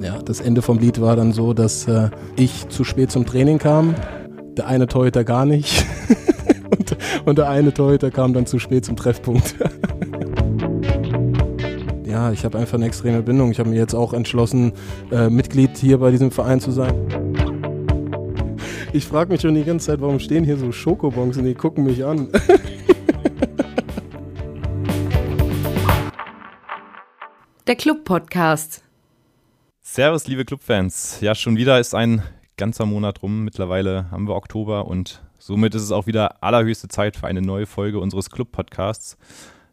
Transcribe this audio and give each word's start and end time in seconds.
Ja, 0.00 0.18
das 0.24 0.40
Ende 0.40 0.62
vom 0.62 0.78
Lied 0.78 1.00
war 1.00 1.16
dann 1.16 1.32
so, 1.32 1.54
dass 1.54 1.86
äh, 1.88 2.10
ich 2.36 2.68
zu 2.68 2.84
spät 2.84 3.10
zum 3.10 3.26
Training 3.26 3.58
kam, 3.58 3.94
der 4.56 4.66
eine 4.66 4.86
Torhüter 4.86 5.24
gar 5.24 5.44
nicht 5.46 5.84
und, 6.70 6.96
und 7.24 7.38
der 7.38 7.48
eine 7.48 7.72
Torhüter 7.72 8.10
kam 8.10 8.32
dann 8.32 8.46
zu 8.46 8.58
spät 8.58 8.84
zum 8.84 8.96
Treffpunkt. 8.96 9.54
ja, 12.04 12.32
ich 12.32 12.44
habe 12.44 12.58
einfach 12.58 12.74
eine 12.74 12.86
extreme 12.86 13.22
Bindung. 13.22 13.50
Ich 13.50 13.58
habe 13.58 13.70
mir 13.70 13.78
jetzt 13.78 13.94
auch 13.94 14.12
entschlossen, 14.12 14.72
äh, 15.10 15.30
Mitglied 15.30 15.76
hier 15.76 15.98
bei 15.98 16.10
diesem 16.10 16.30
Verein 16.30 16.60
zu 16.60 16.70
sein. 16.70 16.94
Ich 18.92 19.06
frage 19.06 19.32
mich 19.32 19.40
schon 19.40 19.54
die 19.54 19.64
ganze 19.64 19.86
Zeit, 19.86 20.02
warum 20.02 20.18
stehen 20.18 20.44
hier 20.44 20.58
so 20.58 20.70
Schokobons 20.70 21.38
und 21.38 21.44
die 21.44 21.54
gucken 21.54 21.84
mich 21.84 22.04
an. 22.04 22.28
Der 27.68 27.76
Club-Podcast. 27.76 28.82
Servus, 29.82 30.26
liebe 30.26 30.44
Clubfans. 30.44 31.20
Ja, 31.20 31.36
schon 31.36 31.56
wieder 31.56 31.78
ist 31.78 31.94
ein 31.94 32.20
ganzer 32.56 32.86
Monat 32.86 33.22
rum. 33.22 33.44
Mittlerweile 33.44 34.10
haben 34.10 34.26
wir 34.26 34.34
Oktober 34.34 34.88
und 34.88 35.22
somit 35.38 35.72
ist 35.76 35.82
es 35.82 35.92
auch 35.92 36.08
wieder 36.08 36.42
allerhöchste 36.42 36.88
Zeit 36.88 37.16
für 37.16 37.28
eine 37.28 37.40
neue 37.40 37.66
Folge 37.66 38.00
unseres 38.00 38.30
Club-Podcasts. 38.30 39.16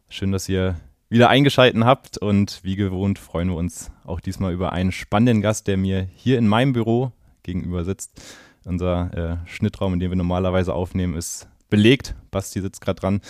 Schön, 0.08 0.30
dass 0.30 0.48
ihr 0.48 0.76
wieder 1.08 1.30
eingeschaltet 1.30 1.82
habt 1.82 2.16
und 2.16 2.60
wie 2.62 2.76
gewohnt 2.76 3.18
freuen 3.18 3.48
wir 3.48 3.56
uns 3.56 3.90
auch 4.04 4.20
diesmal 4.20 4.52
über 4.52 4.72
einen 4.72 4.92
spannenden 4.92 5.42
Gast, 5.42 5.66
der 5.66 5.76
mir 5.76 6.06
hier 6.14 6.38
in 6.38 6.46
meinem 6.46 6.72
Büro 6.72 7.10
gegenüber 7.42 7.84
sitzt. 7.84 8.22
Unser 8.64 9.42
äh, 9.42 9.48
Schnittraum, 9.48 9.94
in 9.94 9.98
dem 9.98 10.12
wir 10.12 10.16
normalerweise 10.16 10.74
aufnehmen, 10.74 11.16
ist 11.16 11.48
belegt. 11.70 12.14
Basti 12.30 12.60
sitzt 12.60 12.82
gerade 12.82 13.00
dran. 13.00 13.20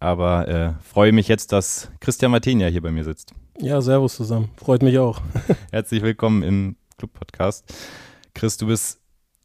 Aber 0.00 0.48
äh, 0.48 0.72
freue 0.82 1.12
mich 1.12 1.28
jetzt, 1.28 1.52
dass 1.52 1.90
Christian 2.00 2.30
Martenia 2.30 2.68
hier 2.68 2.80
bei 2.80 2.90
mir 2.90 3.04
sitzt. 3.04 3.34
Ja, 3.58 3.80
servus 3.80 4.16
zusammen. 4.16 4.50
Freut 4.56 4.82
mich 4.82 4.98
auch. 4.98 5.20
Herzlich 5.70 6.02
willkommen 6.02 6.42
im 6.42 6.76
Club-Podcast. 6.98 7.72
Chris, 8.34 8.56
du 8.56 8.66
bist 8.66 9.00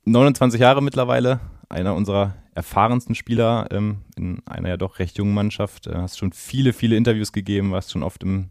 29 0.06 0.60
Jahre 0.60 0.82
mittlerweile, 0.82 1.40
einer 1.70 1.94
unserer 1.94 2.36
erfahrensten 2.56 3.14
Spieler 3.14 3.68
ähm, 3.70 4.00
in 4.18 4.42
einer 4.48 4.70
ja 4.70 4.78
doch 4.78 4.98
recht 4.98 5.18
jungen 5.20 5.36
Mannschaft. 5.36 5.86
Äh, 5.86 5.94
hast 5.94 6.18
schon 6.18 6.34
viele, 6.34 6.74
viele 6.74 6.96
Interviews 6.96 7.32
gegeben, 7.32 7.72
warst 7.72 7.92
schon 7.92 8.02
oft 8.02 8.24
im, 8.24 8.50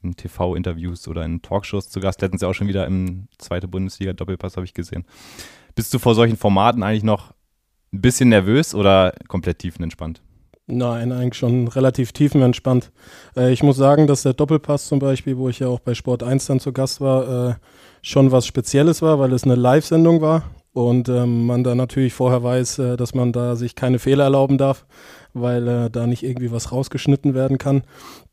in 0.00 0.14
TV-Interviews 0.14 1.08
oder 1.08 1.24
in 1.24 1.42
Talkshows 1.42 1.88
zu 1.88 1.98
Gast. 1.98 2.22
Letztens 2.22 2.42
ja 2.42 2.48
auch 2.48 2.54
schon 2.54 2.68
wieder 2.68 2.86
im 2.86 3.26
zweite 3.36 3.66
Bundesliga-Doppelpass, 3.66 4.56
habe 4.56 4.64
ich 4.64 4.74
gesehen. 4.74 5.04
Bist 5.74 5.92
du 5.92 5.98
vor 5.98 6.14
solchen 6.14 6.36
Formaten 6.36 6.84
eigentlich 6.84 7.02
noch 7.02 7.34
ein 7.92 8.00
bisschen 8.00 8.28
nervös 8.28 8.76
oder 8.76 9.12
komplett 9.26 9.58
tiefenentspannt? 9.58 10.22
Nein, 10.70 11.10
eigentlich 11.10 11.36
schon 11.36 11.66
relativ 11.68 12.12
tiefenentspannt. 12.12 12.92
Äh, 13.36 13.52
ich 13.52 13.62
muss 13.62 13.76
sagen, 13.76 14.06
dass 14.06 14.22
der 14.22 14.34
Doppelpass 14.34 14.86
zum 14.86 15.00
Beispiel, 15.00 15.36
wo 15.36 15.48
ich 15.48 15.58
ja 15.58 15.66
auch 15.66 15.80
bei 15.80 15.94
Sport 15.94 16.22
1 16.22 16.46
dann 16.46 16.60
zu 16.60 16.72
Gast 16.72 17.00
war, 17.00 17.50
äh, 17.50 17.54
schon 18.02 18.30
was 18.30 18.46
Spezielles 18.46 19.02
war, 19.02 19.18
weil 19.18 19.32
es 19.32 19.44
eine 19.44 19.56
Live-Sendung 19.56 20.20
war 20.20 20.44
und 20.72 21.08
ähm, 21.08 21.46
man 21.46 21.64
da 21.64 21.74
natürlich 21.74 22.14
vorher 22.14 22.42
weiß, 22.42 22.78
äh, 22.78 22.96
dass 22.96 23.14
man 23.14 23.32
da 23.32 23.56
sich 23.56 23.74
keine 23.74 23.98
Fehler 23.98 24.24
erlauben 24.24 24.58
darf, 24.58 24.86
weil 25.34 25.66
äh, 25.66 25.90
da 25.90 26.06
nicht 26.06 26.22
irgendwie 26.22 26.52
was 26.52 26.70
rausgeschnitten 26.70 27.34
werden 27.34 27.58
kann. 27.58 27.82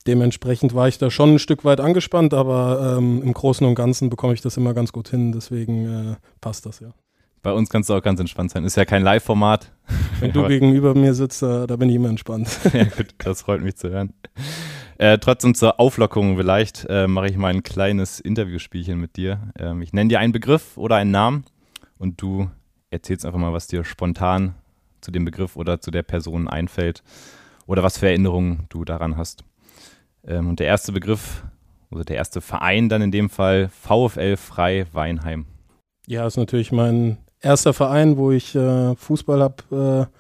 Dementsprechend 0.06 0.76
war 0.76 0.88
ich 0.88 1.00
da 1.00 1.10
schon 1.10 1.34
ein 1.34 1.40
Stück 1.40 1.66
weit 1.66 1.82
angespannt, 1.82 2.34
aber 2.36 2.98
ähm, 2.98 3.22
im 3.24 3.34
Großen 3.34 3.66
und 3.66 3.76
Ganzen 3.76 4.10
bekomme 4.10 4.36
ich 4.36 4.42
das 4.42 4.58
immer 4.58 4.74
ganz 4.76 4.92
gut 4.92 5.10
hin, 5.10 5.32
deswegen 5.32 6.12
äh, 6.12 6.16
passt 6.40 6.66
das 6.68 6.80
ja. 6.80 6.94
Bei 7.48 7.54
uns 7.54 7.70
kannst 7.70 7.90
du 7.90 7.94
auch 7.94 8.02
ganz 8.02 8.20
entspannt 8.20 8.52
sein. 8.52 8.66
Ist 8.66 8.76
ja 8.76 8.84
kein 8.84 9.04
Live-Format. 9.04 9.72
Wenn 10.20 10.34
du 10.34 10.46
gegenüber 10.50 10.94
mir 10.94 11.14
sitzt, 11.14 11.42
da 11.42 11.66
bin 11.78 11.88
ich 11.88 11.96
immer 11.96 12.10
entspannt. 12.10 12.50
ja, 12.74 12.84
gut, 12.84 13.16
das 13.20 13.44
freut 13.44 13.62
mich 13.62 13.78
zu 13.78 13.90
hören. 13.90 14.12
Äh, 14.98 15.18
trotzdem 15.20 15.56
zur 15.56 15.80
Auflockerung 15.80 16.36
vielleicht 16.36 16.86
äh, 16.90 17.08
mache 17.08 17.28
ich 17.28 17.38
mal 17.38 17.54
ein 17.54 17.64
kleines 17.64 18.20
Interviewspielchen 18.20 19.00
mit 19.00 19.16
dir. 19.16 19.54
Ähm, 19.58 19.82
ich 19.82 19.94
nenne 19.94 20.10
dir 20.10 20.20
einen 20.20 20.34
Begriff 20.34 20.76
oder 20.76 20.98
einen 20.98 21.12
Namen 21.12 21.46
und 21.98 22.22
du 22.22 22.50
erzählst 22.90 23.26
einfach 23.26 23.40
mal, 23.40 23.54
was 23.54 23.68
dir 23.68 23.86
spontan 23.86 24.56
zu 25.00 25.12
dem 25.12 25.24
Begriff 25.24 25.56
oder 25.56 25.80
zu 25.80 25.90
der 25.90 26.04
Person 26.04 26.50
einfällt 26.50 27.02
oder 27.66 27.82
was 27.82 27.98
für 27.98 28.08
Erinnerungen 28.08 28.66
du 28.68 28.84
daran 28.84 29.16
hast. 29.16 29.46
Ähm, 30.28 30.50
und 30.50 30.60
der 30.60 30.68
erste 30.68 30.92
Begriff, 30.92 31.46
oder 31.92 32.04
der 32.04 32.18
erste 32.18 32.42
Verein 32.42 32.90
dann 32.90 33.02
in 33.02 33.12
dem 33.14 33.30
Fall 33.30 33.70
VfL 33.70 34.36
Frei 34.36 34.86
Weinheim. 34.92 35.46
Ja, 36.08 36.28
ist 36.28 36.36
natürlich 36.36 36.74
mein 36.74 37.20
erster 37.42 37.74
Verein, 37.74 38.18
wo 38.18 38.32
ich 38.32 38.56
äh, 38.56 38.96
Fußball 38.96 39.42
habe 39.42 40.08
äh, 40.10 40.18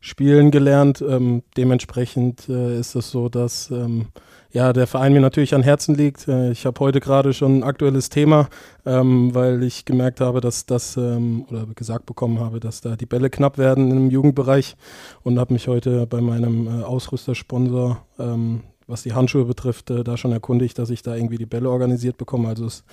spielen 0.00 0.50
gelernt. 0.50 1.02
Ähm, 1.06 1.42
dementsprechend 1.56 2.48
äh, 2.48 2.78
ist 2.78 2.94
es 2.94 3.10
so, 3.10 3.28
dass 3.28 3.70
ähm, 3.70 4.06
ja, 4.50 4.72
der 4.72 4.86
Verein 4.86 5.12
mir 5.12 5.20
natürlich 5.20 5.54
an 5.54 5.62
Herzen 5.62 5.94
liegt. 5.94 6.26
Äh, 6.26 6.52
ich 6.52 6.64
habe 6.66 6.80
heute 6.80 7.00
gerade 7.00 7.32
schon 7.32 7.58
ein 7.58 7.62
aktuelles 7.62 8.08
Thema, 8.08 8.48
ähm, 8.86 9.34
weil 9.34 9.62
ich 9.62 9.84
gemerkt 9.84 10.20
habe, 10.20 10.40
dass 10.40 10.66
das 10.66 10.96
ähm, 10.96 11.44
oder 11.50 11.66
gesagt 11.74 12.06
bekommen 12.06 12.40
habe, 12.40 12.60
dass 12.60 12.80
da 12.80 12.96
die 12.96 13.06
Bälle 13.06 13.30
knapp 13.30 13.58
werden 13.58 13.90
im 13.90 14.10
Jugendbereich 14.10 14.76
und 15.22 15.38
habe 15.38 15.52
mich 15.52 15.68
heute 15.68 16.06
bei 16.06 16.20
meinem 16.20 16.66
äh, 16.66 16.82
Ausrüstersponsor 16.82 18.02
ähm, 18.18 18.62
was 18.88 19.02
die 19.02 19.12
Handschuhe 19.12 19.44
betrifft, 19.44 19.90
äh, 19.90 20.02
da 20.02 20.16
schon 20.16 20.32
erkundigt, 20.32 20.78
dass 20.78 20.90
ich 20.90 21.02
da 21.02 21.14
irgendwie 21.14 21.36
die 21.36 21.46
Bälle 21.46 21.70
organisiert 21.70 22.16
bekomme. 22.16 22.48
Also 22.48 22.66
es, 22.66 22.84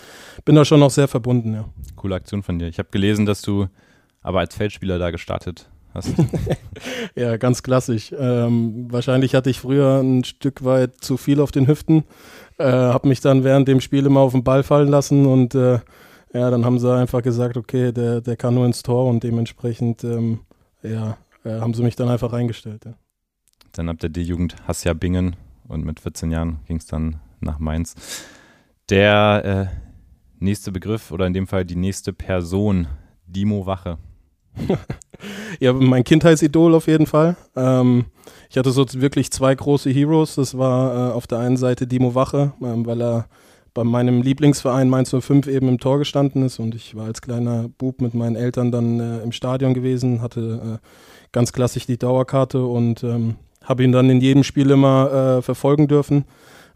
bin 0.43 0.55
da 0.55 0.65
schon 0.65 0.81
noch 0.81 0.91
sehr 0.91 1.07
verbunden, 1.07 1.53
ja. 1.53 1.65
Coole 1.95 2.15
Aktion 2.15 2.43
von 2.43 2.59
dir. 2.59 2.67
Ich 2.67 2.77
habe 2.77 2.89
gelesen, 2.91 3.25
dass 3.25 3.41
du 3.41 3.67
aber 4.21 4.39
als 4.39 4.55
Feldspieler 4.55 4.99
da 4.99 5.09
gestartet 5.09 5.69
hast. 5.93 6.13
ja, 7.15 7.37
ganz 7.37 7.63
klassisch. 7.63 8.13
Ähm, 8.17 8.91
wahrscheinlich 8.91 9.33
hatte 9.33 9.49
ich 9.49 9.59
früher 9.59 10.01
ein 10.01 10.23
Stück 10.25 10.63
weit 10.65 11.01
zu 11.01 11.17
viel 11.17 11.39
auf 11.39 11.51
den 11.51 11.67
Hüften, 11.67 12.03
äh, 12.57 12.65
habe 12.65 13.07
mich 13.07 13.21
dann 13.21 13.43
während 13.43 13.67
dem 13.67 13.81
Spiel 13.81 14.05
immer 14.05 14.19
auf 14.19 14.33
den 14.33 14.43
Ball 14.43 14.63
fallen 14.63 14.89
lassen 14.89 15.25
und 15.25 15.55
äh, 15.55 15.79
ja, 16.33 16.49
dann 16.51 16.65
haben 16.65 16.79
sie 16.79 16.93
einfach 16.93 17.23
gesagt, 17.23 17.55
okay, 17.55 17.93
der, 17.93 18.19
der 18.19 18.35
kann 18.35 18.55
nur 18.55 18.65
ins 18.65 18.83
Tor 18.83 19.07
und 19.07 19.23
dementsprechend 19.23 20.03
ähm, 20.03 20.41
ja, 20.83 21.17
äh, 21.45 21.61
haben 21.61 21.73
sie 21.73 21.83
mich 21.83 21.95
dann 21.95 22.09
einfach 22.09 22.33
reingestellt. 22.33 22.83
Ja. 22.83 22.93
Dann 23.71 23.87
habt 23.87 24.03
ihr 24.03 24.09
die 24.09 24.23
Jugend 24.23 24.55
Hassia 24.67 24.93
Bingen 24.93 25.37
und 25.67 25.85
mit 25.85 25.99
14 25.99 26.31
Jahren 26.31 26.59
ging 26.65 26.77
es 26.77 26.85
dann 26.85 27.19
nach 27.39 27.59
Mainz. 27.59 27.95
Der 28.89 29.69
äh, 29.71 29.85
nächste 30.39 30.71
Begriff 30.71 31.11
oder 31.11 31.25
in 31.27 31.33
dem 31.33 31.47
Fall 31.47 31.65
die 31.65 31.75
nächste 31.75 32.13
Person, 32.13 32.87
Dimo 33.27 33.65
Wache. 33.65 33.97
ja, 35.59 35.73
mein 35.73 36.03
Kindheitsidol 36.03 36.75
auf 36.75 36.87
jeden 36.87 37.07
Fall. 37.07 37.35
Ähm, 37.55 38.05
ich 38.49 38.57
hatte 38.57 38.71
so 38.71 38.85
wirklich 38.93 39.31
zwei 39.31 39.53
große 39.53 39.89
Heroes. 39.89 40.35
Das 40.35 40.57
war 40.57 41.09
äh, 41.09 41.13
auf 41.13 41.27
der 41.27 41.39
einen 41.39 41.57
Seite 41.57 41.87
Dimo 41.87 42.15
Wache, 42.15 42.53
ähm, 42.61 42.85
weil 42.85 43.01
er 43.01 43.27
bei 43.73 43.83
meinem 43.83 44.21
Lieblingsverein 44.21 44.89
Mainz 44.89 45.13
05 45.13 45.47
eben 45.47 45.67
im 45.67 45.79
Tor 45.79 45.99
gestanden 45.99 46.43
ist 46.43 46.59
und 46.59 46.75
ich 46.75 46.95
war 46.95 47.05
als 47.05 47.21
kleiner 47.21 47.67
Bub 47.67 47.99
mit 47.99 48.13
meinen 48.13 48.37
Eltern 48.37 48.71
dann 48.71 48.99
äh, 49.01 49.19
im 49.19 49.33
Stadion 49.33 49.73
gewesen, 49.73 50.21
hatte 50.21 50.79
äh, 50.81 50.87
ganz 51.33 51.51
klassisch 51.51 51.85
die 51.85 51.97
Dauerkarte 51.97 52.65
und 52.65 53.03
ähm, 53.03 53.35
habe 53.65 53.83
ihn 53.83 53.91
dann 53.91 54.09
in 54.09 54.21
jedem 54.21 54.43
Spiel 54.43 54.71
immer 54.71 55.37
äh, 55.37 55.41
verfolgen 55.41 55.87
dürfen. 55.87 56.25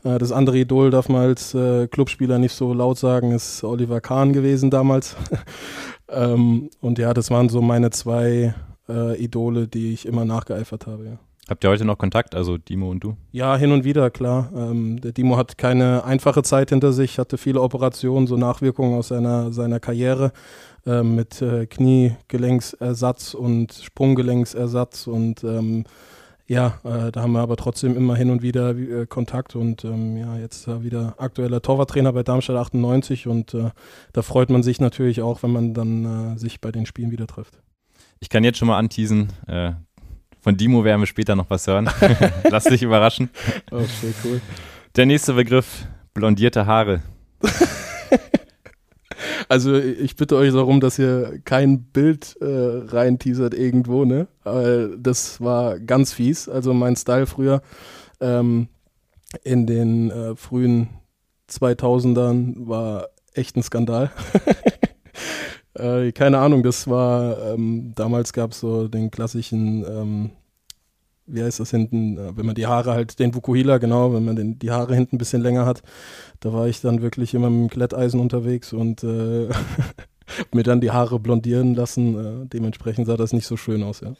Äh, 0.03 0.17
das 0.17 0.31
andere 0.31 0.57
Idol 0.57 0.91
darf 0.91 1.09
man 1.09 1.21
als 1.21 1.53
äh, 1.53 1.87
Clubspieler 1.87 2.39
nicht 2.39 2.53
so 2.53 2.73
laut 2.73 2.97
sagen, 2.97 3.31
ist 3.31 3.63
Oliver 3.63 4.01
Kahn 4.01 4.33
gewesen 4.33 4.69
damals. 4.69 5.15
ähm, 6.09 6.69
und 6.81 6.99
ja, 6.99 7.13
das 7.13 7.31
waren 7.31 7.49
so 7.49 7.61
meine 7.61 7.89
zwei 7.91 8.53
äh, 8.87 9.17
Idole, 9.17 9.67
die 9.67 9.93
ich 9.93 10.05
immer 10.05 10.25
nachgeeifert 10.25 10.87
habe. 10.87 11.05
Ja. 11.05 11.19
Habt 11.49 11.63
ihr 11.63 11.71
heute 11.71 11.85
noch 11.85 11.97
Kontakt, 11.97 12.35
also 12.35 12.59
Dimo 12.59 12.91
und 12.91 13.03
du? 13.03 13.17
Ja, 13.31 13.57
hin 13.57 13.71
und 13.71 13.83
wieder, 13.83 14.11
klar. 14.11 14.51
Ähm, 14.55 15.01
der 15.01 15.13
Dimo 15.13 15.35
hat 15.35 15.57
keine 15.57 16.03
einfache 16.03 16.43
Zeit 16.43 16.69
hinter 16.69 16.93
sich, 16.93 17.17
hatte 17.17 17.39
viele 17.39 17.61
Operationen, 17.61 18.27
so 18.27 18.37
Nachwirkungen 18.37 18.95
aus 18.95 19.07
seiner, 19.07 19.51
seiner 19.51 19.79
Karriere 19.79 20.31
äh, 20.85 21.01
mit 21.01 21.41
äh, 21.41 21.65
Kniegelenksersatz 21.65 23.33
und 23.33 23.73
Sprunggelenksersatz 23.73 25.07
und 25.07 25.43
ähm, 25.43 25.85
ja, 26.49 26.79
äh, 26.83 27.11
da 27.11 27.21
haben 27.21 27.33
wir 27.33 27.41
aber 27.41 27.57
trotzdem 27.57 27.95
immer 27.95 28.15
hin 28.15 28.31
und 28.31 28.41
wieder 28.41 28.75
äh, 28.75 29.05
Kontakt 29.05 29.55
und 29.55 29.85
ähm, 29.85 30.17
ja, 30.17 30.35
jetzt 30.35 30.67
äh, 30.67 30.83
wieder 30.83 31.13
aktueller 31.19 31.61
Torwarttrainer 31.61 32.11
bei 32.11 32.23
Darmstadt 32.23 32.55
98 32.55 33.27
und 33.27 33.53
äh, 33.53 33.69
da 34.13 34.21
freut 34.23 34.49
man 34.49 34.63
sich 34.63 34.81
natürlich 34.81 35.21
auch, 35.21 35.43
wenn 35.43 35.51
man 35.51 35.75
dann 35.75 36.33
äh, 36.33 36.39
sich 36.39 36.59
bei 36.59 36.71
den 36.71 36.87
Spielen 36.87 37.11
wieder 37.11 37.27
trifft. 37.27 37.59
Ich 38.19 38.29
kann 38.29 38.43
jetzt 38.43 38.57
schon 38.57 38.67
mal 38.67 38.79
anteasen, 38.79 39.29
äh, 39.45 39.73
von 40.41 40.57
Dimo 40.57 40.83
werden 40.83 41.01
wir 41.01 41.05
später 41.05 41.35
noch 41.35 41.51
was 41.51 41.67
hören. 41.67 41.87
Lass 42.49 42.63
dich 42.63 42.81
überraschen. 42.81 43.29
Okay, 43.69 44.13
cool. 44.23 44.41
Der 44.95 45.05
nächste 45.05 45.33
Begriff, 45.33 45.85
blondierte 46.15 46.65
Haare. 46.65 47.03
Also 49.47 49.75
ich 49.75 50.15
bitte 50.15 50.35
euch 50.35 50.53
darum, 50.53 50.79
dass 50.79 50.99
ihr 50.99 51.39
kein 51.43 51.83
Bild 51.83 52.37
äh, 52.41 52.45
reinteasert 52.45 53.53
irgendwo, 53.53 54.05
ne? 54.05 54.27
Weil 54.43 54.97
das 54.97 55.41
war 55.41 55.79
ganz 55.79 56.13
fies. 56.13 56.47
Also 56.49 56.73
mein 56.73 56.95
Style 56.95 57.25
früher 57.25 57.61
ähm, 58.21 58.67
in 59.43 59.67
den 59.67 60.11
äh, 60.11 60.35
frühen 60.35 60.89
2000ern 61.49 62.67
war 62.67 63.09
echt 63.33 63.55
ein 63.55 63.63
Skandal. 63.63 64.11
äh, 65.73 66.11
keine 66.11 66.39
Ahnung, 66.39 66.63
das 66.63 66.87
war, 66.87 67.53
ähm, 67.53 67.93
damals 67.95 68.33
gab 68.33 68.51
es 68.51 68.59
so 68.59 68.87
den 68.87 69.11
klassischen 69.11 69.85
ähm, 69.85 70.31
wie 71.31 71.43
heißt 71.43 71.59
das 71.59 71.71
hinten, 71.71 72.17
äh, 72.17 72.37
wenn 72.37 72.45
man 72.45 72.55
die 72.55 72.67
Haare 72.67 72.91
halt, 72.91 73.19
den 73.19 73.33
Vukuhila, 73.33 73.77
genau, 73.77 74.13
wenn 74.13 74.25
man 74.25 74.35
den, 74.35 74.59
die 74.59 74.71
Haare 74.71 74.95
hinten 74.95 75.15
ein 75.15 75.19
bisschen 75.19 75.41
länger 75.41 75.65
hat, 75.65 75.81
da 76.39 76.53
war 76.53 76.67
ich 76.67 76.81
dann 76.81 77.01
wirklich 77.01 77.33
immer 77.33 77.49
mit 77.49 77.71
dem 77.71 77.73
Glätteisen 77.73 78.19
unterwegs 78.19 78.73
und 78.73 79.03
äh, 79.03 79.49
mir 80.53 80.63
dann 80.63 80.81
die 80.81 80.91
Haare 80.91 81.19
blondieren 81.19 81.75
lassen. 81.75 82.43
Äh, 82.43 82.47
dementsprechend 82.47 83.07
sah 83.07 83.17
das 83.17 83.33
nicht 83.33 83.45
so 83.45 83.57
schön 83.57 83.83
aus, 83.83 84.01
ja. 84.01 84.13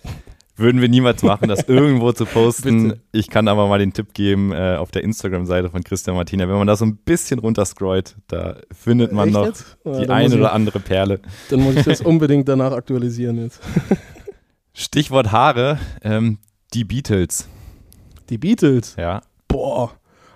Würden 0.60 0.82
wir 0.82 0.90
niemals 0.90 1.24
machen, 1.24 1.48
das 1.48 1.64
irgendwo 1.68 2.12
zu 2.12 2.26
posten. 2.26 3.00
ich 3.14 3.30
kann 3.30 3.48
aber 3.48 3.68
mal 3.68 3.80
den 3.80 3.94
Tipp 3.94 4.14
geben 4.14 4.52
äh, 4.52 4.76
auf 4.76 4.92
der 4.92 5.04
Instagram-Seite 5.06 5.70
von 5.70 5.84
Christian 5.86 6.18
Martina. 6.18 6.50
Wenn 6.50 6.58
man 6.58 6.68
da 6.68 6.76
so 6.76 6.86
ein 6.86 6.98
bisschen 6.98 7.40
runterscrollt, 7.40 8.18
da 8.28 8.58
findet 8.72 9.14
man 9.14 9.30
Echt 9.30 9.38
noch 9.38 9.46
jetzt? 9.46 9.78
die 9.86 10.04
ja, 10.04 10.10
eine 10.10 10.36
oder 10.36 10.52
andere 10.52 10.82
Perle. 10.82 11.22
Dann 11.50 11.62
muss 11.62 11.78
ich 11.78 11.86
das 11.86 12.02
unbedingt 12.02 12.50
danach 12.50 12.74
aktualisieren 12.74 13.42
jetzt. 13.42 13.62
Stichwort 14.74 15.32
Haare, 15.32 15.80
ähm, 16.04 16.40
die 16.74 16.84
Beatles. 16.84 17.48
Die 18.30 18.38
Beatles? 18.38 18.96
Ja. 18.98 19.22
Boah, 19.48 19.92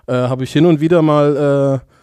äh, 0.06 0.12
habe 0.12 0.44
ich 0.44 0.52
hin 0.52 0.66
und 0.66 0.80
wieder 0.80 1.02
mal 1.02 1.80
äh, 1.82 1.94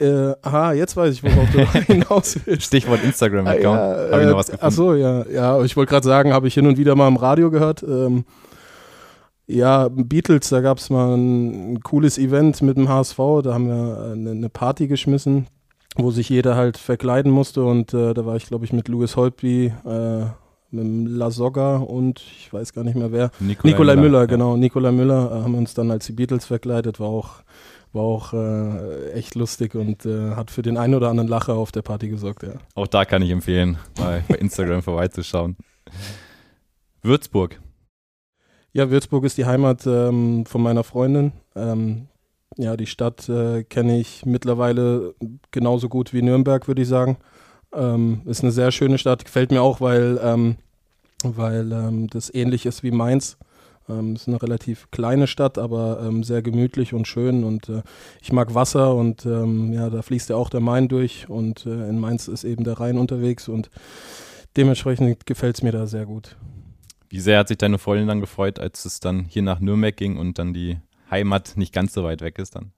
äh, 0.00 0.34
aha, 0.42 0.72
jetzt 0.72 0.96
weiß 0.96 1.12
ich, 1.12 1.22
worauf 1.22 1.50
du 1.50 1.58
hinaus 1.92 2.38
willst. 2.44 2.66
Stichwort 2.66 3.04
Instagram-Account. 3.04 3.78
Ah, 3.78 4.06
ja, 4.06 4.12
habe 4.12 4.22
ich 4.22 4.28
noch 4.28 4.36
was 4.36 4.46
gefunden? 4.46 4.64
Achso, 4.64 4.94
ja. 4.94 5.26
Ja, 5.26 5.62
ich 5.62 5.76
wollte 5.76 5.90
gerade 5.90 6.06
sagen, 6.06 6.32
habe 6.32 6.48
ich 6.48 6.54
hin 6.54 6.66
und 6.66 6.78
wieder 6.78 6.96
mal 6.96 7.06
im 7.06 7.16
Radio 7.16 7.50
gehört. 7.50 7.82
Ähm, 7.82 8.24
ja, 9.46 9.88
Beatles, 9.88 10.48
da 10.48 10.60
gab 10.60 10.78
es 10.78 10.88
mal 10.88 11.14
ein, 11.16 11.80
cooles 11.82 12.16
Event 12.16 12.62
mit 12.62 12.78
dem 12.78 12.88
HSV. 12.88 13.18
Da 13.42 13.52
haben 13.52 13.68
wir 13.68 14.12
eine, 14.12 14.30
eine, 14.30 14.48
Party 14.48 14.86
geschmissen, 14.86 15.48
wo 15.96 16.10
sich 16.10 16.28
jeder 16.28 16.56
halt 16.56 16.78
verkleiden 16.78 17.30
musste. 17.30 17.62
Und 17.64 17.92
äh, 17.92 18.14
da 18.14 18.24
war 18.24 18.36
ich, 18.36 18.46
glaube 18.46 18.64
ich, 18.64 18.72
mit 18.72 18.88
Louis 18.88 19.16
Holtby, 19.16 19.74
äh, 19.84 20.26
mit 20.70 20.84
dem 20.84 21.06
Lasogga 21.06 21.76
und 21.76 22.20
ich 22.20 22.52
weiß 22.52 22.72
gar 22.72 22.84
nicht 22.84 22.96
mehr 22.96 23.12
wer. 23.12 23.30
Nikolai, 23.40 23.70
Nikolai 23.72 23.96
Müller, 23.96 24.02
Müller, 24.02 24.26
genau. 24.26 24.56
Nikolai 24.56 24.92
Müller 24.92 25.30
äh, 25.30 25.42
haben 25.42 25.52
wir 25.52 25.58
uns 25.58 25.74
dann 25.74 25.90
als 25.90 26.06
die 26.06 26.12
Beatles 26.12 26.46
verkleidet. 26.46 27.00
War 27.00 27.08
auch 27.08 27.42
war 27.92 28.02
auch 28.02 28.32
äh, 28.32 29.10
echt 29.12 29.34
lustig 29.34 29.74
und 29.74 30.06
äh, 30.06 30.36
hat 30.36 30.50
für 30.50 30.62
den 30.62 30.76
einen 30.76 30.94
oder 30.94 31.08
anderen 31.08 31.28
Lacher 31.28 31.54
auf 31.54 31.72
der 31.72 31.82
Party 31.82 32.08
gesorgt, 32.08 32.42
ja. 32.42 32.54
Auch 32.74 32.86
da 32.86 33.04
kann 33.04 33.22
ich 33.22 33.30
empfehlen, 33.30 33.78
mal 33.98 34.22
bei 34.28 34.36
Instagram 34.36 34.82
vorbeizuschauen. 34.84 35.56
Würzburg. 37.02 37.60
Ja, 38.72 38.90
Würzburg 38.90 39.24
ist 39.24 39.38
die 39.38 39.46
Heimat 39.46 39.86
ähm, 39.86 40.46
von 40.46 40.62
meiner 40.62 40.84
Freundin. 40.84 41.32
Ähm, 41.56 42.06
ja, 42.56 42.76
die 42.76 42.86
Stadt 42.86 43.28
äh, 43.28 43.64
kenne 43.64 43.98
ich 43.98 44.24
mittlerweile 44.24 45.14
genauso 45.50 45.88
gut 45.88 46.12
wie 46.12 46.22
Nürnberg, 46.22 46.68
würde 46.68 46.82
ich 46.82 46.88
sagen. 46.88 47.16
Ähm, 47.72 48.22
ist 48.24 48.42
eine 48.42 48.52
sehr 48.52 48.72
schöne 48.72 48.98
Stadt, 48.98 49.24
gefällt 49.24 49.50
mir 49.50 49.62
auch, 49.62 49.80
weil, 49.80 50.18
ähm, 50.22 50.56
weil 51.22 51.70
ähm, 51.72 52.08
das 52.08 52.32
ähnlich 52.32 52.66
ist 52.66 52.82
wie 52.82 52.90
Mainz. 52.90 53.36
Ähm, 53.88 54.14
ist 54.14 54.28
eine 54.28 54.40
relativ 54.42 54.90
kleine 54.90 55.26
Stadt, 55.26 55.58
aber 55.58 56.00
ähm, 56.02 56.22
sehr 56.22 56.42
gemütlich 56.42 56.94
und 56.94 57.08
schön. 57.08 57.44
Und 57.44 57.68
äh, 57.68 57.82
ich 58.20 58.32
mag 58.32 58.54
Wasser 58.54 58.94
und 58.94 59.26
ähm, 59.26 59.72
ja, 59.72 59.90
da 59.90 60.02
fließt 60.02 60.30
ja 60.30 60.36
auch 60.36 60.50
der 60.50 60.60
Main 60.60 60.88
durch 60.88 61.28
und 61.28 61.66
äh, 61.66 61.88
in 61.88 61.98
Mainz 61.98 62.28
ist 62.28 62.44
eben 62.44 62.64
der 62.64 62.78
Rhein 62.78 62.98
unterwegs 62.98 63.48
und 63.48 63.70
dementsprechend 64.56 65.26
gefällt 65.26 65.56
es 65.56 65.62
mir 65.62 65.72
da 65.72 65.86
sehr 65.86 66.06
gut. 66.06 66.36
Wie 67.08 67.20
sehr 67.20 67.38
hat 67.38 67.48
sich 67.48 67.58
deine 67.58 67.78
Freundin 67.78 68.06
dann 68.06 68.20
gefreut, 68.20 68.60
als 68.60 68.84
es 68.84 69.00
dann 69.00 69.24
hier 69.24 69.42
nach 69.42 69.60
Nürnberg 69.60 69.96
ging 69.96 70.16
und 70.16 70.38
dann 70.38 70.54
die 70.54 70.78
Heimat 71.10 71.56
nicht 71.56 71.72
ganz 71.72 71.92
so 71.92 72.04
weit 72.04 72.20
weg 72.20 72.38
ist 72.38 72.54
dann? 72.54 72.72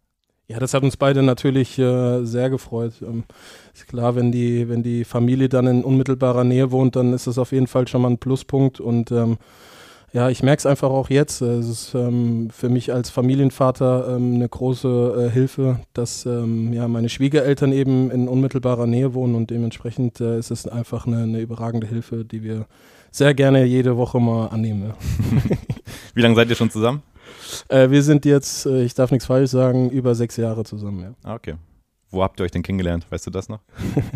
Ja, 0.52 0.58
das 0.58 0.74
hat 0.74 0.82
uns 0.82 0.98
beide 0.98 1.22
natürlich 1.22 1.78
äh, 1.78 2.24
sehr 2.24 2.50
gefreut. 2.50 2.92
Ähm, 3.00 3.24
ist 3.72 3.88
klar, 3.88 4.16
wenn 4.16 4.32
die, 4.32 4.68
wenn 4.68 4.82
die 4.82 5.04
Familie 5.04 5.48
dann 5.48 5.66
in 5.66 5.82
unmittelbarer 5.82 6.44
Nähe 6.44 6.70
wohnt, 6.70 6.94
dann 6.94 7.14
ist 7.14 7.26
das 7.26 7.38
auf 7.38 7.52
jeden 7.52 7.66
Fall 7.66 7.88
schon 7.88 8.02
mal 8.02 8.10
ein 8.10 8.18
Pluspunkt 8.18 8.78
und 8.78 9.10
ähm, 9.12 9.38
ja, 10.12 10.28
ich 10.28 10.42
merke 10.42 10.58
es 10.58 10.66
einfach 10.66 10.90
auch 10.90 11.08
jetzt. 11.08 11.40
Es 11.40 11.66
ist 11.66 11.94
ähm, 11.94 12.50
für 12.50 12.68
mich 12.68 12.92
als 12.92 13.08
Familienvater 13.08 14.14
ähm, 14.14 14.34
eine 14.34 14.46
große 14.46 15.28
äh, 15.28 15.30
Hilfe, 15.32 15.80
dass 15.94 16.26
ähm, 16.26 16.74
ja, 16.74 16.86
meine 16.86 17.08
Schwiegereltern 17.08 17.72
eben 17.72 18.10
in 18.10 18.28
unmittelbarer 18.28 18.86
Nähe 18.86 19.14
wohnen 19.14 19.34
und 19.34 19.48
dementsprechend 19.48 20.20
äh, 20.20 20.38
ist 20.38 20.50
es 20.50 20.68
einfach 20.68 21.06
eine, 21.06 21.22
eine, 21.22 21.40
überragende 21.40 21.86
Hilfe, 21.86 22.26
die 22.26 22.42
wir 22.42 22.66
sehr 23.10 23.32
gerne 23.32 23.64
jede 23.64 23.96
Woche 23.96 24.20
mal 24.20 24.48
annehmen. 24.48 24.92
Wie 26.14 26.20
lange 26.20 26.34
seid 26.34 26.50
ihr 26.50 26.56
schon 26.56 26.68
zusammen? 26.68 27.02
Äh, 27.68 27.90
wir 27.90 28.02
sind 28.02 28.24
jetzt, 28.24 28.66
äh, 28.66 28.82
ich 28.82 28.94
darf 28.94 29.10
nichts 29.10 29.26
falsch 29.26 29.50
sagen, 29.50 29.90
über 29.90 30.14
sechs 30.14 30.36
Jahre 30.36 30.64
zusammen. 30.64 31.00
Ja. 31.00 31.14
Ah, 31.22 31.34
okay. 31.34 31.54
Wo 32.10 32.22
habt 32.22 32.38
ihr 32.40 32.44
euch 32.44 32.50
denn 32.50 32.62
kennengelernt? 32.62 33.06
Weißt 33.10 33.26
du 33.26 33.30
das 33.30 33.48
noch? 33.48 33.60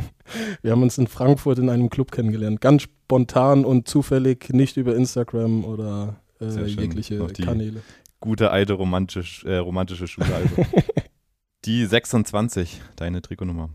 wir 0.62 0.70
haben 0.70 0.82
uns 0.82 0.98
in 0.98 1.06
Frankfurt 1.06 1.58
in 1.58 1.70
einem 1.70 1.88
Club 1.88 2.12
kennengelernt. 2.12 2.60
Ganz 2.60 2.82
spontan 2.82 3.64
und 3.64 3.88
zufällig, 3.88 4.50
nicht 4.50 4.76
über 4.76 4.94
Instagram 4.94 5.64
oder 5.64 6.16
äh, 6.40 6.64
jegliche 6.66 7.26
Kanäle. 7.42 7.80
Gute 8.20 8.50
alte 8.50 8.74
romantisch, 8.74 9.44
äh, 9.44 9.56
romantische 9.56 10.06
Schule. 10.06 10.34
Also. 10.34 10.66
die 11.64 11.86
26, 11.86 12.82
deine 12.96 13.22
Trikotnummer. 13.22 13.70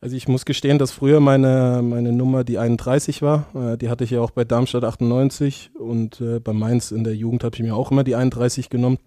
Also 0.00 0.14
ich 0.14 0.28
muss 0.28 0.44
gestehen, 0.44 0.78
dass 0.78 0.92
früher 0.92 1.20
meine, 1.20 1.80
meine 1.82 2.12
Nummer 2.12 2.44
die 2.44 2.58
31 2.58 3.22
war. 3.22 3.46
Äh, 3.54 3.78
die 3.78 3.88
hatte 3.88 4.04
ich 4.04 4.10
ja 4.10 4.20
auch 4.20 4.30
bei 4.30 4.44
Darmstadt 4.44 4.84
98 4.84 5.70
und 5.78 6.20
äh, 6.20 6.38
bei 6.38 6.52
Mainz 6.52 6.90
in 6.90 7.04
der 7.04 7.16
Jugend 7.16 7.44
habe 7.44 7.56
ich 7.56 7.62
mir 7.62 7.74
auch 7.74 7.90
immer 7.90 8.04
die 8.04 8.14
31 8.14 8.68
genommen. 8.68 8.98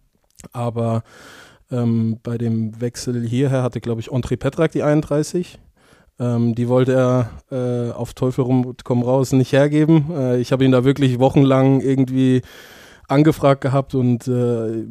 Aber 0.52 1.04
ähm, 1.72 2.20
bei 2.24 2.38
dem 2.38 2.80
Wechsel 2.82 3.26
hierher 3.26 3.62
hatte, 3.62 3.82
glaube 3.82 4.02
ich, 4.02 4.12
André 4.12 4.38
Petrak 4.38 4.72
die 4.72 4.84
31. 4.84 5.60
Ähm, 6.20 6.56
die 6.56 6.68
wollte 6.68 6.94
er 6.94 7.30
äh, 7.52 7.92
auf 7.94 8.14
Teufel 8.14 8.44
rum, 8.44 8.76
komm 8.84 9.04
raus 9.04 9.32
nicht 9.32 9.54
hergeben. 9.54 10.12
Äh, 10.12 10.40
ich 10.40 10.52
habe 10.52 10.66
ihn 10.66 10.72
da 10.72 10.84
wirklich 10.84 11.20
wochenlang 11.20 11.82
irgendwie 11.82 12.42
angefragt 13.10 13.62
gehabt 13.62 13.96
und 13.96 14.28
äh, 14.28 14.86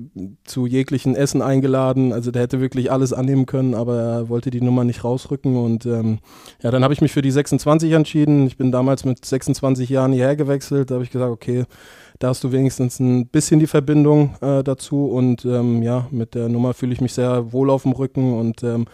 zu 0.44 0.66
jeglichen 0.66 1.14
Essen 1.14 1.42
eingeladen. 1.42 2.12
Also 2.12 2.30
der 2.30 2.42
hätte 2.42 2.60
wirklich 2.60 2.90
alles 2.90 3.12
annehmen 3.12 3.46
können, 3.46 3.74
aber 3.74 4.00
er 4.00 4.28
wollte 4.28 4.50
die 4.50 4.60
Nummer 4.60 4.84
nicht 4.84 5.04
rausrücken. 5.04 5.56
Und 5.56 5.86
ähm, 5.86 6.18
ja, 6.62 6.70
dann 6.70 6.82
habe 6.82 6.94
ich 6.94 7.00
mich 7.00 7.12
für 7.12 7.22
die 7.22 7.30
26 7.30 7.92
entschieden. 7.92 8.46
Ich 8.46 8.56
bin 8.56 8.72
damals 8.72 9.04
mit 9.04 9.24
26 9.24 9.88
Jahren 9.88 10.12
hierher 10.12 10.36
gewechselt. 10.36 10.90
Da 10.90 10.94
habe 10.94 11.04
ich 11.04 11.10
gesagt, 11.10 11.30
okay, 11.30 11.64
da 12.18 12.28
hast 12.28 12.42
du 12.42 12.52
wenigstens 12.52 12.98
ein 12.98 13.28
bisschen 13.28 13.60
die 13.60 13.66
Verbindung 13.66 14.34
äh, 14.40 14.64
dazu 14.64 15.06
und 15.06 15.44
ähm, 15.44 15.82
ja, 15.82 16.08
mit 16.10 16.34
der 16.34 16.48
Nummer 16.48 16.74
fühle 16.74 16.92
ich 16.92 17.00
mich 17.00 17.12
sehr 17.12 17.52
wohl 17.52 17.70
auf 17.70 17.84
dem 17.84 17.92
Rücken 17.92 18.36
und 18.36 18.64
ähm, 18.64 18.86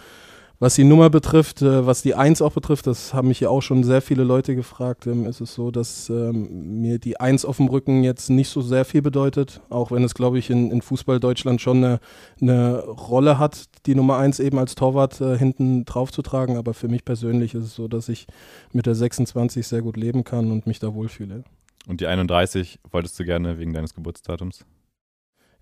was 0.58 0.76
die 0.76 0.84
Nummer 0.84 1.10
betrifft, 1.10 1.62
äh, 1.62 1.86
was 1.86 2.02
die 2.02 2.14
Eins 2.14 2.40
auch 2.40 2.52
betrifft, 2.52 2.86
das 2.86 3.12
haben 3.12 3.28
mich 3.28 3.40
ja 3.40 3.48
auch 3.48 3.60
schon 3.60 3.84
sehr 3.84 4.00
viele 4.00 4.24
Leute 4.24 4.54
gefragt, 4.54 5.06
ähm, 5.06 5.26
ist 5.26 5.40
es 5.40 5.54
so, 5.54 5.70
dass 5.70 6.08
ähm, 6.10 6.80
mir 6.80 6.98
die 6.98 7.18
Eins 7.18 7.44
auf 7.44 7.56
dem 7.56 7.68
Rücken 7.68 8.04
jetzt 8.04 8.30
nicht 8.30 8.48
so 8.48 8.62
sehr 8.62 8.84
viel 8.84 9.02
bedeutet, 9.02 9.60
auch 9.68 9.90
wenn 9.90 10.04
es, 10.04 10.14
glaube 10.14 10.38
ich, 10.38 10.50
in, 10.50 10.70
in 10.70 10.82
Fußball 10.82 11.20
Deutschland 11.20 11.60
schon 11.60 11.78
eine, 11.78 12.00
eine 12.40 12.84
Rolle 12.84 13.38
hat, 13.38 13.64
die 13.86 13.94
Nummer 13.94 14.18
Eins 14.18 14.40
eben 14.40 14.58
als 14.58 14.74
Torwart 14.74 15.20
äh, 15.20 15.36
hinten 15.36 15.84
drauf 15.84 16.12
zu 16.12 16.22
tragen. 16.22 16.56
Aber 16.56 16.74
für 16.74 16.88
mich 16.88 17.04
persönlich 17.04 17.54
ist 17.54 17.64
es 17.64 17.74
so, 17.74 17.88
dass 17.88 18.08
ich 18.08 18.26
mit 18.72 18.86
der 18.86 18.94
26 18.94 19.66
sehr 19.66 19.82
gut 19.82 19.96
leben 19.96 20.24
kann 20.24 20.50
und 20.50 20.66
mich 20.66 20.78
da 20.78 20.94
wohlfühle. 20.94 21.44
Und 21.86 22.00
die 22.00 22.06
31 22.06 22.78
wolltest 22.90 23.18
du 23.18 23.24
gerne 23.24 23.58
wegen 23.58 23.72
deines 23.72 23.94
Geburtsdatums? 23.94 24.64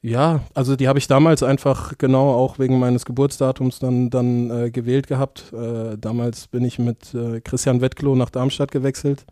Ja, 0.04 0.40
also 0.52 0.74
die 0.74 0.88
habe 0.88 0.98
ich 0.98 1.06
damals 1.06 1.44
einfach 1.44 1.96
genau 1.96 2.34
auch 2.34 2.58
wegen 2.58 2.80
meines 2.80 3.04
Geburtsdatums 3.04 3.78
dann, 3.78 4.10
dann 4.10 4.50
äh, 4.50 4.70
gewählt 4.72 5.06
gehabt. 5.06 5.52
Äh, 5.52 5.96
damals 5.96 6.48
bin 6.48 6.64
ich 6.64 6.80
mit 6.80 7.14
äh, 7.14 7.40
Christian 7.40 7.80
Wettklo 7.80 8.16
nach 8.16 8.30
Darmstadt 8.30 8.72
gewechselt. 8.72 9.24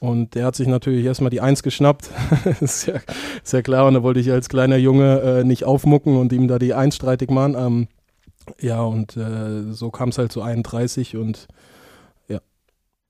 Und 0.00 0.34
der 0.34 0.46
hat 0.46 0.56
sich 0.56 0.66
natürlich 0.66 1.04
erstmal 1.04 1.28
die 1.28 1.42
Eins 1.42 1.62
geschnappt. 1.62 2.08
ist, 2.60 2.86
ja, 2.86 2.94
ist 3.44 3.52
ja 3.52 3.60
klar. 3.60 3.86
Und 3.86 3.94
da 3.94 4.02
wollte 4.02 4.20
ich 4.20 4.30
als 4.30 4.48
kleiner 4.48 4.78
Junge 4.78 5.20
äh, 5.20 5.44
nicht 5.44 5.64
aufmucken 5.64 6.16
und 6.16 6.32
ihm 6.32 6.48
da 6.48 6.58
die 6.58 6.72
Eins 6.72 6.96
streitig 6.96 7.30
machen. 7.30 7.54
Ähm, 7.58 7.88
ja, 8.60 8.80
und 8.80 9.14
äh, 9.18 9.72
so 9.72 9.90
kam 9.90 10.08
es 10.08 10.16
halt 10.16 10.32
zu 10.32 10.40
31 10.40 11.16
und 11.18 11.48
ja. 12.28 12.40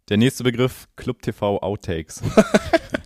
Der 0.09 0.17
nächste 0.17 0.43
Begriff, 0.43 0.89
Club 0.97 1.23
TV 1.23 1.61
Outtakes. 1.61 2.23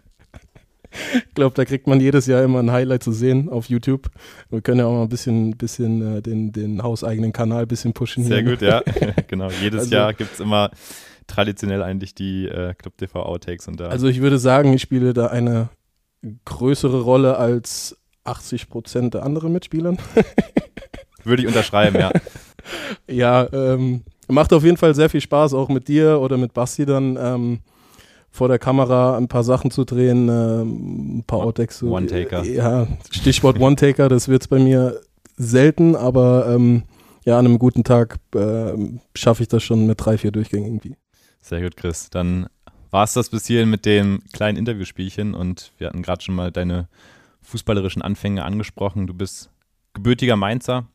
ich 1.14 1.34
glaube, 1.34 1.54
da 1.54 1.64
kriegt 1.64 1.86
man 1.86 2.00
jedes 2.00 2.26
Jahr 2.26 2.42
immer 2.42 2.58
ein 2.58 2.70
Highlight 2.70 3.02
zu 3.02 3.12
sehen 3.12 3.48
auf 3.48 3.68
YouTube. 3.68 4.10
Wir 4.50 4.60
können 4.60 4.80
ja 4.80 4.86
auch 4.86 4.92
mal 4.92 5.02
ein 5.02 5.08
bisschen, 5.08 5.56
bisschen 5.56 6.18
äh, 6.18 6.22
den, 6.22 6.52
den 6.52 6.82
hauseigenen 6.82 7.32
Kanal 7.32 7.62
ein 7.62 7.68
bisschen 7.68 7.92
pushen. 7.92 8.24
Sehr 8.24 8.40
hier. 8.40 8.50
gut, 8.50 8.62
ja. 8.62 8.82
genau. 9.28 9.48
Jedes 9.62 9.82
also, 9.82 9.94
Jahr 9.94 10.14
gibt 10.14 10.34
es 10.34 10.40
immer 10.40 10.70
traditionell 11.26 11.82
eigentlich 11.82 12.14
die 12.14 12.46
äh, 12.46 12.74
Club 12.74 12.96
TV 12.96 13.22
Outtakes. 13.22 13.68
Und 13.68 13.80
da 13.80 13.88
also 13.88 14.06
ich 14.08 14.20
würde 14.20 14.38
sagen, 14.38 14.72
ich 14.72 14.82
spiele 14.82 15.12
da 15.14 15.28
eine 15.28 15.68
größere 16.44 17.00
Rolle 17.00 17.36
als 17.36 17.96
80 18.24 18.68
Prozent 18.68 19.14
der 19.14 19.24
anderen 19.24 19.52
Mitspielern. 19.52 19.98
würde 21.24 21.42
ich 21.42 21.48
unterschreiben, 21.48 21.98
ja. 21.98 22.10
ja, 23.08 23.48
ähm, 23.52 24.02
macht 24.28 24.52
auf 24.52 24.64
jeden 24.64 24.76
Fall 24.76 24.94
sehr 24.94 25.08
viel 25.08 25.20
Spaß, 25.20 25.54
auch 25.54 25.68
mit 25.68 25.88
dir 25.88 26.20
oder 26.20 26.36
mit 26.36 26.52
Basti 26.52 26.84
dann. 26.86 27.16
Ähm, 27.16 27.60
vor 28.32 28.48
der 28.48 28.58
Kamera 28.58 29.16
ein 29.16 29.28
paar 29.28 29.44
Sachen 29.44 29.70
zu 29.70 29.84
drehen, 29.84 30.28
äh, 30.28 30.62
ein 30.62 31.24
paar 31.26 31.40
Outtakes 31.40 31.78
zu. 31.78 31.92
One-Taker. 31.92 32.44
Ja, 32.44 32.88
Stichwort 33.10 33.60
One-Taker, 33.60 34.08
das 34.08 34.28
wird 34.28 34.42
es 34.42 34.48
bei 34.48 34.58
mir 34.58 35.00
selten, 35.36 35.94
aber 35.94 36.46
ähm, 36.48 36.84
ja, 37.24 37.38
an 37.38 37.46
einem 37.46 37.58
guten 37.58 37.84
Tag 37.84 38.18
äh, 38.34 38.72
schaffe 39.14 39.42
ich 39.42 39.48
das 39.48 39.62
schon 39.62 39.86
mit 39.86 40.04
drei, 40.04 40.16
vier 40.16 40.32
Durchgängen 40.32 40.66
irgendwie. 40.66 40.96
Sehr 41.40 41.60
gut, 41.60 41.76
Chris. 41.76 42.08
Dann 42.10 42.46
war 42.90 43.04
es 43.04 43.12
das 43.12 43.28
bis 43.28 43.46
hierhin 43.46 43.70
mit 43.70 43.84
dem 43.84 44.22
kleinen 44.32 44.56
Interviewspielchen 44.56 45.34
und 45.34 45.72
wir 45.78 45.88
hatten 45.88 46.02
gerade 46.02 46.22
schon 46.22 46.34
mal 46.34 46.50
deine 46.50 46.88
fußballerischen 47.42 48.02
Anfänge 48.02 48.44
angesprochen. 48.44 49.06
Du 49.06 49.14
bist 49.14 49.50
gebürtiger 49.92 50.36
Mainzer. 50.36 50.86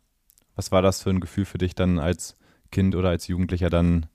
Was 0.56 0.72
war 0.72 0.82
das 0.82 1.04
für 1.04 1.12
ein 1.12 1.20
Gefühl 1.20 1.46
für 1.46 1.60
dich 1.60 1.76
dann 1.76 2.00
als 2.00 2.36
Kind 2.72 2.96
oder 2.96 3.10
als 3.10 3.28
Jugendlicher 3.28 3.70
dann 3.70 4.08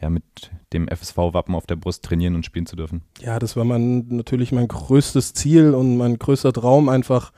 ja, 0.00 0.10
mit 0.10 0.24
dem 0.72 0.88
FSV-Wappen 0.88 1.54
auf 1.54 1.66
der 1.66 1.76
Brust 1.76 2.04
trainieren 2.04 2.34
und 2.34 2.44
spielen 2.44 2.66
zu 2.66 2.76
dürfen? 2.76 3.02
Ja, 3.20 3.38
das 3.38 3.56
war 3.56 3.64
mein, 3.64 4.06
natürlich 4.08 4.52
mein 4.52 4.68
größtes 4.68 5.34
Ziel 5.34 5.74
und 5.74 5.96
mein 5.96 6.18
größter 6.18 6.52
Traum, 6.52 6.88
einfach 6.88 7.32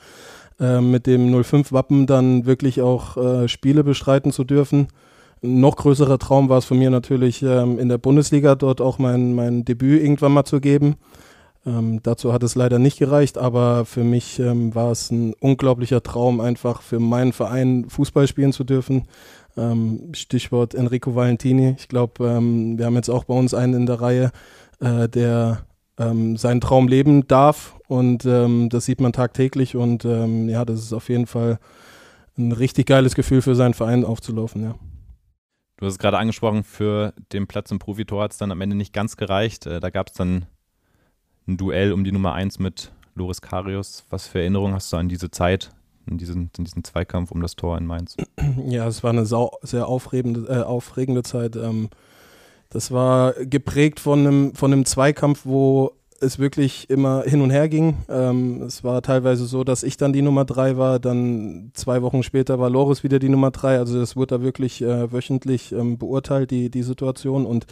äh, 0.58 0.80
mit 0.80 1.06
dem 1.06 1.34
05-Wappen 1.34 2.06
dann 2.06 2.44
wirklich 2.44 2.82
auch 2.82 3.16
äh, 3.16 3.48
Spiele 3.48 3.82
bestreiten 3.82 4.32
zu 4.32 4.44
dürfen. 4.44 4.88
Ein 5.42 5.60
noch 5.60 5.76
größerer 5.76 6.18
Traum 6.18 6.50
war 6.50 6.58
es 6.58 6.66
von 6.66 6.78
mir 6.78 6.90
natürlich, 6.90 7.42
ähm, 7.42 7.78
in 7.78 7.88
der 7.88 7.98
Bundesliga 7.98 8.54
dort 8.56 8.80
auch 8.82 8.98
mein, 8.98 9.34
mein 9.34 9.64
Debüt 9.64 10.02
irgendwann 10.02 10.32
mal 10.32 10.44
zu 10.44 10.60
geben. 10.60 10.96
Ähm, 11.66 12.00
dazu 12.02 12.32
hat 12.32 12.42
es 12.42 12.54
leider 12.54 12.78
nicht 12.78 12.98
gereicht, 12.98 13.36
aber 13.36 13.84
für 13.84 14.04
mich 14.04 14.38
ähm, 14.38 14.74
war 14.74 14.90
es 14.90 15.10
ein 15.10 15.34
unglaublicher 15.40 16.02
Traum, 16.02 16.40
einfach 16.40 16.80
für 16.80 17.00
meinen 17.00 17.32
Verein 17.32 17.86
Fußball 17.88 18.26
spielen 18.26 18.52
zu 18.52 18.64
dürfen. 18.64 19.04
Ähm, 19.56 20.12
Stichwort 20.14 20.74
Enrico 20.74 21.14
Valentini. 21.14 21.74
Ich 21.78 21.88
glaube, 21.88 22.26
ähm, 22.26 22.78
wir 22.78 22.86
haben 22.86 22.94
jetzt 22.94 23.08
auch 23.08 23.24
bei 23.24 23.34
uns 23.34 23.54
einen 23.54 23.74
in 23.74 23.86
der 23.86 24.00
Reihe, 24.00 24.30
äh, 24.80 25.08
der 25.08 25.66
ähm, 25.98 26.36
seinen 26.36 26.60
Traum 26.60 26.88
leben 26.88 27.26
darf 27.26 27.76
und 27.88 28.24
ähm, 28.24 28.68
das 28.68 28.86
sieht 28.86 29.00
man 29.00 29.12
tagtäglich 29.12 29.76
und 29.76 30.04
ja, 30.04 30.64
das 30.64 30.80
ist 30.80 30.92
auf 30.92 31.08
jeden 31.08 31.26
Fall 31.26 31.58
ein 32.38 32.52
richtig 32.52 32.86
geiles 32.86 33.14
Gefühl 33.14 33.42
für 33.42 33.54
seinen 33.54 33.74
Verein 33.74 34.04
aufzulaufen, 34.04 34.62
ja. 34.62 34.74
Du 35.80 35.86
hast 35.86 35.94
es 35.94 35.98
gerade 35.98 36.18
angesprochen, 36.18 36.62
für 36.62 37.14
den 37.32 37.46
Platz 37.46 37.70
im 37.70 37.78
Profitor 37.78 38.24
hat 38.24 38.32
es 38.32 38.38
dann 38.38 38.52
am 38.52 38.60
Ende 38.60 38.76
nicht 38.76 38.92
ganz 38.92 39.16
gereicht. 39.16 39.64
Äh, 39.64 39.80
da 39.80 39.88
gab 39.88 40.08
es 40.08 40.12
dann 40.12 40.44
ein 41.48 41.56
Duell 41.56 41.94
um 41.94 42.04
die 42.04 42.12
Nummer 42.12 42.34
1 42.34 42.58
mit 42.58 42.92
Loris 43.14 43.40
Karius. 43.40 44.04
Was 44.10 44.26
für 44.26 44.40
Erinnerungen 44.40 44.74
hast 44.74 44.92
du 44.92 44.98
an 44.98 45.08
diese 45.08 45.30
Zeit, 45.30 45.70
an 46.10 46.18
diesen, 46.18 46.50
an 46.58 46.64
diesen 46.64 46.84
Zweikampf 46.84 47.30
um 47.30 47.40
das 47.40 47.56
Tor 47.56 47.78
in 47.78 47.86
Mainz? 47.86 48.16
Ja, 48.66 48.86
es 48.86 49.02
war 49.02 49.10
eine 49.10 49.26
sau, 49.26 49.52
sehr 49.62 49.86
aufregende, 49.86 50.46
äh, 50.48 50.62
aufregende 50.62 51.22
Zeit. 51.22 51.56
Ähm, 51.56 51.88
das 52.70 52.90
war 52.90 53.32
geprägt 53.32 54.00
von 54.00 54.20
einem, 54.20 54.54
von 54.54 54.72
einem 54.72 54.84
Zweikampf, 54.84 55.40
wo 55.44 55.92
es 56.20 56.38
wirklich 56.38 56.88
immer 56.90 57.22
hin 57.22 57.40
und 57.40 57.50
her 57.50 57.68
ging. 57.68 57.96
Ähm, 58.08 58.62
es 58.62 58.84
war 58.84 59.02
teilweise 59.02 59.46
so, 59.46 59.64
dass 59.64 59.82
ich 59.82 59.96
dann 59.96 60.12
die 60.12 60.22
Nummer 60.22 60.44
drei 60.44 60.76
war, 60.76 60.98
dann 60.98 61.70
zwei 61.74 62.02
Wochen 62.02 62.22
später 62.22 62.58
war 62.58 62.70
Loris 62.70 63.02
wieder 63.02 63.18
die 63.18 63.28
Nummer 63.28 63.50
drei. 63.50 63.78
Also 63.78 64.00
es 64.00 64.16
wurde 64.16 64.38
da 64.38 64.42
wirklich 64.42 64.82
äh, 64.82 65.10
wöchentlich 65.12 65.72
ähm, 65.72 65.98
beurteilt, 65.98 66.50
die, 66.50 66.70
die 66.70 66.82
Situation. 66.82 67.46
Und 67.46 67.66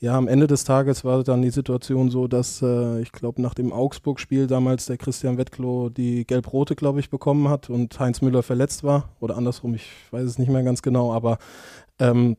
ja, 0.00 0.16
am 0.16 0.28
Ende 0.28 0.46
des 0.46 0.64
Tages 0.64 1.04
war 1.04 1.24
dann 1.24 1.42
die 1.42 1.50
Situation 1.50 2.10
so, 2.10 2.28
dass 2.28 2.62
äh, 2.62 3.00
ich 3.00 3.10
glaube, 3.10 3.42
nach 3.42 3.54
dem 3.54 3.72
Augsburg-Spiel 3.72 4.46
damals 4.46 4.86
der 4.86 4.96
Christian 4.96 5.38
Wettklo 5.38 5.88
die 5.88 6.24
Gelb-Rote, 6.24 6.76
glaube 6.76 7.00
ich, 7.00 7.10
bekommen 7.10 7.48
hat 7.48 7.68
und 7.68 7.98
Heinz 7.98 8.22
Müller 8.22 8.44
verletzt 8.44 8.84
war. 8.84 9.08
Oder 9.18 9.36
andersrum, 9.36 9.74
ich 9.74 9.90
weiß 10.12 10.24
es 10.24 10.38
nicht 10.38 10.50
mehr 10.50 10.62
ganz 10.62 10.82
genau, 10.82 11.12
aber 11.12 11.38
ähm, 11.98 12.36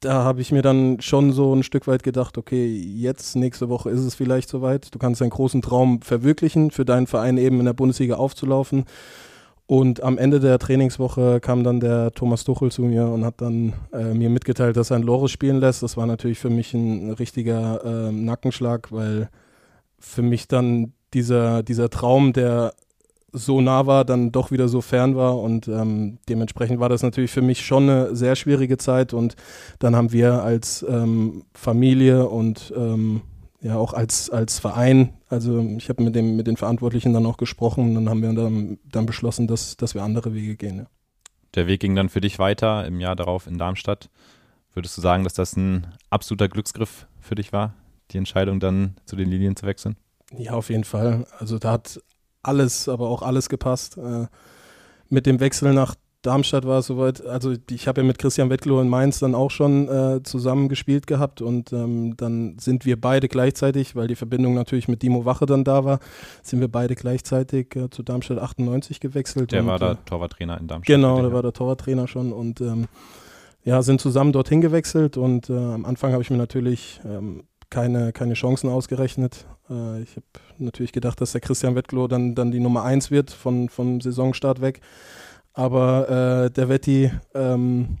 da 0.00 0.24
habe 0.24 0.40
ich 0.40 0.50
mir 0.50 0.62
dann 0.62 1.00
schon 1.00 1.32
so 1.32 1.54
ein 1.54 1.62
Stück 1.62 1.86
weit 1.86 2.02
gedacht, 2.02 2.38
okay, 2.38 2.66
jetzt 2.66 3.36
nächste 3.36 3.68
Woche 3.68 3.90
ist 3.90 4.00
es 4.00 4.14
vielleicht 4.14 4.48
soweit. 4.48 4.94
Du 4.94 4.98
kannst 4.98 5.20
deinen 5.20 5.30
großen 5.30 5.60
Traum 5.60 6.00
verwirklichen, 6.00 6.70
für 6.70 6.86
deinen 6.86 7.06
Verein 7.06 7.36
eben 7.36 7.60
in 7.60 7.66
der 7.66 7.72
Bundesliga 7.74 8.16
aufzulaufen. 8.16 8.84
Und 9.66 10.02
am 10.02 10.18
Ende 10.18 10.40
der 10.40 10.58
Trainingswoche 10.58 11.40
kam 11.40 11.64
dann 11.64 11.80
der 11.80 12.10
Thomas 12.12 12.44
Tuchel 12.44 12.70
zu 12.70 12.82
mir 12.82 13.06
und 13.06 13.24
hat 13.24 13.40
dann 13.40 13.72
äh, 13.92 14.12
mir 14.12 14.28
mitgeteilt, 14.28 14.76
dass 14.76 14.90
er 14.90 14.96
ein 14.96 15.02
Loris 15.02 15.30
spielen 15.30 15.60
lässt. 15.60 15.82
Das 15.82 15.96
war 15.96 16.06
natürlich 16.06 16.38
für 16.38 16.50
mich 16.50 16.74
ein 16.74 17.10
richtiger 17.12 17.84
äh, 17.84 18.12
Nackenschlag, 18.12 18.92
weil 18.92 19.30
für 19.98 20.22
mich 20.22 20.48
dann 20.48 20.92
dieser, 21.14 21.62
dieser 21.62 21.90
Traum, 21.90 22.32
der 22.32 22.74
so 23.32 23.60
nah 23.60 23.86
war, 23.86 24.04
dann 24.04 24.30
doch 24.30 24.50
wieder 24.50 24.68
so 24.68 24.82
fern 24.82 25.16
war 25.16 25.38
und 25.38 25.66
ähm, 25.66 26.18
dementsprechend 26.28 26.80
war 26.80 26.90
das 26.90 27.02
natürlich 27.02 27.30
für 27.30 27.40
mich 27.40 27.64
schon 27.64 27.88
eine 27.88 28.14
sehr 28.14 28.36
schwierige 28.36 28.76
Zeit 28.76 29.14
und 29.14 29.36
dann 29.78 29.96
haben 29.96 30.12
wir 30.12 30.42
als 30.42 30.84
ähm, 30.86 31.44
Familie 31.54 32.28
und 32.28 32.72
ähm, 32.76 33.22
ja 33.62 33.76
auch 33.76 33.94
als, 33.94 34.28
als 34.28 34.58
Verein, 34.58 35.14
also 35.28 35.60
ich 35.60 35.88
habe 35.88 36.02
mit, 36.02 36.14
mit 36.14 36.46
den 36.46 36.56
Verantwortlichen 36.56 37.12
dann 37.14 37.26
auch 37.26 37.36
gesprochen 37.36 37.88
und 37.88 37.94
dann 37.94 38.08
haben 38.08 38.22
wir 38.22 38.32
dann, 38.32 38.78
dann 38.84 39.06
beschlossen, 39.06 39.46
dass, 39.46 39.76
dass 39.76 39.94
wir 39.94 40.02
andere 40.02 40.34
Wege 40.34 40.56
gehen. 40.56 40.78
Ja. 40.78 40.86
Der 41.54 41.66
Weg 41.66 41.80
ging 41.80 41.94
dann 41.94 42.08
für 42.08 42.20
dich 42.20 42.38
weiter 42.38 42.86
im 42.86 43.00
Jahr 43.00 43.14
darauf 43.14 43.46
in 43.46 43.58
Darmstadt. 43.58 44.10
Würdest 44.74 44.96
du 44.96 45.00
sagen, 45.00 45.22
dass 45.24 45.34
das 45.34 45.56
ein 45.56 45.86
absoluter 46.10 46.48
Glücksgriff 46.48 47.06
für 47.20 47.34
dich 47.34 47.52
war, 47.52 47.74
die 48.10 48.18
Entscheidung 48.18 48.58
dann 48.58 48.96
zu 49.04 49.16
den 49.16 49.28
Linien 49.28 49.54
zu 49.54 49.66
wechseln? 49.66 49.96
Ja, 50.36 50.52
auf 50.52 50.70
jeden 50.70 50.84
Fall. 50.84 51.26
Also 51.38 51.58
da 51.58 51.72
hat 51.72 52.00
alles, 52.42 52.88
aber 52.88 53.08
auch 53.08 53.22
alles 53.22 53.48
gepasst. 53.48 53.98
Äh, 53.98 54.26
mit 55.08 55.26
dem 55.26 55.40
Wechsel 55.40 55.74
nach 55.74 55.94
Darmstadt 56.22 56.64
war 56.64 56.78
es 56.78 56.86
soweit, 56.86 57.24
also 57.26 57.54
ich 57.68 57.88
habe 57.88 58.00
ja 58.00 58.06
mit 58.06 58.18
Christian 58.18 58.48
Wettlow 58.48 58.80
in 58.80 58.88
Mainz 58.88 59.18
dann 59.18 59.34
auch 59.34 59.50
schon 59.50 59.88
äh, 59.88 60.22
zusammen 60.22 60.68
gespielt 60.68 61.08
gehabt 61.08 61.42
und 61.42 61.72
ähm, 61.72 62.16
dann 62.16 62.56
sind 62.58 62.86
wir 62.86 63.00
beide 63.00 63.26
gleichzeitig, 63.26 63.96
weil 63.96 64.06
die 64.06 64.14
Verbindung 64.14 64.54
natürlich 64.54 64.86
mit 64.86 65.02
Dimo 65.02 65.24
Wache 65.24 65.46
dann 65.46 65.64
da 65.64 65.84
war, 65.84 65.98
sind 66.42 66.60
wir 66.60 66.68
beide 66.68 66.94
gleichzeitig 66.94 67.74
äh, 67.74 67.90
zu 67.90 68.04
Darmstadt 68.04 68.38
98 68.38 69.00
gewechselt. 69.00 69.50
Der 69.50 69.62
und, 69.62 69.66
war 69.66 69.80
der 69.80 69.90
äh, 69.90 69.96
Torwarttrainer 70.06 70.60
in 70.60 70.68
Darmstadt. 70.68 70.94
Genau, 70.94 71.20
der 71.20 71.32
war 71.32 71.42
der 71.42 71.52
Torwarttrainer 71.52 72.06
schon 72.06 72.32
und 72.32 72.60
ähm, 72.60 72.86
ja, 73.64 73.82
sind 73.82 74.00
zusammen 74.00 74.32
dorthin 74.32 74.60
gewechselt 74.60 75.16
und 75.16 75.50
äh, 75.50 75.54
am 75.54 75.84
Anfang 75.84 76.12
habe 76.12 76.22
ich 76.22 76.30
mir 76.30 76.36
natürlich 76.36 77.00
ähm, 77.04 77.44
keine, 77.68 78.12
keine 78.12 78.34
Chancen 78.34 78.70
ausgerechnet. 78.70 79.46
Äh, 79.68 80.02
ich 80.02 80.10
habe 80.10 80.26
natürlich 80.58 80.92
gedacht, 80.92 81.20
dass 81.20 81.32
der 81.32 81.40
Christian 81.40 81.74
Wettlow 81.74 82.06
dann, 82.06 82.36
dann 82.36 82.52
die 82.52 82.60
Nummer 82.60 82.84
1 82.84 83.10
wird 83.10 83.30
von, 83.32 83.68
vom 83.68 84.00
Saisonstart 84.00 84.60
weg. 84.60 84.80
Aber 85.54 86.46
äh, 86.46 86.50
der 86.50 86.68
Wetti 86.68 87.10
ähm, 87.34 87.98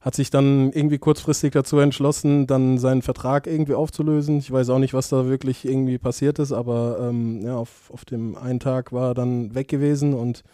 hat 0.00 0.14
sich 0.14 0.30
dann 0.30 0.72
irgendwie 0.72 0.98
kurzfristig 0.98 1.52
dazu 1.52 1.78
entschlossen, 1.78 2.46
dann 2.46 2.78
seinen 2.78 3.02
Vertrag 3.02 3.46
irgendwie 3.46 3.74
aufzulösen. 3.74 4.38
Ich 4.38 4.50
weiß 4.50 4.70
auch 4.70 4.78
nicht, 4.78 4.94
was 4.94 5.08
da 5.08 5.26
wirklich 5.26 5.64
irgendwie 5.64 5.98
passiert 5.98 6.38
ist, 6.38 6.52
aber 6.52 6.98
ähm, 7.00 7.42
ja, 7.42 7.56
auf, 7.56 7.90
auf 7.92 8.04
dem 8.04 8.36
einen 8.36 8.60
Tag 8.60 8.92
war 8.92 9.10
er 9.10 9.14
dann 9.14 9.54
weg 9.54 9.68
gewesen 9.68 10.14
und 10.14 10.44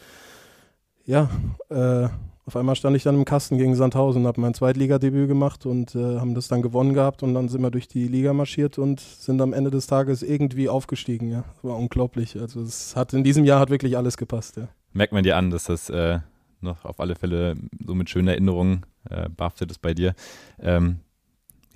ja, 1.05 1.29
äh, 1.69 2.09
auf 2.47 2.57
einmal 2.57 2.77
stand 2.77 2.97
ich 2.97 3.03
dann 3.03 3.15
im 3.15 3.25
Kasten 3.25 3.57
gegen 3.57 3.75
Sandhausen 3.75 4.27
habe 4.27 4.41
mein 4.41 4.55
Zweitligadebüt 4.55 5.29
gemacht 5.29 5.67
und 5.67 5.95
äh, 5.95 6.19
haben 6.19 6.35
das 6.35 6.49
dann 6.49 6.61
gewonnen 6.61 6.93
gehabt 6.93 7.23
und 7.23 7.35
dann 7.35 7.49
sind 7.49 7.63
wir 7.63 7.71
durch 7.71 7.89
die 7.89 8.09
Liga 8.09 8.33
marschiert 8.33 8.79
und 8.79 9.01
sind 9.01 9.41
am 9.41 9.53
Ende 9.53 9.71
des 9.71 9.87
Tages 9.87 10.23
irgendwie 10.23 10.69
aufgestiegen. 10.69 11.31
Ja, 11.31 11.45
war 11.63 11.77
unglaublich. 11.77 12.39
Also 12.39 12.61
es 12.63 12.97
hat 12.97 13.15
in 13.15 13.25
diesem 13.25 13.45
Jahr 13.45 13.61
hat 13.61 13.71
wirklich 13.71 13.97
alles 13.97 14.17
gepasst. 14.17 14.57
Ja 14.57 14.69
merkt 14.95 15.13
man 15.13 15.25
dir 15.25 15.37
an, 15.37 15.51
dass 15.51 15.65
das 15.65 15.91
äh, 15.91 16.21
noch 16.61 16.85
auf 16.85 16.99
alle 16.99 17.15
Fälle 17.15 17.57
so 17.85 17.95
mit 17.95 18.09
schönen 18.09 18.29
Erinnerungen 18.29 18.87
äh, 19.11 19.29
behaftet 19.29 19.71
ist 19.71 19.83
bei 19.83 19.93
dir. 19.95 20.15
Ähm, 20.61 21.01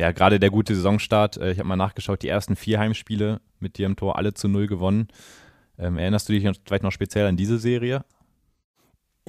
ja, 0.00 0.12
gerade 0.12 0.40
der 0.40 0.50
gute 0.50 0.74
Saisonstart. 0.74 1.36
Äh, 1.36 1.52
ich 1.52 1.58
habe 1.58 1.68
mal 1.68 1.76
nachgeschaut, 1.76 2.22
die 2.22 2.28
ersten 2.28 2.56
vier 2.56 2.78
Heimspiele 2.78 3.40
mit 3.60 3.78
dir 3.78 3.86
im 3.86 3.96
Tor 3.96 4.16
alle 4.16 4.32
zu 4.34 4.48
null 4.48 4.66
gewonnen. 4.66 5.08
Ähm, 5.78 5.98
erinnerst 5.98 6.28
du 6.28 6.32
dich 6.32 6.48
vielleicht 6.64 6.82
noch 6.82 6.92
speziell 6.92 7.26
an 7.26 7.36
diese 7.36 7.58
Serie? 7.58 8.04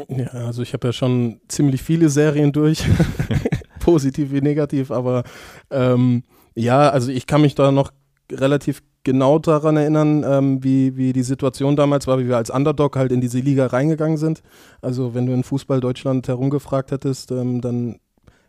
Ja, 0.07 0.27
also 0.27 0.61
ich 0.61 0.73
habe 0.73 0.87
ja 0.87 0.93
schon 0.93 1.41
ziemlich 1.47 1.81
viele 1.81 2.09
Serien 2.09 2.53
durch, 2.53 2.85
positiv 3.79 4.31
wie 4.31 4.41
negativ, 4.41 4.91
aber 4.91 5.23
ähm, 5.69 6.23
ja, 6.55 6.89
also 6.89 7.11
ich 7.11 7.27
kann 7.27 7.41
mich 7.41 7.53
da 7.55 7.71
noch 7.71 7.91
relativ 8.31 8.81
genau 9.03 9.39
daran 9.39 9.77
erinnern, 9.77 10.23
ähm, 10.27 10.63
wie, 10.63 10.97
wie 10.97 11.13
die 11.13 11.23
Situation 11.23 11.75
damals 11.75 12.07
war, 12.07 12.19
wie 12.19 12.27
wir 12.27 12.37
als 12.37 12.49
Underdog 12.49 12.95
halt 12.95 13.11
in 13.11 13.21
diese 13.21 13.39
Liga 13.39 13.67
reingegangen 13.67 14.17
sind. 14.17 14.41
Also 14.81 15.13
wenn 15.13 15.25
du 15.25 15.33
in 15.33 15.43
Fußball 15.43 15.79
Deutschland 15.79 16.27
herumgefragt 16.27 16.91
hättest, 16.91 17.31
ähm, 17.31 17.61
dann 17.61 17.99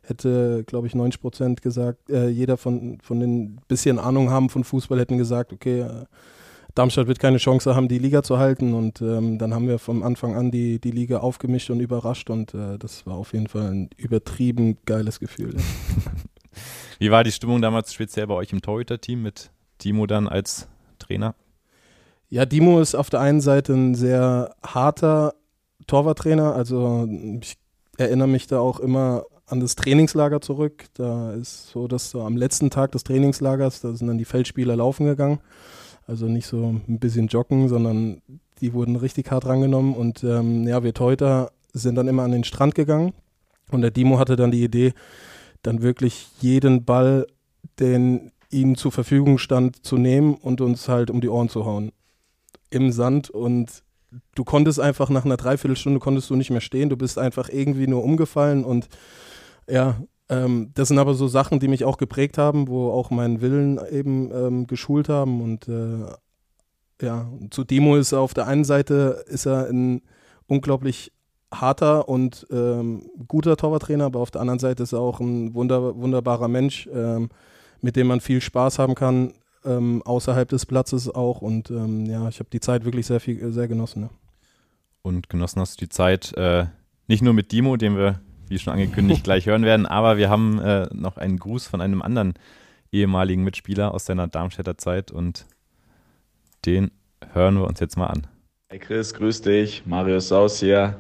hätte, 0.03 0.65
glaube 0.65 0.87
ich, 0.87 0.95
90 0.95 1.21
Prozent 1.21 1.63
gesagt, 1.63 2.11
äh, 2.11 2.29
jeder 2.29 2.57
von, 2.57 2.99
von 3.03 3.21
den 3.21 3.61
bisschen 3.69 3.99
Ahnung 3.99 4.31
haben 4.31 4.51
von 4.51 4.65
Fußball 4.65 4.99
hätten 4.99 5.19
gesagt, 5.19 5.53
okay, 5.53 5.81
äh, 5.81 6.05
Darmstadt 6.75 7.09
wird 7.09 7.19
keine 7.19 7.39
Chance 7.39 7.75
haben, 7.75 7.89
die 7.89 7.99
Liga 7.99 8.23
zu 8.23 8.39
halten. 8.39 8.75
Und 8.75 9.01
ähm, 9.01 9.39
dann 9.39 9.55
haben 9.55 9.69
wir 9.69 9.79
vom 9.79 10.03
Anfang 10.03 10.37
an 10.37 10.51
die, 10.51 10.81
die 10.81 10.91
Liga 10.91 11.19
aufgemischt 11.19 11.71
und 11.71 11.81
überrascht. 11.81 12.31
Und 12.31 12.55
äh, 12.55 12.79
das 12.79 13.07
war 13.07 13.15
auf 13.15 13.33
jeden 13.33 13.49
Fall 13.49 13.71
ein 13.71 13.91
übertrieben 13.97 14.79
geiles 14.87 15.21
Gefühl. 15.21 15.57
Wie 16.99 17.11
war 17.11 17.25
die 17.25 17.33
Stimmung 17.33 17.63
damals 17.63 17.93
speziell 17.93 18.27
bei 18.27 18.35
euch 18.35 18.53
im 18.53 18.61
Torhüter-Team 18.61 19.23
mit 19.23 19.51
Dimo 19.85 20.07
dann 20.07 20.29
als 20.29 20.69
Trainer? 20.99 21.35
Ja, 22.29 22.47
Dimo 22.47 22.81
ist 22.81 22.95
auf 22.95 23.11
der 23.11 23.21
einen 23.21 23.41
Seite 23.41 23.73
ein 23.75 23.95
sehr 23.95 24.55
harter 24.63 25.35
Torwarttrainer. 25.87 26.55
Also 26.55 27.09
ich 27.41 27.57
erinnere 27.97 28.29
mich 28.29 28.47
da 28.47 28.61
auch 28.61 28.79
immer 28.81 29.25
an 29.47 29.61
das 29.61 29.75
Trainingslager 29.75 30.41
zurück. 30.41 30.85
Da 30.95 31.33
ist 31.33 31.71
so, 31.71 31.89
dass 31.89 32.11
so 32.11 32.23
am 32.23 32.37
letzten 32.37 32.71
Tag 32.71 32.93
des 32.93 33.03
Trainingslagers, 33.05 33.81
da 33.81 33.93
sind 33.95 34.07
dann 34.07 34.19
die 34.19 34.25
Feldspieler 34.25 34.77
laufen 34.77 35.07
gegangen. 35.07 35.41
Also 36.07 36.27
nicht 36.27 36.47
so 36.47 36.75
ein 36.89 36.99
bisschen 36.99 37.27
joggen, 37.27 37.69
sondern 37.69 38.23
die 38.61 38.73
wurden 38.73 38.97
richtig 38.97 39.31
hart 39.31 39.47
rangenommen. 39.47 39.95
Und 39.95 40.23
ähm, 40.23 40.67
ja, 40.67 40.83
wir 40.83 40.95
Teuter 40.95 41.51
sind 41.73 41.97
dann 41.97 42.09
immer 42.09 42.23
an 42.23 42.33
den 42.33 42.45
Strand 42.45 42.75
gegangen. 42.75 43.13
Und 43.71 43.83
der 43.83 43.91
Dimo 43.91 44.19
hatte 44.19 44.37
dann 44.37 44.51
die 44.51 44.65
Idee, 44.65 44.93
dann 45.63 45.83
wirklich 45.83 46.29
jeden 46.41 46.85
Ball, 46.85 47.27
den 47.79 48.33
ihnen 48.51 48.75
zur 48.75 48.93
Verfügung 48.93 49.39
stand, 49.39 49.85
zu 49.85 49.97
nehmen 49.97 50.35
und 50.35 50.61
uns 50.61 50.89
halt 50.89 51.11
um 51.11 51.21
die 51.21 51.29
Ohren 51.29 51.49
zu 51.49 51.65
hauen. 51.65 51.93
Im 52.71 52.93
Sand 52.93 53.31
und 53.31 53.83
du 54.35 54.45
konntest 54.45 54.81
einfach 54.81 55.09
nach 55.09 55.25
einer 55.25 55.37
Dreiviertelstunde 55.37 56.01
konntest 56.01 56.31
du 56.31 56.37
nicht 56.37 56.51
mehr 56.51 56.61
stehen, 56.61 56.89
du 56.89 56.97
bist 56.97 57.19
einfach 57.19 57.49
irgendwie 57.49 57.87
nur 57.87 58.03
umgefallen 58.03 58.65
und 58.65 58.89
ja, 59.69 60.01
ähm, 60.29 60.71
das 60.75 60.89
sind 60.89 60.99
aber 60.99 61.15
so 61.15 61.29
Sachen, 61.29 61.61
die 61.61 61.69
mich 61.69 61.85
auch 61.85 61.97
geprägt 61.97 62.39
haben, 62.39 62.69
wo 62.69 62.91
auch 62.91 63.11
meinen 63.11 63.41
Willen 63.41 63.81
eben 63.91 64.33
ähm, 64.33 64.67
geschult 64.67 65.09
haben 65.09 65.41
und 65.41 65.69
äh, 65.69 66.07
ja, 67.03 67.29
zu 67.51 67.65
Demo 67.65 67.97
ist 67.97 68.13
er 68.13 68.21
auf 68.21 68.35
der 68.35 68.47
einen 68.47 68.65
Seite 68.65 69.25
ist 69.27 69.47
er 69.47 69.69
ein 69.69 70.03
unglaublich 70.47 71.13
harter 71.53 72.09
und 72.09 72.47
ähm, 72.51 73.11
guter 73.27 73.57
Torwarttrainer, 73.57 74.05
aber 74.07 74.21
auf 74.21 74.31
der 74.31 74.41
anderen 74.41 74.59
Seite 74.59 74.83
ist 74.83 74.93
er 74.93 75.01
auch 75.01 75.21
ein 75.21 75.55
wunder, 75.55 75.97
wunderbarer 75.97 76.49
Mensch, 76.49 76.89
ähm, 76.93 77.29
mit 77.83 77.97
dem 77.97 78.07
man 78.07 78.21
viel 78.21 78.41
Spaß 78.41 78.79
haben 78.79 78.95
kann, 78.95 79.33
ähm, 79.65 80.03
außerhalb 80.05 80.49
des 80.49 80.67
Platzes 80.67 81.09
auch. 81.09 81.41
Und 81.41 81.71
ähm, 81.71 82.07
ja, 82.07 82.29
ich 82.29 82.39
habe 82.39 82.51
die 82.51 82.61
Zeit 82.61 82.85
wirklich 82.85 83.07
sehr 83.07 83.21
viel, 83.21 83.53
sehr 83.53 83.69
genossen. 83.69 84.03
Ne? 84.03 84.11
Und 85.03 85.29
genossen 85.29 85.61
hast 85.61 85.81
du 85.81 85.87
die 85.87 85.89
Zeit 85.89 86.33
äh, 86.37 86.67
nicht 87.07 87.23
nur 87.23 87.33
mit 87.33 87.53
Dimo, 87.53 87.77
den 87.77 87.97
wir, 87.97 88.21
wie 88.49 88.59
schon 88.59 88.73
angekündigt, 88.73 89.25
gleich 89.25 89.47
hören 89.47 89.65
werden, 89.65 89.87
aber 89.87 90.17
wir 90.17 90.31
haben 90.31 90.59
äh, 90.61 90.89
noch 90.93 91.17
einen 91.17 91.39
Gruß 91.39 91.67
von 91.67 91.81
einem 91.81 92.03
anderen 92.03 92.35
ehemaligen 92.93 93.45
Mitspieler 93.45 93.95
aus 93.95 94.07
seiner 94.07 94.27
Darmstädter 94.27 94.77
Zeit 94.77 95.11
und 95.11 95.47
den 96.67 96.91
hören 97.33 97.57
wir 97.57 97.67
uns 97.67 97.81
jetzt 97.81 97.97
mal 97.97 98.07
an. 98.07 98.27
Hey 98.69 98.79
Chris, 98.79 99.15
grüß 99.15 99.43
dich. 99.43 99.85
Marius 99.87 100.29
Saus 100.29 100.61
hier. 100.61 100.97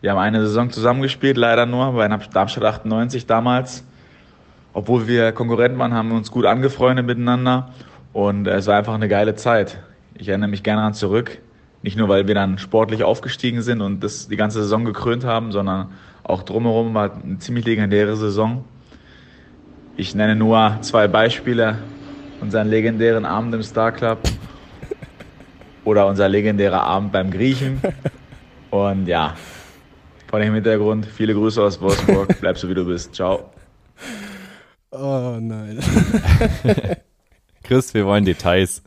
Wir 0.00 0.12
haben 0.12 0.18
eine 0.18 0.40
Saison 0.40 0.70
zusammengespielt, 0.70 1.36
leider 1.36 1.66
nur 1.66 1.92
bei 1.92 2.08
Darmstadt 2.08 2.64
98 2.64 3.26
damals. 3.26 3.84
Obwohl 4.72 5.08
wir 5.08 5.32
Konkurrenten 5.32 5.78
waren, 5.78 5.94
haben 5.94 6.10
wir 6.10 6.16
uns 6.16 6.30
gut 6.30 6.46
angefreundet 6.46 7.06
miteinander 7.06 7.70
und 8.12 8.46
es 8.46 8.66
war 8.66 8.76
einfach 8.76 8.94
eine 8.94 9.08
geile 9.08 9.34
Zeit. 9.34 9.78
Ich 10.14 10.28
erinnere 10.28 10.48
mich 10.48 10.62
gerne 10.62 10.80
daran 10.80 10.94
zurück. 10.94 11.38
Nicht 11.82 11.96
nur, 11.96 12.08
weil 12.08 12.26
wir 12.26 12.34
dann 12.34 12.58
sportlich 12.58 13.02
aufgestiegen 13.02 13.62
sind 13.62 13.80
und 13.80 14.04
das 14.04 14.28
die 14.28 14.36
ganze 14.36 14.62
Saison 14.62 14.84
gekrönt 14.84 15.24
haben, 15.24 15.50
sondern 15.50 15.88
auch 16.22 16.42
drumherum 16.42 16.94
war 16.94 17.12
eine 17.14 17.38
ziemlich 17.38 17.64
legendäre 17.64 18.16
Saison. 18.16 18.64
Ich 19.96 20.14
nenne 20.14 20.36
nur 20.36 20.78
zwei 20.82 21.08
Beispiele. 21.08 21.78
Unseren 22.40 22.68
legendären 22.68 23.24
Abend 23.24 23.54
im 23.54 23.62
Star 23.62 23.92
Club 23.92 24.18
oder 25.84 26.06
unser 26.06 26.28
legendärer 26.28 26.82
Abend 26.82 27.12
beim 27.12 27.30
Griechen. 27.30 27.80
Und 28.70 29.06
ja, 29.06 29.34
vor 30.28 30.38
dem 30.38 30.54
Hintergrund, 30.54 31.06
viele 31.06 31.34
Grüße 31.34 31.62
aus 31.62 31.80
Wolfsburg. 31.80 32.40
Bleib 32.40 32.56
so 32.56 32.68
wie 32.68 32.74
du 32.74 32.84
bist. 32.84 33.14
Ciao. 33.14 33.50
Oh 34.92 35.38
nein. 35.40 35.78
Chris, 37.62 37.94
wir 37.94 38.06
wollen 38.06 38.24
Details. 38.24 38.82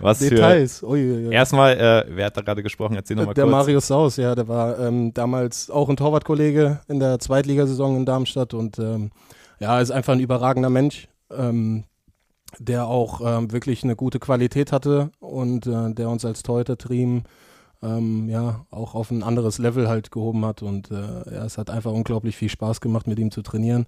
Was 0.00 0.18
Details. 0.18 0.80
Für, 0.80 0.88
Uiuiui. 0.88 1.32
Erstmal, 1.32 1.78
äh, 1.78 2.04
wer 2.08 2.26
hat 2.26 2.36
da 2.36 2.40
gerade 2.40 2.62
gesprochen? 2.62 2.96
Erzähl 2.96 3.16
nochmal 3.16 3.34
der 3.34 3.44
kurz. 3.44 3.52
Der 3.52 3.58
Marius 3.58 3.86
Saus, 3.86 4.16
ja, 4.16 4.34
der 4.34 4.48
war 4.48 4.78
ähm, 4.78 5.12
damals 5.12 5.70
auch 5.70 5.88
ein 5.88 5.96
Torwartkollege 5.96 6.80
in 6.88 7.00
der 7.00 7.18
Zweitligasaison 7.18 7.96
in 7.96 8.06
Darmstadt 8.06 8.54
und 8.54 8.78
ähm, 8.78 9.10
ja, 9.60 9.80
ist 9.80 9.90
einfach 9.90 10.14
ein 10.14 10.20
überragender 10.20 10.70
Mensch, 10.70 11.08
ähm, 11.30 11.84
der 12.58 12.86
auch 12.86 13.20
ähm, 13.24 13.52
wirklich 13.52 13.84
eine 13.84 13.96
gute 13.96 14.18
Qualität 14.18 14.72
hatte 14.72 15.10
und 15.20 15.66
äh, 15.66 15.92
der 15.92 16.08
uns 16.08 16.24
als 16.24 16.42
Torhüter-Team 16.42 17.24
ähm, 17.82 18.28
ja, 18.30 18.64
auch 18.70 18.94
auf 18.94 19.10
ein 19.10 19.22
anderes 19.22 19.58
Level 19.58 19.88
halt 19.88 20.10
gehoben 20.10 20.44
hat. 20.46 20.62
Und 20.62 20.90
äh, 20.90 21.34
ja, 21.34 21.44
es 21.44 21.58
hat 21.58 21.70
einfach 21.70 21.92
unglaublich 21.92 22.36
viel 22.36 22.48
Spaß 22.48 22.80
gemacht, 22.80 23.06
mit 23.06 23.18
ihm 23.18 23.30
zu 23.30 23.42
trainieren 23.42 23.86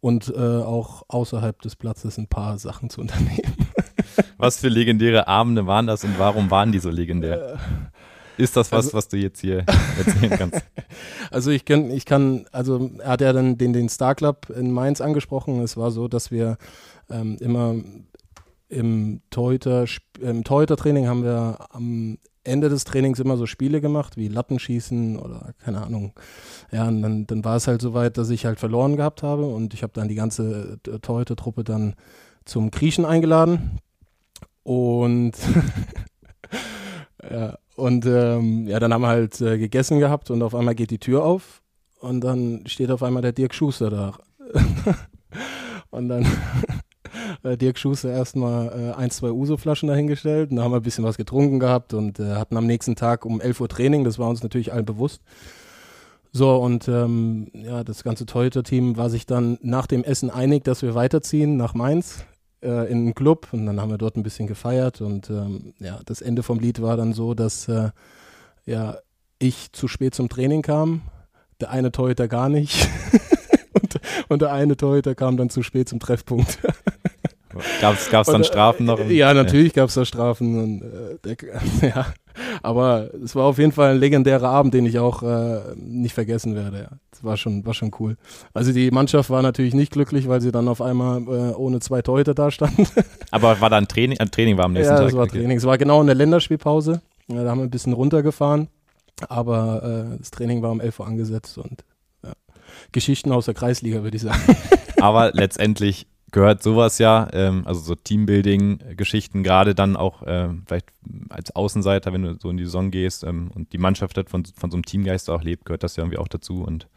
und 0.00 0.32
äh, 0.34 0.38
auch 0.38 1.02
außerhalb 1.08 1.60
des 1.62 1.76
Platzes 1.76 2.18
ein 2.18 2.26
paar 2.26 2.58
Sachen 2.58 2.90
zu 2.90 3.00
unternehmen. 3.00 3.54
Was 4.38 4.58
für 4.58 4.68
legendäre 4.68 5.28
Abende 5.28 5.66
waren 5.66 5.86
das 5.86 6.04
und 6.04 6.18
warum 6.18 6.50
waren 6.50 6.72
die 6.72 6.78
so 6.78 6.90
legendär? 6.90 7.54
Äh, 7.54 8.42
Ist 8.42 8.56
das 8.56 8.72
was, 8.72 8.86
also, 8.86 8.96
was 8.96 9.08
du 9.08 9.18
jetzt 9.18 9.40
hier 9.40 9.66
erzählen 9.98 10.30
kannst? 10.30 10.64
Also 11.30 11.52
ich 11.52 11.64
kann, 11.64 11.90
ich 11.90 12.06
kann, 12.06 12.46
also 12.50 12.90
er 12.98 13.10
hat 13.10 13.20
ja 13.20 13.32
dann 13.32 13.56
den, 13.56 13.72
den 13.72 13.88
Star 13.88 14.16
Club 14.16 14.50
in 14.50 14.72
Mainz 14.72 15.00
angesprochen. 15.00 15.60
Es 15.60 15.76
war 15.76 15.92
so, 15.92 16.08
dass 16.08 16.32
wir 16.32 16.56
ähm, 17.08 17.36
immer 17.38 17.76
im 18.68 19.20
Torhüter, 19.30 19.84
im 20.20 20.42
Torhüter-Training 20.42 21.06
haben 21.06 21.22
wir 21.22 21.58
am 21.70 22.18
Ende 22.44 22.68
des 22.68 22.84
Trainings 22.84 23.18
immer 23.18 23.36
so 23.36 23.46
Spiele 23.46 23.80
gemacht, 23.80 24.16
wie 24.16 24.28
Lattenschießen 24.28 25.18
oder 25.18 25.52
keine 25.58 25.82
Ahnung. 25.82 26.14
Ja, 26.72 26.88
und 26.88 27.02
dann, 27.02 27.26
dann 27.26 27.44
war 27.44 27.56
es 27.56 27.66
halt 27.66 27.82
so 27.82 27.92
weit, 27.92 28.16
dass 28.16 28.30
ich 28.30 28.46
halt 28.46 28.58
verloren 28.58 28.96
gehabt 28.96 29.22
habe 29.22 29.46
und 29.46 29.74
ich 29.74 29.82
habe 29.82 29.92
dann 29.92 30.08
die 30.08 30.14
ganze 30.14 30.78
äh, 30.86 30.98
Torhüter-Truppe 30.98 31.64
dann 31.64 31.94
zum 32.44 32.70
Kriechen 32.70 33.04
eingeladen. 33.04 33.78
Und 34.62 35.32
ja, 37.30 37.58
und 37.76 38.06
ähm, 38.06 38.66
ja, 38.66 38.78
dann 38.78 38.92
haben 38.92 39.02
wir 39.02 39.08
halt 39.08 39.40
äh, 39.40 39.58
gegessen 39.58 39.98
gehabt 39.98 40.30
und 40.30 40.42
auf 40.42 40.54
einmal 40.54 40.74
geht 40.74 40.90
die 40.90 40.98
Tür 40.98 41.24
auf 41.24 41.62
und 42.00 42.22
dann 42.22 42.66
steht 42.66 42.90
auf 42.90 43.02
einmal 43.02 43.22
der 43.22 43.32
Dirk 43.32 43.54
Schuster 43.54 43.90
da. 43.90 44.18
und 45.90 46.08
dann 46.08 46.26
äh, 47.42 47.56
Dirk 47.56 47.78
Schuster 47.78 48.10
erstmal 48.10 48.68
äh, 48.68 48.92
ein, 48.96 49.10
zwei 49.10 49.30
Uso-Flaschen 49.30 49.88
dahingestellt. 49.88 50.50
Und 50.50 50.56
da 50.56 50.62
haben 50.64 50.72
wir 50.72 50.76
ein 50.76 50.82
bisschen 50.82 51.04
was 51.04 51.16
getrunken 51.16 51.60
gehabt 51.60 51.94
und 51.94 52.20
äh, 52.20 52.34
hatten 52.34 52.56
am 52.56 52.66
nächsten 52.66 52.96
Tag 52.96 53.24
um 53.24 53.40
11 53.40 53.60
Uhr 53.60 53.68
Training. 53.68 54.04
Das 54.04 54.18
war 54.18 54.28
uns 54.28 54.42
natürlich 54.42 54.72
allen 54.72 54.84
bewusst. 54.84 55.22
So, 56.32 56.56
und 56.56 56.86
ähm, 56.86 57.48
ja, 57.54 57.82
das 57.82 58.04
ganze 58.04 58.24
Torhüter-Team 58.24 58.96
war 58.96 59.10
sich 59.10 59.26
dann 59.26 59.58
nach 59.62 59.86
dem 59.86 60.04
Essen 60.04 60.30
einig, 60.30 60.64
dass 60.64 60.82
wir 60.82 60.94
weiterziehen 60.94 61.56
nach 61.56 61.74
Mainz 61.74 62.24
äh, 62.62 62.90
in 62.90 63.06
den 63.06 63.14
Club. 63.14 63.48
Und 63.52 63.66
dann 63.66 63.80
haben 63.80 63.90
wir 63.90 63.98
dort 63.98 64.16
ein 64.16 64.22
bisschen 64.22 64.46
gefeiert. 64.46 65.00
Und 65.00 65.28
ähm, 65.30 65.74
ja, 65.80 65.98
das 66.06 66.20
Ende 66.20 66.42
vom 66.42 66.60
Lied 66.60 66.80
war 66.80 66.96
dann 66.96 67.12
so, 67.12 67.34
dass 67.34 67.66
äh, 67.68 67.90
ja, 68.64 68.98
ich 69.40 69.72
zu 69.72 69.88
spät 69.88 70.14
zum 70.14 70.28
Training 70.28 70.62
kam, 70.62 71.02
der 71.60 71.70
eine 71.70 71.90
Torhüter 71.90 72.28
gar 72.28 72.48
nicht. 72.48 72.88
und, 73.72 74.00
und 74.28 74.42
der 74.42 74.52
eine 74.52 74.76
Torhüter 74.76 75.16
kam 75.16 75.36
dann 75.36 75.50
zu 75.50 75.62
spät 75.62 75.88
zum 75.88 75.98
Treffpunkt. 75.98 76.58
Gab 77.80 77.94
es 77.94 78.08
dann 78.08 78.44
Strafen 78.44 78.86
noch? 78.86 79.00
Ja, 79.08 79.34
natürlich 79.34 79.74
ja. 79.74 79.82
gab 79.82 79.88
es 79.88 79.94
da 79.94 80.04
Strafen. 80.04 80.58
Und, 80.62 80.82
äh, 80.82 81.36
der, 81.36 81.36
ja. 81.94 82.06
Aber 82.62 83.10
es 83.22 83.34
war 83.34 83.44
auf 83.44 83.58
jeden 83.58 83.72
Fall 83.72 83.92
ein 83.92 83.98
legendärer 83.98 84.48
Abend, 84.48 84.74
den 84.74 84.86
ich 84.86 84.98
auch 84.98 85.22
äh, 85.22 85.60
nicht 85.76 86.14
vergessen 86.14 86.54
werde. 86.54 86.78
Ja. 86.78 86.88
Das 87.10 87.24
war 87.24 87.36
schon, 87.36 87.64
war 87.66 87.74
schon 87.74 87.90
cool. 87.98 88.16
Also 88.54 88.72
die 88.72 88.90
Mannschaft 88.90 89.30
war 89.30 89.42
natürlich 89.42 89.74
nicht 89.74 89.92
glücklich, 89.92 90.28
weil 90.28 90.40
sie 90.40 90.52
dann 90.52 90.68
auf 90.68 90.80
einmal 90.80 91.22
äh, 91.22 91.54
ohne 91.54 91.80
zwei 91.80 92.02
Torhüter 92.02 92.34
da 92.34 92.50
standen. 92.50 92.86
Aber 93.30 93.60
war 93.60 93.70
da 93.70 93.76
ein 93.76 93.88
Training? 93.88 94.18
Ein 94.18 94.30
Training 94.30 94.56
war 94.56 94.66
am 94.66 94.72
nächsten 94.72 94.92
ja, 94.92 94.98
Tag? 94.98 95.04
Ja, 95.04 95.08
es 95.08 95.16
war 95.16 95.28
Training. 95.28 95.56
Es 95.56 95.64
war 95.64 95.78
genau 95.78 96.00
in 96.00 96.06
der 96.06 96.16
Länderspielpause. 96.16 97.02
Ja, 97.28 97.44
da 97.44 97.50
haben 97.50 97.58
wir 97.58 97.64
ein 97.64 97.70
bisschen 97.70 97.92
runtergefahren. 97.92 98.68
Aber 99.28 100.14
äh, 100.14 100.18
das 100.18 100.30
Training 100.30 100.62
war 100.62 100.70
um 100.70 100.80
11 100.80 101.00
Uhr 101.00 101.06
angesetzt 101.06 101.58
und 101.58 101.84
ja. 102.24 102.32
Geschichten 102.92 103.32
aus 103.32 103.44
der 103.44 103.54
Kreisliga, 103.54 104.02
würde 104.02 104.16
ich 104.16 104.22
sagen. 104.22 104.40
Aber 105.00 105.30
letztendlich 105.34 106.06
gehört 106.32 106.62
sowas 106.62 106.98
ja, 106.98 107.28
ähm, 107.32 107.62
also 107.66 107.80
so 107.80 107.94
Teambuilding-Geschichten, 107.94 109.42
gerade 109.42 109.74
dann 109.74 109.96
auch 109.96 110.22
äh, 110.22 110.48
vielleicht 110.66 110.88
als 111.28 111.54
Außenseiter, 111.54 112.12
wenn 112.12 112.22
du 112.22 112.38
so 112.38 112.50
in 112.50 112.56
die 112.56 112.64
Saison 112.64 112.90
gehst 112.90 113.24
ähm, 113.24 113.50
und 113.54 113.72
die 113.72 113.78
Mannschaft 113.78 114.16
hat 114.16 114.30
von, 114.30 114.44
von 114.44 114.70
so 114.70 114.76
einem 114.76 114.84
Teamgeist 114.84 115.30
auch 115.30 115.42
lebt, 115.42 115.64
gehört 115.64 115.82
das 115.82 115.96
ja 115.96 116.02
irgendwie 116.02 116.18
auch 116.18 116.28
dazu. 116.28 116.62
Und 116.62 116.88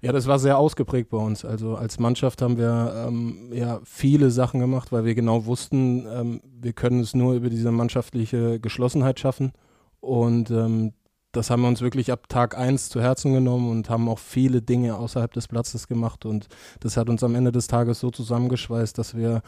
ja, 0.00 0.12
das 0.12 0.26
war 0.26 0.38
sehr 0.38 0.58
ausgeprägt 0.58 1.10
bei 1.10 1.18
uns. 1.18 1.44
Also 1.44 1.74
als 1.74 1.98
Mannschaft 1.98 2.40
haben 2.40 2.56
wir 2.56 3.06
ähm, 3.08 3.50
ja 3.52 3.80
viele 3.84 4.30
Sachen 4.30 4.60
gemacht, 4.60 4.92
weil 4.92 5.04
wir 5.04 5.14
genau 5.14 5.46
wussten, 5.46 6.06
ähm, 6.06 6.40
wir 6.60 6.72
können 6.72 7.00
es 7.00 7.14
nur 7.14 7.34
über 7.34 7.50
diese 7.50 7.72
mannschaftliche 7.72 8.60
Geschlossenheit 8.60 9.18
schaffen. 9.18 9.52
Und 10.00 10.50
ähm, 10.52 10.92
das 11.32 11.50
haben 11.50 11.62
wir 11.62 11.68
uns 11.68 11.80
wirklich 11.80 12.10
ab 12.10 12.28
Tag 12.28 12.56
1 12.56 12.88
zu 12.88 13.00
Herzen 13.00 13.32
genommen 13.34 13.70
und 13.70 13.90
haben 13.90 14.08
auch 14.08 14.18
viele 14.18 14.62
Dinge 14.62 14.96
außerhalb 14.96 15.32
des 15.32 15.48
Platzes 15.48 15.86
gemacht. 15.86 16.24
Und 16.24 16.48
das 16.80 16.96
hat 16.96 17.10
uns 17.10 17.22
am 17.22 17.34
Ende 17.34 17.52
des 17.52 17.66
Tages 17.66 18.00
so 18.00 18.10
zusammengeschweißt, 18.10 18.96
dass 18.96 19.16
wir 19.16 19.42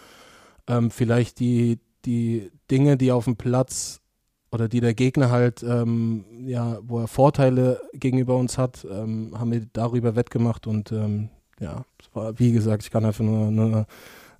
ähm, 0.66 0.90
vielleicht 0.90 1.40
die, 1.40 1.80
die 2.04 2.50
Dinge, 2.70 2.96
die 2.96 3.12
auf 3.12 3.24
dem 3.24 3.36
Platz 3.36 4.00
oder 4.52 4.68
die 4.68 4.80
der 4.80 4.94
Gegner 4.94 5.30
halt, 5.30 5.62
ähm, 5.62 6.24
ja, 6.44 6.78
wo 6.82 6.98
er 6.98 7.08
Vorteile 7.08 7.80
gegenüber 7.94 8.36
uns 8.36 8.58
hat, 8.58 8.86
ähm, 8.90 9.32
haben 9.38 9.52
wir 9.52 9.66
darüber 9.72 10.16
wettgemacht. 10.16 10.66
Und 10.66 10.92
ähm, 10.92 11.30
ja, 11.60 11.84
war, 12.12 12.38
wie 12.38 12.52
gesagt, 12.52 12.82
ich 12.82 12.90
kann 12.90 13.04
einfach 13.04 13.24
nur, 13.24 13.50
nur, 13.50 13.86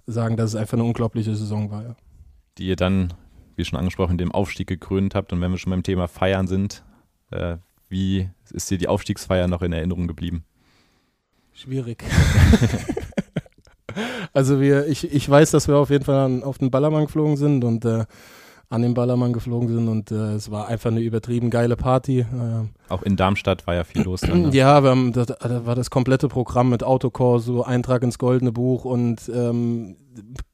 sagen, 0.07 0.37
dass 0.37 0.50
es 0.50 0.57
einfach 0.57 0.74
eine 0.74 0.85
unglaubliche 0.85 1.35
Saison 1.35 1.70
war. 1.70 1.83
Ja. 1.85 1.96
Die 2.59 2.66
ihr 2.66 2.76
dann, 2.76 3.14
wie 3.55 3.64
schon 3.64 3.79
angesprochen, 3.79 4.18
dem 4.18 4.33
Aufstieg 4.33 4.66
gekrönt 4.66 5.14
habt. 5.14 5.33
Und 5.33 5.40
wenn 5.40 5.53
wir 5.53 5.59
schon 5.59 5.70
beim 5.70 5.85
Thema 5.85 6.09
Feiern 6.09 6.48
sind, 6.48 6.83
äh, 7.31 7.57
wie 7.88 8.29
ist 8.53 8.71
dir 8.71 8.79
die 8.79 8.88
Aufstiegsfeier 8.88 9.49
noch 9.49 9.62
in 9.62 9.73
Erinnerung 9.73 10.07
geblieben? 10.07 10.45
Schwierig. 11.53 12.05
also 14.33 14.61
wir, 14.61 14.87
ich, 14.87 15.12
ich 15.12 15.29
weiß, 15.29 15.51
dass 15.51 15.69
wir 15.69 15.77
auf 15.77 15.90
jeden 15.90 16.05
Fall 16.05 16.43
auf 16.43 16.59
den 16.59 16.71
Ballermann 16.71 17.07
geflogen 17.07 17.37
sind 17.37 17.64
und 17.64 17.85
äh, 17.85 18.07
an 18.70 18.83
den 18.83 18.94
Ballermann 18.94 19.33
geflogen 19.33 19.68
sind 19.68 19.88
und 19.88 20.12
äh, 20.12 20.35
es 20.35 20.48
war 20.48 20.68
einfach 20.68 20.92
eine 20.92 21.00
übertrieben 21.00 21.50
geile 21.50 21.76
Party. 21.76 22.20
Äh, 22.20 22.24
Auch 22.88 23.02
in 23.02 23.16
Darmstadt 23.16 23.66
war 23.66 23.74
ja 23.74 23.83
viel 23.83 24.02
los. 24.02 24.20
Dann, 24.20 24.42
ne? 24.42 24.50
Ja, 24.52 24.85
wir 24.85 24.90
haben, 24.90 25.12
das, 25.12 25.26
da 25.26 25.66
war 25.66 25.74
das 25.74 25.90
komplette 25.90 26.28
Programm 26.28 26.70
mit 26.70 26.85
Autokorso, 26.85 27.62
Eintrag 27.62 28.04
ins 28.04 28.18
Goldene 28.18 28.52
Buch 28.52 28.85
und 28.85 29.28
ähm, 29.35 29.96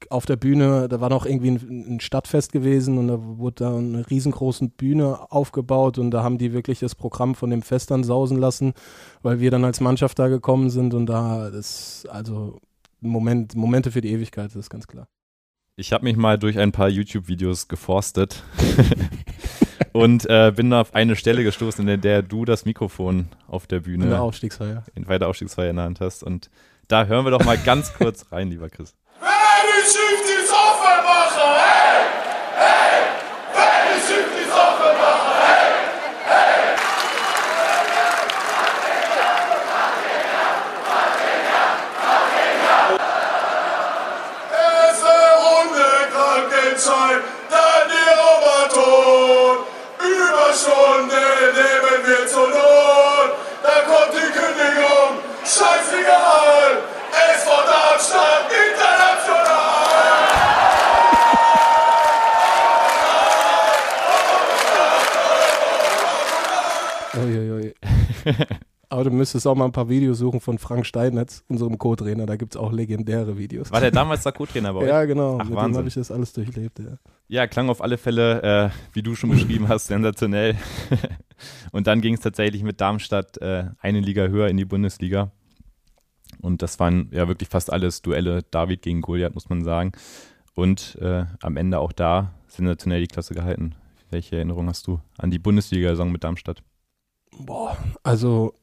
auf 0.09 0.25
der 0.25 0.35
Bühne, 0.35 0.87
da 0.87 0.99
war 0.99 1.09
noch 1.09 1.27
irgendwie 1.27 1.51
ein, 1.51 1.93
ein, 1.95 1.99
Stadtfest 1.99 2.51
gewesen 2.51 2.97
und 2.97 3.07
da 3.07 3.19
wurde 3.21 3.65
da 3.65 3.77
eine 3.77 4.09
riesengroße 4.09 4.67
Bühne 4.69 5.31
aufgebaut 5.31 5.99
und 5.99 6.09
da 6.09 6.23
haben 6.23 6.39
die 6.39 6.53
wirklich 6.53 6.79
das 6.79 6.95
Programm 6.95 7.35
von 7.35 7.51
dem 7.51 7.61
Fest 7.61 7.91
dann 7.91 8.03
sausen 8.03 8.37
lassen, 8.37 8.73
weil 9.21 9.39
wir 9.39 9.51
dann 9.51 9.63
als 9.63 9.79
Mannschaft 9.79 10.17
da 10.17 10.27
gekommen 10.27 10.71
sind 10.71 10.95
und 10.95 11.05
da 11.05 11.49
ist 11.49 12.07
also 12.09 12.59
Moment, 12.99 13.55
Momente 13.55 13.91
für 13.91 14.01
die 14.01 14.11
Ewigkeit, 14.11 14.47
das 14.47 14.55
ist 14.55 14.69
ganz 14.71 14.87
klar. 14.87 15.07
Ich 15.79 15.93
habe 15.93 16.05
mich 16.05 16.17
mal 16.17 16.39
durch 16.39 16.57
ein 16.57 16.71
paar 16.71 16.89
YouTube-Videos 16.89 17.67
geforstet 17.67 18.41
und 19.93 20.27
äh, 20.27 20.51
bin 20.55 20.73
auf 20.73 20.95
eine 20.95 21.15
Stelle 21.15 21.43
gestoßen, 21.43 21.87
in 21.87 22.01
der 22.01 22.23
du 22.23 22.45
das 22.45 22.65
Mikrofon 22.65 23.27
auf 23.47 23.67
der 23.67 23.81
Bühne 23.81 24.05
in 24.05 24.09
der 24.09 24.23
Aufstiegsfeier 24.23 24.83
in 24.95 25.05
bei 25.05 25.19
der 25.19 25.27
Aufstiegsfeier 25.27 25.69
in 25.69 25.75
der 25.75 25.85
Hand 25.85 25.99
hast. 25.99 26.23
Und 26.23 26.49
da 26.87 27.05
hören 27.05 27.25
wir 27.25 27.29
doch 27.29 27.45
mal 27.45 27.59
ganz 27.59 27.93
kurz 27.93 28.31
rein, 28.31 28.49
lieber 28.49 28.69
Chris. 28.69 28.95
Aber 68.97 69.03
du 69.03 69.11
müsstest 69.11 69.45
auch 69.45 69.53
mal 69.53 69.65
ein 69.65 69.71
paar 69.71 69.89
Videos 69.89 70.17
suchen 70.17 70.39
von 70.39 70.57
Frank 70.57 70.83
Steinetz, 70.83 71.43
unserem 71.47 71.77
Co-Trainer. 71.77 72.25
Da 72.25 72.35
gibt 72.35 72.55
es 72.55 72.57
auch 72.59 72.71
legendäre 72.71 73.37
Videos. 73.37 73.71
War 73.71 73.79
der 73.79 73.91
damals 73.91 74.23
der 74.23 74.31
Co-Trainer 74.31 74.73
bei 74.73 74.79
euch? 74.81 74.87
Ja, 74.87 75.05
genau. 75.05 75.37
Ach, 75.39 75.45
Mit 75.45 75.55
Wahnsinn. 75.55 75.73
dem 75.73 75.77
habe 75.77 75.87
ich 75.89 75.93
das 75.93 76.09
alles 76.09 76.33
durchlebt. 76.33 76.79
Ja. 76.79 76.97
Ja, 77.27 77.45
klang 77.45 77.69
auf 77.69 77.83
alle 77.83 77.99
Fälle, 77.99 78.41
äh, 78.41 78.69
wie 78.93 79.03
du 79.03 79.13
schon 79.13 79.29
beschrieben 79.29 79.67
hast, 79.67 79.85
sensationell. 79.85 80.55
Und 81.71 81.85
dann 81.85 82.01
ging 82.01 82.15
es 82.15 82.21
tatsächlich 82.21 82.63
mit 82.63 82.81
Darmstadt 82.81 83.37
äh, 83.37 83.65
eine 83.81 83.99
Liga 83.99 84.25
höher 84.29 84.47
in 84.47 84.57
die 84.57 84.65
Bundesliga. 84.65 85.31
Und 86.41 86.63
das 86.63 86.79
waren 86.79 87.11
ja 87.11 87.27
wirklich 87.27 87.49
fast 87.49 87.71
alles 87.71 88.01
Duelle 88.01 88.41
David 88.49 88.81
gegen 88.81 89.01
Goliath, 89.01 89.35
muss 89.35 89.47
man 89.47 89.63
sagen. 89.63 89.91
Und 90.55 90.97
äh, 91.01 91.25
am 91.43 91.55
Ende 91.55 91.77
auch 91.77 91.91
da 91.91 92.33
sensationell 92.47 93.01
die 93.01 93.07
Klasse 93.07 93.35
gehalten. 93.35 93.75
Welche 94.09 94.37
Erinnerung 94.37 94.67
hast 94.69 94.87
du 94.87 94.99
an 95.19 95.29
die 95.29 95.37
Bundesliga-Saison 95.37 96.11
mit 96.11 96.23
Darmstadt? 96.23 96.63
Boah, 97.37 97.77
also 98.01 98.55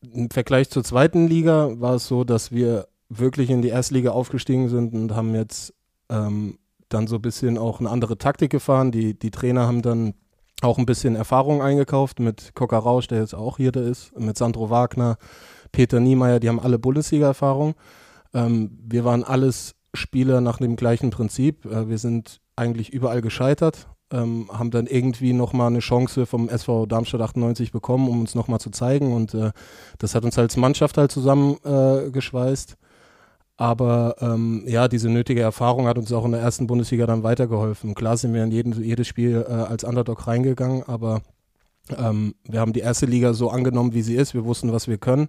im 0.00 0.30
Vergleich 0.30 0.70
zur 0.70 0.84
zweiten 0.84 1.26
Liga 1.26 1.70
war 1.80 1.94
es 1.94 2.06
so, 2.06 2.24
dass 2.24 2.52
wir 2.52 2.88
wirklich 3.08 3.50
in 3.50 3.62
die 3.62 3.68
Erstliga 3.68 4.10
aufgestiegen 4.10 4.68
sind 4.68 4.94
und 4.94 5.14
haben 5.14 5.34
jetzt 5.34 5.74
ähm, 6.08 6.58
dann 6.88 7.06
so 7.06 7.16
ein 7.16 7.22
bisschen 7.22 7.58
auch 7.58 7.80
eine 7.80 7.90
andere 7.90 8.18
Taktik 8.18 8.50
gefahren. 8.50 8.92
Die, 8.92 9.18
die 9.18 9.30
Trainer 9.30 9.66
haben 9.66 9.82
dann 9.82 10.14
auch 10.62 10.78
ein 10.78 10.86
bisschen 10.86 11.16
Erfahrung 11.16 11.62
eingekauft 11.62 12.20
mit 12.20 12.54
Coca 12.54 12.78
Rausch, 12.78 13.08
der 13.08 13.20
jetzt 13.20 13.34
auch 13.34 13.58
hier 13.58 13.72
da 13.72 13.80
ist, 13.80 14.18
mit 14.18 14.38
Sandro 14.38 14.70
Wagner, 14.70 15.18
Peter 15.72 16.00
Niemeyer, 16.00 16.40
die 16.40 16.48
haben 16.48 16.60
alle 16.60 16.78
Bundesliga-Erfahrung. 16.78 17.74
Ähm, 18.32 18.78
wir 18.82 19.04
waren 19.04 19.24
alles 19.24 19.74
Spieler 19.94 20.40
nach 20.40 20.58
dem 20.58 20.76
gleichen 20.76 21.10
Prinzip. 21.10 21.66
Äh, 21.66 21.88
wir 21.88 21.98
sind 21.98 22.40
eigentlich 22.56 22.92
überall 22.92 23.20
gescheitert, 23.20 23.88
ähm, 24.12 24.48
haben 24.52 24.70
dann 24.70 24.86
irgendwie 24.86 25.32
nochmal 25.32 25.68
eine 25.68 25.80
Chance 25.80 26.26
vom 26.26 26.48
SV 26.48 26.86
Darmstadt 26.86 27.20
98 27.20 27.72
bekommen, 27.72 28.08
um 28.08 28.20
uns 28.20 28.34
nochmal 28.34 28.60
zu 28.60 28.70
zeigen. 28.70 29.12
Und 29.12 29.34
äh, 29.34 29.52
das 29.98 30.14
hat 30.14 30.24
uns 30.24 30.38
als 30.38 30.56
Mannschaft 30.56 30.96
halt 30.96 31.10
zusammengeschweißt. 31.10 32.72
Äh. 32.72 32.76
Aber 33.58 34.16
ähm, 34.20 34.64
ja, 34.66 34.86
diese 34.86 35.08
nötige 35.08 35.40
Erfahrung 35.40 35.86
hat 35.86 35.96
uns 35.96 36.12
auch 36.12 36.26
in 36.26 36.32
der 36.32 36.42
ersten 36.42 36.66
Bundesliga 36.66 37.06
dann 37.06 37.22
weitergeholfen. 37.22 37.94
Klar 37.94 38.16
sind 38.18 38.34
wir 38.34 38.44
in 38.44 38.50
jeden, 38.50 38.82
jedes 38.82 39.06
Spiel 39.06 39.46
äh, 39.48 39.52
als 39.52 39.82
Underdog 39.82 40.26
reingegangen, 40.26 40.82
aber 40.86 41.22
ähm, 41.96 42.34
wir 42.44 42.60
haben 42.60 42.74
die 42.74 42.80
erste 42.80 43.06
Liga 43.06 43.32
so 43.32 43.50
angenommen, 43.50 43.94
wie 43.94 44.02
sie 44.02 44.14
ist. 44.14 44.34
Wir 44.34 44.44
wussten, 44.44 44.72
was 44.72 44.88
wir 44.88 44.98
können. 44.98 45.28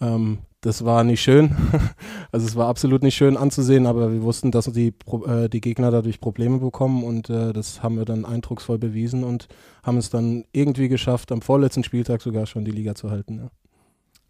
Ähm, 0.00 0.38
das 0.64 0.82
war 0.82 1.04
nicht 1.04 1.20
schön. 1.20 1.54
also 2.32 2.46
es 2.46 2.56
war 2.56 2.68
absolut 2.68 3.02
nicht 3.02 3.14
schön 3.14 3.36
anzusehen, 3.36 3.86
aber 3.86 4.10
wir 4.10 4.22
wussten, 4.22 4.50
dass 4.50 4.64
die, 4.72 4.94
äh, 5.26 5.48
die 5.50 5.60
Gegner 5.60 5.90
dadurch 5.90 6.20
Probleme 6.20 6.58
bekommen 6.58 7.04
und 7.04 7.28
äh, 7.28 7.52
das 7.52 7.82
haben 7.82 7.98
wir 7.98 8.06
dann 8.06 8.24
eindrucksvoll 8.24 8.78
bewiesen 8.78 9.24
und 9.24 9.46
haben 9.82 9.98
es 9.98 10.08
dann 10.08 10.44
irgendwie 10.52 10.88
geschafft, 10.88 11.32
am 11.32 11.42
vorletzten 11.42 11.84
Spieltag 11.84 12.22
sogar 12.22 12.46
schon 12.46 12.64
die 12.64 12.70
Liga 12.70 12.94
zu 12.94 13.10
halten. 13.10 13.40
Ja. 13.40 13.50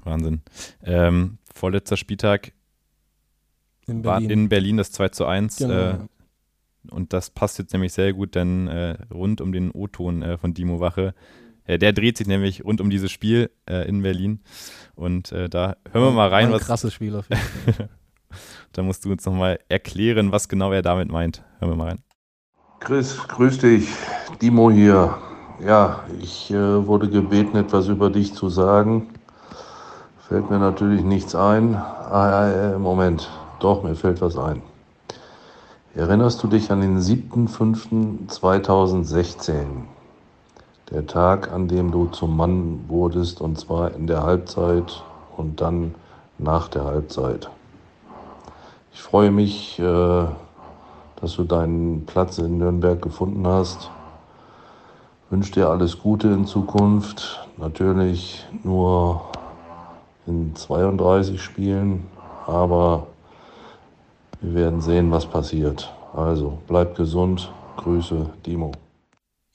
Wahnsinn. 0.03 0.43
Ähm, 0.83 1.39
vorletzter 1.55 1.97
Spieltag 1.97 2.53
In 3.87 4.05
war 4.05 4.19
Berlin. 4.19 4.31
in 4.31 4.49
Berlin 4.49 4.77
das 4.79 4.91
2 4.91 5.11
zu 5.11 5.27
1. 5.27 5.59
Genau. 5.59 5.73
Äh, 5.73 5.99
und 6.91 7.13
das 7.13 7.31
passt 7.31 7.59
jetzt 7.59 7.73
nämlich 7.73 7.93
sehr 7.93 8.13
gut, 8.13 8.35
denn 8.35 8.67
äh, 8.67 8.99
rund 9.13 9.41
um 9.41 9.53
den 9.53 9.71
O-Ton 9.71 10.23
äh, 10.23 10.37
von 10.37 10.53
Dimo 10.53 10.81
Wache, 10.81 11.15
der 11.67 11.93
dreht 11.93 12.19
sich 12.19 12.27
nämlich 12.27 12.65
rund 12.65 12.81
um 12.81 12.91
dieses 12.91 13.11
Spiel 13.11 13.51
äh, 13.69 13.89
in 13.89 14.03
Berlin. 14.03 14.41
Und 14.95 15.33
äh, 15.33 15.49
da 15.49 15.77
hören 15.91 16.05
wir 16.05 16.11
mal 16.13 16.29
rein, 16.29 16.47
ein 16.47 16.53
was 16.53 16.67
krasses 16.67 16.93
Spiel 16.93 17.17
auf 17.17 17.29
jeden 17.29 17.75
Fall. 17.75 17.89
da 18.73 18.83
musst 18.83 19.05
du 19.05 19.13
uns 19.13 19.25
nochmal 19.25 19.59
erklären, 19.69 20.33
was 20.33 20.49
genau 20.49 20.73
er 20.73 20.83
damit 20.83 21.11
meint. 21.11 21.43
Hören 21.59 21.71
wir 21.71 21.77
mal 21.77 21.89
rein. 21.89 22.03
Chris, 22.81 23.17
grüß 23.29 23.59
dich. 23.59 23.89
Dimo 24.43 24.71
hier. 24.71 25.17
Ja, 25.65 26.05
ich 26.21 26.51
äh, 26.51 26.87
wurde 26.87 27.09
gebeten, 27.09 27.57
etwas 27.57 27.89
über 27.89 28.11
dich 28.11 28.35
zu 28.35 28.51
sagen. 28.51 29.09
Fällt 30.29 30.51
mir 30.51 30.59
natürlich 30.59 31.03
nichts 31.03 31.35
ein. 31.35 31.75
Ah, 31.75 32.51
äh, 32.51 32.79
Moment, 32.79 33.31
doch, 33.61 33.83
mir 33.83 33.95
fällt 33.95 34.21
was 34.21 34.37
ein. 34.37 34.61
Erinnerst 35.95 36.43
du 36.43 36.49
dich 36.49 36.73
an 36.73 36.81
den 36.81 36.99
7.5.2016? 36.99 39.94
Der 40.91 41.07
Tag, 41.07 41.51
an 41.51 41.69
dem 41.69 41.91
du 41.91 42.07
zum 42.07 42.37
Mann 42.37 42.85
wurdest, 42.89 43.41
und 43.41 43.59
zwar 43.59 43.95
in 43.95 44.07
der 44.07 44.23
Halbzeit 44.23 45.03
und 45.37 45.61
dann 45.61 45.95
nach 46.39 46.69
der 46.69 46.85
Halbzeit. 46.85 47.49
Ich 48.93 49.03
freue 49.03 49.31
mich, 49.31 49.79
äh, 49.79 50.27
dass 51.21 51.37
du 51.37 51.45
deinen 51.45 52.05
Platz 52.07 52.39
in 52.39 52.59
Nürnberg 52.59 53.01
gefunden 53.01 53.47
hast. 53.47 53.91
Wünsche 55.31 55.53
dir 55.53 55.69
alles 55.69 55.99
Gute 55.99 56.29
in 56.29 56.47
Zukunft. 56.47 57.49
Natürlich 57.57 58.45
nur 58.63 59.23
in 60.27 60.55
32 60.55 61.43
Spielen, 61.43 62.07
aber 62.47 63.07
wir 64.41 64.55
werden 64.55 64.81
sehen, 64.81 65.11
was 65.11 65.27
passiert. 65.27 65.93
Also 66.15 66.59
bleib 66.67 66.95
gesund. 66.95 67.51
Grüße, 67.79 68.31
Dimo. 68.47 68.73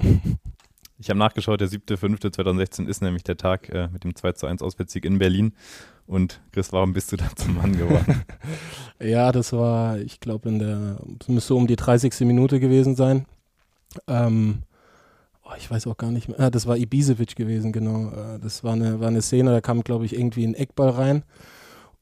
Ich 1.01 1.09
habe 1.09 1.17
nachgeschaut, 1.17 1.62
der 1.62 1.69
7.5.2016 1.69 2.85
ist 2.88 3.01
nämlich 3.01 3.23
der 3.23 3.38
Tag 3.38 3.69
äh, 3.69 3.88
mit 3.88 4.03
dem 4.03 4.15
2 4.15 4.33
zu 4.33 4.47
1 4.47 4.62
Auswärtssieg 4.62 5.05
in 5.05 5.17
Berlin. 5.17 5.53
Und 6.05 6.41
Chris, 6.51 6.73
warum 6.73 6.91
bist 6.91 7.13
du 7.13 7.15
da 7.15 7.29
zum 7.35 7.55
Mann 7.55 7.77
geworden? 7.77 8.23
Ja, 9.01 9.31
das 9.31 9.53
war, 9.53 9.97
ich 9.99 10.19
glaube, 10.19 10.49
in 10.49 10.59
der, 10.59 10.97
es 11.21 11.29
müsste 11.29 11.55
um 11.55 11.67
die 11.67 11.77
30. 11.77 12.19
Minute 12.27 12.59
gewesen 12.59 12.97
sein. 12.97 13.25
Ähm, 14.07 14.63
oh, 15.45 15.53
ich 15.57 15.71
weiß 15.71 15.88
auch 15.88 15.95
gar 15.95 16.12
nicht 16.12 16.27
mehr. 16.27 16.38
Ah, 16.38 16.49
das 16.49 16.67
war 16.67 16.75
Ibisevic 16.75 17.38
gewesen, 17.38 17.71
genau. 17.71 18.09
Äh, 18.09 18.39
das 18.39 18.65
war 18.65 18.73
eine, 18.73 18.99
war 18.99 19.07
eine 19.07 19.21
Szene, 19.21 19.51
da 19.51 19.62
kam, 19.62 19.85
glaube 19.85 20.03
ich, 20.03 20.17
irgendwie 20.17 20.45
ein 20.45 20.53
Eckball 20.53 20.89
rein. 20.89 21.23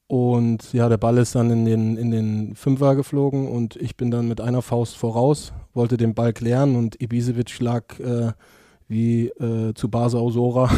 Und 0.08 0.72
ja, 0.72 0.88
der 0.88 0.96
Ball 0.96 1.18
ist 1.18 1.36
dann 1.36 1.50
in 1.50 1.64
den, 1.66 1.96
in 1.96 2.10
den 2.10 2.56
Fünfer 2.56 2.96
geflogen 2.96 3.46
und 3.46 3.76
ich 3.76 3.96
bin 3.96 4.10
dann 4.10 4.26
mit 4.26 4.40
einer 4.40 4.62
Faust 4.62 4.96
voraus, 4.96 5.52
wollte 5.74 5.96
den 5.96 6.14
Ball 6.14 6.32
klären 6.32 6.74
und 6.74 7.00
Ibisevic 7.00 7.60
lag 7.60 8.00
äh, 8.00 8.32
wie 8.88 9.28
äh, 9.28 9.74
zu 9.74 9.88
Basa 9.88 10.18
Osora 10.18 10.70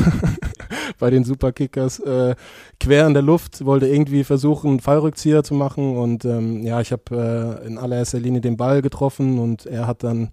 bei 0.99 1.11
den 1.11 1.25
Superkickers 1.25 2.01
äh, 2.01 2.35
quer 2.79 3.07
in 3.07 3.15
der 3.15 3.23
Luft, 3.23 3.65
wollte 3.65 3.87
irgendwie 3.87 4.25
versuchen, 4.25 4.71
einen 4.71 4.81
Fallrückzieher 4.81 5.43
zu 5.43 5.55
machen 5.55 5.97
und 5.97 6.25
ähm, 6.25 6.63
ja, 6.63 6.81
ich 6.81 6.93
habe 6.93 7.61
äh, 7.63 7.67
in 7.67 7.79
allererster 7.79 8.21
Linie 8.21 8.41
den 8.41 8.57
Ball 8.57 8.83
getroffen 8.83 9.39
und 9.39 9.67
er 9.67 9.87
hat 9.87 10.03
dann 10.03 10.31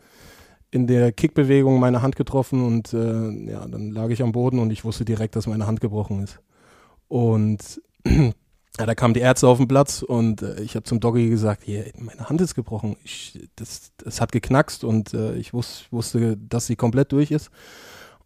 in 0.72 0.88
der 0.88 1.12
Kickbewegung 1.12 1.80
meine 1.80 2.02
Hand 2.02 2.16
getroffen 2.16 2.66
und 2.66 2.94
äh, 2.94 3.52
ja, 3.52 3.66
dann 3.68 3.92
lag 3.92 4.10
ich 4.10 4.22
am 4.22 4.32
Boden 4.32 4.60
und 4.60 4.72
ich 4.72 4.84
wusste 4.84 5.06
direkt, 5.06 5.36
dass 5.36 5.48
meine 5.48 5.66
Hand 5.66 5.80
gebrochen 5.80 6.24
ist. 6.24 6.40
Und 7.08 7.82
ja, 8.80 8.86
da 8.86 8.95
kamen 8.95 9.13
die 9.13 9.21
Ärzte 9.21 9.47
auf 9.47 9.58
den 9.58 9.67
Platz 9.67 10.03
und 10.03 10.41
äh, 10.41 10.62
ich 10.62 10.75
habe 10.75 10.84
zum 10.84 10.99
Doggy 10.99 11.30
gesagt, 11.30 11.63
hier, 11.63 11.86
meine 11.97 12.30
Hand 12.30 12.41
ist 12.41 12.56
gebrochen. 12.56 12.95
Ich, 13.03 13.49
das, 13.56 13.91
das 13.97 14.21
hat 14.21 14.32
geknackst 14.32 14.84
und 14.84 15.13
äh, 15.13 15.36
ich 15.36 15.53
wus 15.53 15.86
wusste, 15.89 16.38
dass 16.38 16.67
sie 16.67 16.75
komplett 16.75 17.12
durch 17.12 17.32
ist. 17.32 17.49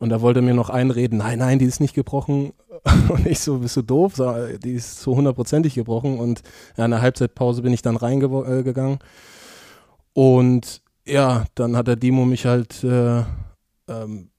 Und 0.01 0.10
da 0.10 0.19
wollte 0.19 0.39
er 0.39 0.43
mir 0.43 0.56
noch 0.56 0.71
einreden, 0.71 1.19
nein, 1.19 1.38
nein, 1.38 1.60
die 1.60 1.65
ist 1.65 1.80
nicht 1.80 1.93
gebrochen. 1.93 2.54
Und 3.10 3.27
ich 3.27 3.39
so, 3.39 3.60
bist 3.60 3.77
du 3.77 3.84
doof? 3.84 4.19
Die 4.63 4.73
ist 4.73 4.99
so 4.99 5.15
hundertprozentig 5.15 5.75
gebrochen. 5.75 6.17
Und 6.17 6.41
ja, 6.75 6.86
in 6.86 6.91
der 6.91 7.04
Halbzeitpause 7.04 7.62
bin 7.62 7.71
ich 7.71 7.84
dann 7.84 7.97
reingegangen. 7.97 8.97
Äh, 8.97 10.19
und 10.19 10.82
ja, 11.06 11.45
dann 11.54 11.77
hat 11.77 11.88
der 11.88 11.97
Dimo 11.97 12.25
mich 12.25 12.47
halt 12.47 12.84
äh, 12.84 13.23
ähm, 13.88 14.31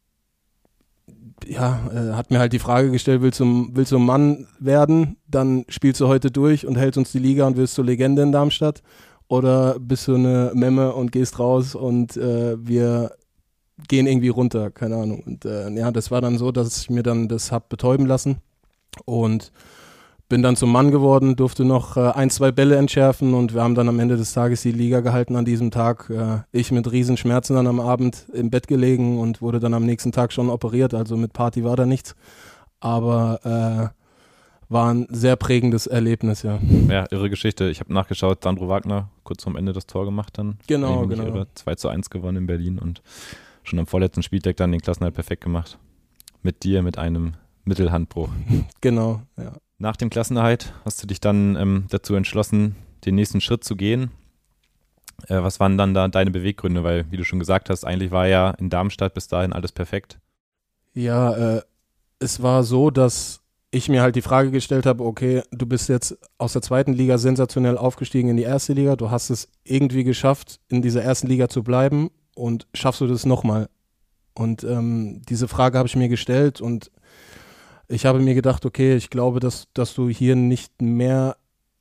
ja, 1.49 1.81
äh, 1.93 2.13
hat 2.15 2.31
mir 2.31 2.39
halt 2.39 2.53
die 2.53 2.59
Frage 2.59 2.91
gestellt, 2.91 3.23
willst 3.23 3.41
du, 3.41 3.69
willst 3.73 3.93
du 3.93 3.97
ein 3.97 4.07
Mann 4.07 4.47
werden, 4.59 5.17
dann 5.29 5.65
spielst 5.69 6.01
du 6.01 6.09
heute 6.09 6.31
durch 6.31 6.67
und 6.67 6.77
hältst 6.77 6.99
uns 6.99 7.13
die 7.13 7.19
Liga 7.19 7.47
und 7.47 7.57
wirst 7.57 7.77
du 7.79 7.83
Legende 7.83 8.23
in 8.23 8.33
Darmstadt. 8.33 8.83
Oder 9.29 9.79
bist 9.79 10.09
du 10.09 10.15
eine 10.15 10.53
Memme 10.55 10.93
und 10.93 11.11
gehst 11.11 11.39
raus 11.39 11.75
und 11.75 12.17
äh, 12.17 12.57
wir 12.59 13.13
gehen 13.89 14.07
irgendwie 14.07 14.29
runter, 14.29 14.71
keine 14.71 14.97
Ahnung. 14.97 15.23
Und 15.25 15.45
äh, 15.45 15.71
ja, 15.71 15.91
das 15.91 16.11
war 16.11 16.21
dann 16.21 16.39
so, 16.39 16.53
dass 16.53 16.83
ich 16.83 16.91
mir 16.91 17.03
dann 17.03 17.29
das 17.29 17.51
hab 17.51 17.69
betäuben 17.69 18.07
lassen. 18.07 18.39
Und 19.07 19.53
bin 20.33 20.41
dann 20.41 20.57
zum 20.57 20.73
Mann 20.73 20.91
geworden, 20.91 21.37
durfte 21.37 21.63
noch 21.63 21.99
äh, 21.99 22.11
ein, 22.13 22.31
zwei 22.31 22.53
Bälle 22.53 22.77
entschärfen 22.77 23.35
und 23.35 23.53
wir 23.53 23.63
haben 23.63 23.75
dann 23.75 23.91
am 23.91 24.01
Ende 24.01 24.17
des 24.17 24.33
Tages 24.33 24.63
die 24.63 24.73
Liga 24.73 25.01
gehalten 25.01 25.37
an 25.37 25.45
diesem 25.45 25.71
Tag. 25.71 26.09
Äh, 26.09 26.39
ich 26.53 26.73
mit 26.73 26.91
Riesenschmerzen 26.91 27.55
dann 27.55 27.67
am 27.67 27.79
Abend 27.79 28.25
im 28.33 28.49
Bett 28.49 28.67
gelegen 28.67 29.21
und 29.21 29.43
wurde 29.43 29.61
dann 29.61 29.75
am 29.75 29.85
nächsten 29.85 30.11
Tag 30.11 30.33
schon 30.33 30.49
operiert, 30.49 30.95
also 30.95 31.19
mit 31.19 31.35
Party 31.35 31.65
war 31.65 31.77
da 31.77 31.85
nichts. 31.85 32.17
Aber 32.81 33.93
äh, 33.93 34.73
war 34.73 34.95
ein 34.95 35.07
sehr 35.11 35.37
prägendes 35.37 35.87
Erlebnis, 35.87 36.45
ja. 36.45 36.59
Ja, 36.89 37.05
irre 37.11 37.29
Geschichte. 37.29 37.69
Ich 37.69 37.81
habe 37.81 37.93
nachgeschaut, 37.93 38.43
Sandro 38.43 38.71
Wagner 38.71 39.11
kurz 39.25 39.43
vorm 39.43 39.57
Ende 39.57 39.75
das 39.75 39.87
Tor 39.87 40.07
gemacht 40.07 40.39
dann. 40.39 40.57
Genau, 40.67 41.07
genau. 41.09 41.25
Irre, 41.25 41.47
2 41.57 41.75
zu 41.75 41.89
1 41.89 42.09
gewonnen 42.09 42.39
in 42.39 42.47
Berlin 42.47 42.79
und 42.79 43.03
schon 43.65 43.79
am 43.79 43.87
vorletzten 43.87 44.23
Spieltag 44.23 44.57
dann 44.57 44.73
den 44.73 44.81
Klassenhalt 44.81 45.13
perfekt 45.13 45.45
gemacht. 45.45 45.77
Mit 46.43 46.65
dir, 46.65 46.81
mit 46.81 46.97
einem 46.97 47.35
Mittelhandbruch. 47.67 48.31
genau, 48.81 49.21
ja. 49.37 49.53
Nach 49.83 49.97
dem 49.97 50.11
Klassenerhalt 50.11 50.73
hast 50.85 51.03
du 51.03 51.09
dich 51.09 51.19
dann 51.19 51.57
ähm, 51.57 51.87
dazu 51.91 52.15
entschlossen, 52.15 52.77
den 53.05 53.17
nächsten 53.17 53.41
Schritt 53.41 53.65
zu 53.65 53.75
gehen. 53.75 54.13
Äh, 55.27 55.43
was 55.43 55.59
waren 55.59 55.77
dann 55.77 55.93
da 55.93 56.07
deine 56.07 56.31
Beweggründe? 56.31 56.85
Weil, 56.85 57.11
wie 57.11 57.17
du 57.17 57.25
schon 57.25 57.41
gesagt 57.41 57.69
hast, 57.69 57.85
eigentlich 57.85 58.13
war 58.13 58.29
ja 58.29 58.51
in 58.51 58.71
Darmstadt 58.71 59.13
bis 59.13 59.27
dahin 59.27 59.53
alles 59.53 59.73
perfekt. 59.73 60.21
Ja, 60.95 61.57
äh, 61.57 61.63
es 62.21 62.41
war 62.41 62.63
so, 62.63 62.93
dass 62.93 63.41
ich 63.73 63.89
mir 63.89 64.03
halt 64.03 64.15
die 64.15 64.23
Frage 64.23 64.53
gestellt 64.53 64.87
habe, 64.87 65.03
okay, 65.03 65.43
du 65.51 65.67
bist 65.67 65.89
jetzt 65.89 66.17
aus 66.39 66.53
der 66.53 66.63
zweiten 66.63 66.93
Liga 66.93 67.19
sensationell 67.19 67.77
aufgestiegen 67.77 68.31
in 68.31 68.37
die 68.37 68.45
erste 68.45 68.75
Liga, 68.75 68.95
du 68.95 69.11
hast 69.11 69.31
es 69.31 69.49
irgendwie 69.65 70.05
geschafft, 70.05 70.61
in 70.69 70.83
dieser 70.83 71.03
ersten 71.03 71.27
Liga 71.27 71.49
zu 71.49 71.65
bleiben 71.65 72.13
und 72.37 72.69
schaffst 72.73 73.01
du 73.01 73.09
das 73.09 73.27
nochmal? 73.27 73.69
Und 74.33 74.63
ähm, 74.63 75.23
diese 75.29 75.49
Frage 75.49 75.77
habe 75.77 75.89
ich 75.89 75.97
mir 75.97 76.09
gestellt 76.09 76.61
und 76.61 76.93
ich 77.93 78.07
habe 78.07 78.21
mir 78.21 78.35
gedacht, 78.35 78.65
okay, 78.65 78.97
ich 78.97 79.11
glaube, 79.11 79.39
dass, 79.39 79.69
dass 79.75 79.95
du 79.95 80.09
hier 80.09 80.35
nicht 80.35 80.81
mehr 80.81 81.37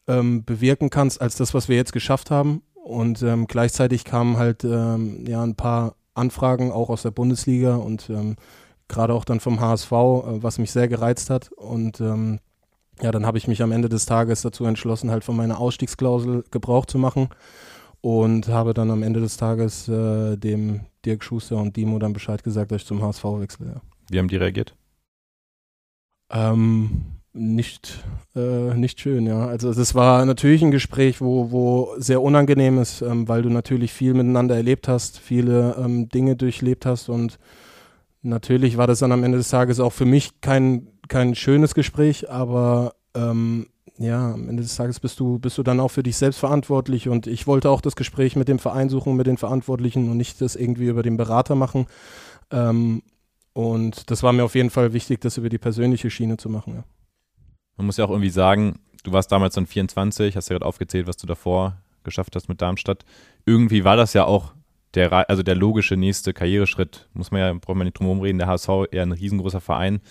ähm, 0.08 0.44
bewirken 0.44 0.90
kannst 0.90 1.22
als 1.22 1.36
das, 1.36 1.54
was 1.54 1.70
wir 1.70 1.78
jetzt 1.78 1.94
geschafft 1.94 2.32
haben. 2.32 2.62
Und 2.74 3.22
ähm, 3.22 3.48
gleichzeitig 3.48 4.04
kamen 4.04 4.38
halt 4.38 4.64
ähm, 4.64 5.26
ja 5.28 5.42
ein 5.44 5.56
paar 5.56 5.96
Anfragen 6.14 6.72
auch 6.72 6.90
aus 6.90 7.04
der 7.04 7.12
Bundesliga 7.12 7.76
und 7.76 8.10
ähm, 8.10 8.36
gerade 8.88 9.14
auch 9.14 9.24
dann 9.24 9.40
vom 9.40 9.62
HSV, 9.62 9.92
äh, 9.92 10.44
was 10.44 10.58
mich 10.58 10.72
sehr 10.72 10.88
gereizt 10.88 11.30
hat. 11.30 11.52
Und 11.54 12.02
ähm, 12.02 12.40
ja, 13.02 13.12
dann 13.12 13.26
habe 13.26 13.38
ich 13.38 13.48
mich 13.48 13.62
am 13.62 13.72
Ende 13.72 13.88
des 13.88 14.06
Tages 14.06 14.42
dazu 14.42 14.66
entschlossen, 14.66 15.12
halt 15.12 15.24
von 15.24 15.36
meiner 15.36 15.60
Ausstiegsklausel 15.60 16.44
Gebrauch 16.52 16.86
zu 16.86 16.98
machen 16.98 17.30
und 18.02 18.50
habe 18.50 18.74
dann 18.74 18.92
am 18.92 19.04
Ende 19.04 19.22
des 19.22 19.38
Tages 19.38 19.88
äh, 19.88 20.36
dem 20.36 20.82
Dirk 21.06 21.24
Schuster 21.24 21.58
und 21.58 21.78
Dimo 21.78 22.00
dann 22.00 22.14
Bescheid 22.14 22.44
gesagt, 22.44 22.72
dass 22.72 22.82
ich 22.82 22.88
zum 22.88 23.02
HSV 23.02 23.24
wechsle. 23.24 23.68
Ja. 23.68 23.82
Wie 24.10 24.20
haben 24.20 24.28
die 24.28 24.36
reagiert? 24.36 24.76
Ähm, 26.32 27.04
nicht, 27.34 28.04
äh, 28.36 28.74
nicht 28.74 29.00
schön, 29.00 29.26
ja. 29.26 29.48
Also 29.48 29.70
es 29.70 29.96
war 29.96 30.26
natürlich 30.26 30.62
ein 30.64 30.72
Gespräch, 30.72 31.22
wo, 31.22 31.52
wo 31.52 31.94
sehr 31.98 32.22
unangenehm 32.22 32.78
ist, 32.80 33.02
ähm, 33.02 33.28
weil 33.28 33.42
du 33.42 33.50
natürlich 33.50 33.94
viel 33.94 34.14
miteinander 34.14 34.56
erlebt 34.56 34.88
hast, 34.88 35.18
viele 35.18 35.76
ähm, 35.80 36.10
Dinge 36.10 36.36
durchlebt 36.36 36.86
hast 36.86 37.08
und 37.08 37.40
natürlich 38.22 38.78
war 38.78 38.88
das 38.88 39.00
dann 39.00 39.14
am 39.14 39.24
Ende 39.24 39.38
des 39.38 39.50
Tages 39.50 39.80
auch 39.80 39.94
für 39.94 40.06
mich 40.06 40.42
kein, 40.42 40.88
kein 41.08 41.36
schönes 41.36 41.74
Gespräch, 41.74 42.30
aber 42.30 42.96
ähm, 43.16 43.68
ja, 43.98 44.34
am 44.34 44.50
Ende 44.50 44.64
des 44.64 44.76
Tages 44.76 45.00
bist 45.00 45.20
du, 45.20 45.40
bist 45.40 45.58
du 45.58 45.64
dann 45.64 45.80
auch 45.80 45.90
für 45.90 46.04
dich 46.04 46.18
selbst 46.18 46.40
verantwortlich 46.40 47.08
und 47.08 47.28
ich 47.28 47.48
wollte 47.48 47.70
auch 47.70 47.82
das 47.82 47.96
Gespräch 47.96 48.36
mit 48.36 48.48
dem 48.48 48.60
Verein 48.60 48.90
suchen, 48.90 49.16
mit 49.16 49.28
den 49.28 49.38
Verantwortlichen 49.38 50.10
und 50.10 50.18
nicht 50.18 50.42
das 50.42 50.56
irgendwie 50.56 50.88
über 50.88 51.04
den 51.04 51.18
Berater 51.18 51.56
machen. 51.56 51.86
Ähm, 52.52 53.04
und 53.54 54.10
das 54.10 54.24
war 54.24 54.34
mir 54.34 54.44
auf 54.44 54.56
jeden 54.56 54.70
Fall 54.70 54.94
wichtig, 54.94 55.22
das 55.22 55.38
über 55.38 55.50
die 55.50 55.58
persönliche 55.58 56.10
Schiene 56.10 56.38
zu 56.38 56.50
machen. 56.50 56.76
Ja. 56.76 56.84
Man 57.78 57.86
muss 57.86 57.98
ja 57.98 58.06
auch 58.06 58.10
irgendwie 58.10 58.30
sagen, 58.30 58.80
du 59.04 59.12
warst 59.12 59.32
damals 59.32 59.56
dann 59.56 59.66
24, 59.66 60.36
hast 60.36 60.50
ja 60.50 60.56
gerade 60.56 60.66
aufgezählt, 60.66 61.08
was 61.08 61.18
du 61.18 61.28
davor 61.28 61.78
geschafft 62.04 62.36
hast 62.36 62.50
mit 62.50 62.62
Darmstadt. 62.62 63.06
Irgendwie 63.46 63.84
war 63.84 63.98
das 63.98 64.14
ja 64.14 64.26
auch 64.26 64.54
der, 64.94 65.30
also 65.30 65.44
der 65.44 65.56
logische 65.56 65.98
nächste 65.98 66.34
Karriereschritt. 66.34 67.10
Muss 67.14 67.32
man 67.32 67.42
ja, 67.42 67.54
braucht 67.54 67.78
man 67.78 67.86
nicht 67.86 67.98
drum 67.98 68.08
herum 68.08 68.22
reden, 68.22 68.40
der 68.40 68.48
HSV 68.48 68.70
eher 68.92 69.04
ein 69.04 69.12
riesengroßer 69.12 69.62
Verein 69.62 70.02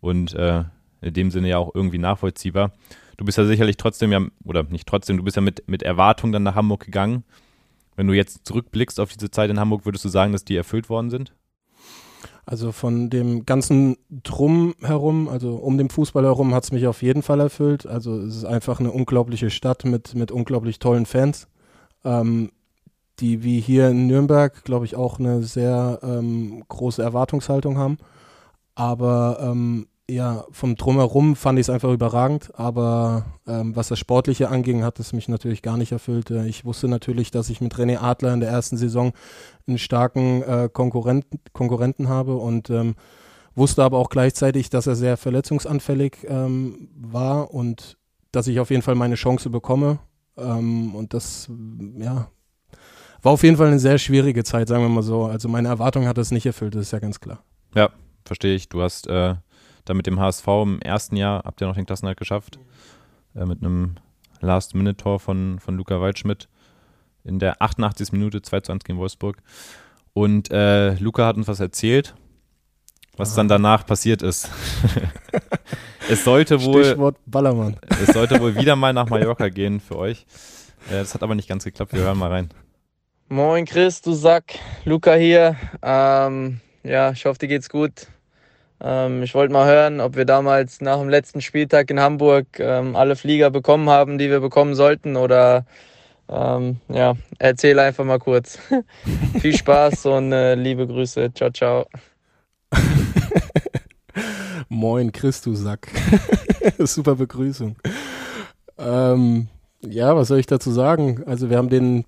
und 0.00 0.34
äh, 0.34 0.64
in 1.00 1.14
dem 1.14 1.30
Sinne 1.30 1.48
ja 1.48 1.58
auch 1.58 1.74
irgendwie 1.74 1.98
nachvollziehbar. 1.98 2.72
Du 3.16 3.24
bist 3.24 3.38
ja 3.38 3.44
sicherlich 3.44 3.76
trotzdem 3.76 4.12
ja, 4.12 4.20
oder 4.44 4.64
nicht 4.64 4.88
trotzdem, 4.88 5.16
du 5.16 5.22
bist 5.22 5.36
ja 5.36 5.42
mit, 5.42 5.68
mit 5.68 5.82
Erwartung 5.82 6.32
dann 6.32 6.42
nach 6.42 6.54
Hamburg 6.54 6.84
gegangen. 6.84 7.24
Wenn 7.96 8.08
du 8.08 8.12
jetzt 8.12 8.46
zurückblickst 8.46 8.98
auf 8.98 9.12
diese 9.12 9.30
Zeit 9.30 9.50
in 9.50 9.60
Hamburg, 9.60 9.84
würdest 9.84 10.04
du 10.04 10.08
sagen, 10.08 10.32
dass 10.32 10.44
die 10.44 10.56
erfüllt 10.56 10.88
worden 10.88 11.10
sind? 11.10 11.32
Also 12.46 12.72
von 12.72 13.08
dem 13.08 13.46
ganzen 13.46 13.96
Drum 14.10 14.74
herum, 14.82 15.28
also 15.28 15.54
um 15.54 15.78
den 15.78 15.88
Fußball 15.88 16.24
herum, 16.24 16.54
hat 16.54 16.64
es 16.64 16.72
mich 16.72 16.86
auf 16.86 17.02
jeden 17.02 17.22
Fall 17.22 17.40
erfüllt. 17.40 17.86
Also 17.86 18.18
es 18.18 18.36
ist 18.36 18.44
einfach 18.44 18.80
eine 18.80 18.90
unglaubliche 18.90 19.48
Stadt 19.50 19.84
mit, 19.84 20.14
mit 20.14 20.30
unglaublich 20.30 20.78
tollen 20.78 21.06
Fans, 21.06 21.48
ähm, 22.04 22.50
die 23.20 23.42
wie 23.42 23.60
hier 23.60 23.88
in 23.88 24.06
Nürnberg, 24.06 24.62
glaube 24.64 24.84
ich, 24.84 24.94
auch 24.94 25.18
eine 25.18 25.42
sehr 25.42 26.00
ähm, 26.02 26.64
große 26.68 27.02
Erwartungshaltung 27.02 27.78
haben. 27.78 27.96
Aber 28.74 29.38
ähm, 29.40 29.86
ja, 30.08 30.44
vom 30.50 30.76
Drumherum 30.76 31.34
fand 31.34 31.58
ich 31.58 31.64
es 31.64 31.70
einfach 31.70 31.90
überragend, 31.90 32.50
aber 32.58 33.24
ähm, 33.46 33.74
was 33.74 33.88
das 33.88 33.98
Sportliche 33.98 34.50
anging, 34.50 34.84
hat 34.84 35.00
es 35.00 35.14
mich 35.14 35.28
natürlich 35.28 35.62
gar 35.62 35.78
nicht 35.78 35.92
erfüllt. 35.92 36.30
Äh, 36.30 36.46
ich 36.46 36.64
wusste 36.64 36.88
natürlich, 36.88 37.30
dass 37.30 37.48
ich 37.48 37.62
mit 37.62 37.74
René 37.76 37.98
Adler 37.98 38.34
in 38.34 38.40
der 38.40 38.50
ersten 38.50 38.76
Saison 38.76 39.12
einen 39.66 39.78
starken 39.78 40.42
äh, 40.42 40.68
Konkurrenten, 40.70 41.40
Konkurrenten 41.52 42.08
habe 42.08 42.36
und 42.36 42.68
ähm, 42.68 42.96
wusste 43.54 43.82
aber 43.82 43.98
auch 43.98 44.10
gleichzeitig, 44.10 44.68
dass 44.68 44.86
er 44.86 44.94
sehr 44.94 45.16
verletzungsanfällig 45.16 46.18
ähm, 46.28 46.90
war 46.94 47.54
und 47.54 47.96
dass 48.30 48.46
ich 48.46 48.60
auf 48.60 48.70
jeden 48.70 48.82
Fall 48.82 48.96
meine 48.96 49.14
Chance 49.14 49.48
bekomme. 49.48 50.00
Ähm, 50.36 50.94
und 50.94 51.14
das, 51.14 51.48
ja, 51.96 52.28
war 53.22 53.32
auf 53.32 53.42
jeden 53.42 53.56
Fall 53.56 53.68
eine 53.68 53.78
sehr 53.78 53.96
schwierige 53.96 54.44
Zeit, 54.44 54.68
sagen 54.68 54.82
wir 54.82 54.90
mal 54.90 55.02
so. 55.02 55.24
Also 55.24 55.48
meine 55.48 55.68
Erwartung 55.68 56.06
hat 56.06 56.18
es 56.18 56.30
nicht 56.30 56.44
erfüllt, 56.44 56.74
das 56.74 56.82
ist 56.82 56.92
ja 56.92 56.98
ganz 56.98 57.20
klar. 57.20 57.42
Ja, 57.74 57.88
verstehe 58.26 58.54
ich. 58.54 58.68
Du 58.68 58.82
hast 58.82 59.06
äh 59.06 59.36
dann 59.84 59.96
mit 59.96 60.06
dem 60.06 60.20
HSV 60.20 60.46
im 60.46 60.80
ersten 60.80 61.16
Jahr 61.16 61.42
habt 61.44 61.60
ihr 61.60 61.66
noch 61.66 61.74
den 61.74 61.86
Klassenhalt 61.86 62.18
geschafft. 62.18 62.58
Äh, 63.34 63.44
mit 63.44 63.62
einem 63.62 63.96
Last-Minute-Tor 64.40 65.20
von, 65.20 65.58
von 65.58 65.76
Luca 65.76 66.00
Waldschmidt 66.00 66.48
in 67.24 67.38
der 67.38 67.60
88. 67.60 68.12
Minute 68.12 68.42
2 68.42 68.60
zu 68.60 68.72
1 68.72 68.84
gegen 68.84 68.98
Wolfsburg. 68.98 69.38
Und 70.12 70.50
äh, 70.50 70.94
Luca 70.94 71.26
hat 71.26 71.36
uns 71.36 71.48
was 71.48 71.60
erzählt, 71.60 72.14
was 73.16 73.30
Aha. 73.30 73.36
dann 73.38 73.48
danach 73.48 73.86
passiert 73.86 74.22
ist. 74.22 74.48
es 76.08 76.24
sollte 76.24 76.62
wohl. 76.62 76.84
Stichwort 76.84 77.16
Ballermann. 77.26 77.76
es 77.88 78.12
sollte 78.12 78.40
wohl 78.40 78.54
wieder 78.54 78.76
mal 78.76 78.92
nach 78.92 79.08
Mallorca 79.10 79.48
gehen 79.48 79.80
für 79.80 79.96
euch. 79.96 80.26
Äh, 80.88 80.98
das 80.98 81.14
hat 81.14 81.22
aber 81.22 81.34
nicht 81.34 81.48
ganz 81.48 81.64
geklappt. 81.64 81.92
Wir 81.92 82.02
hören 82.02 82.18
mal 82.18 82.30
rein. 82.30 82.50
Moin 83.28 83.64
Chris, 83.64 84.02
du 84.02 84.12
Sack. 84.12 84.58
Luca 84.84 85.14
hier. 85.14 85.56
Ähm, 85.82 86.60
ja, 86.82 87.10
ich 87.10 87.24
hoffe, 87.24 87.38
dir 87.38 87.48
geht's 87.48 87.68
gut. 87.70 88.06
Ähm, 88.86 89.22
ich 89.22 89.34
wollte 89.34 89.52
mal 89.52 89.66
hören, 89.66 90.00
ob 90.00 90.14
wir 90.14 90.26
damals 90.26 90.82
nach 90.82 90.98
dem 90.98 91.08
letzten 91.08 91.40
Spieltag 91.40 91.90
in 91.90 92.00
Hamburg 92.00 92.46
ähm, 92.58 92.96
alle 92.96 93.16
Flieger 93.16 93.50
bekommen 93.50 93.88
haben, 93.88 94.18
die 94.18 94.28
wir 94.28 94.40
bekommen 94.40 94.74
sollten. 94.74 95.16
Oder 95.16 95.64
ähm, 96.28 96.80
ja, 96.88 97.14
erzähl 97.38 97.78
einfach 97.78 98.04
mal 98.04 98.18
kurz. 98.18 98.58
Viel 99.40 99.56
Spaß 99.56 100.04
und 100.06 100.32
äh, 100.32 100.54
liebe 100.54 100.86
Grüße. 100.86 101.32
Ciao, 101.32 101.50
ciao. 101.50 101.86
Moin, 104.68 105.12
Christus 105.12 105.60
Sack. 105.60 105.88
Super 106.78 107.14
Begrüßung. 107.14 107.76
Ähm, 108.76 109.48
ja, 109.80 110.14
was 110.14 110.28
soll 110.28 110.40
ich 110.40 110.46
dazu 110.46 110.70
sagen? 110.70 111.22
Also 111.24 111.48
wir 111.48 111.56
haben 111.56 111.70
den 111.70 112.04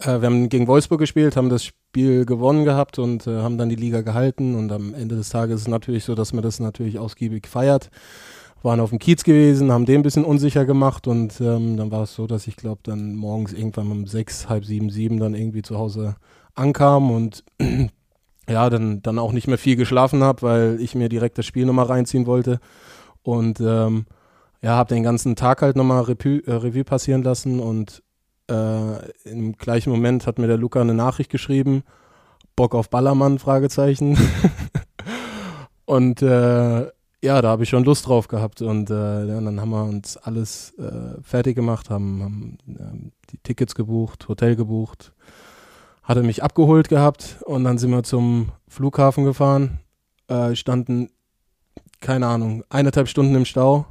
äh, 0.00 0.20
wir 0.20 0.26
haben 0.26 0.48
gegen 0.48 0.66
Wolfsburg 0.66 1.00
gespielt, 1.00 1.36
haben 1.36 1.48
das 1.48 1.64
Spiel 1.64 2.24
gewonnen 2.24 2.64
gehabt 2.64 2.98
und 2.98 3.26
äh, 3.26 3.42
haben 3.42 3.58
dann 3.58 3.68
die 3.68 3.76
Liga 3.76 4.02
gehalten. 4.02 4.54
Und 4.54 4.72
am 4.72 4.94
Ende 4.94 5.16
des 5.16 5.30
Tages 5.30 5.56
ist 5.56 5.62
es 5.62 5.68
natürlich 5.68 6.04
so, 6.04 6.14
dass 6.14 6.32
man 6.32 6.42
das 6.42 6.60
natürlich 6.60 6.98
ausgiebig 6.98 7.46
feiert. 7.46 7.90
waren 8.62 8.80
auf 8.80 8.90
dem 8.90 8.98
Kiez 8.98 9.24
gewesen, 9.24 9.72
haben 9.72 9.86
den 9.86 10.00
ein 10.00 10.02
bisschen 10.02 10.24
unsicher 10.24 10.64
gemacht 10.64 11.06
und 11.06 11.40
ähm, 11.40 11.76
dann 11.76 11.90
war 11.90 12.02
es 12.02 12.14
so, 12.14 12.26
dass 12.26 12.46
ich 12.46 12.56
glaube 12.56 12.80
dann 12.82 13.14
morgens 13.14 13.52
irgendwann 13.52 13.90
um 13.90 14.06
sechs, 14.06 14.48
halb 14.48 14.64
sieben, 14.64 14.90
sieben 14.90 15.18
dann 15.18 15.34
irgendwie 15.34 15.62
zu 15.62 15.78
Hause 15.78 16.16
ankam 16.54 17.10
und 17.10 17.44
ja, 18.48 18.68
dann, 18.70 19.00
dann 19.02 19.18
auch 19.18 19.32
nicht 19.32 19.46
mehr 19.46 19.58
viel 19.58 19.76
geschlafen 19.76 20.24
habe, 20.24 20.42
weil 20.42 20.78
ich 20.80 20.94
mir 20.94 21.08
direkt 21.08 21.38
das 21.38 21.46
Spiel 21.46 21.66
nochmal 21.66 21.86
reinziehen 21.86 22.26
wollte 22.26 22.58
und 23.22 23.60
ähm, 23.60 24.06
ja, 24.60 24.74
habe 24.74 24.94
den 24.94 25.04
ganzen 25.04 25.36
Tag 25.36 25.62
halt 25.62 25.76
nochmal 25.76 26.02
Revue, 26.02 26.42
äh, 26.46 26.52
Revue 26.52 26.84
passieren 26.84 27.22
lassen 27.22 27.60
und 27.60 28.02
äh, 28.50 29.28
im 29.28 29.52
gleichen 29.56 29.90
Moment 29.90 30.26
hat 30.26 30.38
mir 30.38 30.46
der 30.46 30.56
Luca 30.56 30.80
eine 30.80 30.94
Nachricht 30.94 31.30
geschrieben, 31.30 31.82
Bock 32.56 32.74
auf 32.74 32.90
Ballermann, 32.90 33.38
Fragezeichen. 33.38 34.18
und 35.84 36.22
äh, 36.22 36.86
ja, 37.22 37.42
da 37.42 37.48
habe 37.48 37.64
ich 37.64 37.68
schon 37.68 37.84
Lust 37.84 38.06
drauf 38.06 38.28
gehabt. 38.28 38.62
Und 38.62 38.90
äh, 38.90 39.26
ja, 39.26 39.40
dann 39.40 39.60
haben 39.60 39.70
wir 39.70 39.84
uns 39.84 40.16
alles 40.16 40.72
äh, 40.78 41.20
fertig 41.22 41.56
gemacht, 41.56 41.90
haben, 41.90 42.22
haben 42.22 42.58
ähm, 42.68 43.12
die 43.30 43.38
Tickets 43.38 43.74
gebucht, 43.74 44.28
Hotel 44.28 44.56
gebucht, 44.56 45.12
hatte 46.02 46.22
mich 46.22 46.42
abgeholt 46.42 46.88
gehabt. 46.88 47.38
Und 47.44 47.64
dann 47.64 47.78
sind 47.78 47.90
wir 47.90 48.02
zum 48.02 48.52
Flughafen 48.68 49.24
gefahren, 49.24 49.80
äh, 50.28 50.54
standen, 50.54 51.10
keine 52.00 52.26
Ahnung, 52.26 52.64
eineinhalb 52.70 53.08
Stunden 53.08 53.34
im 53.34 53.44
Stau. 53.44 53.86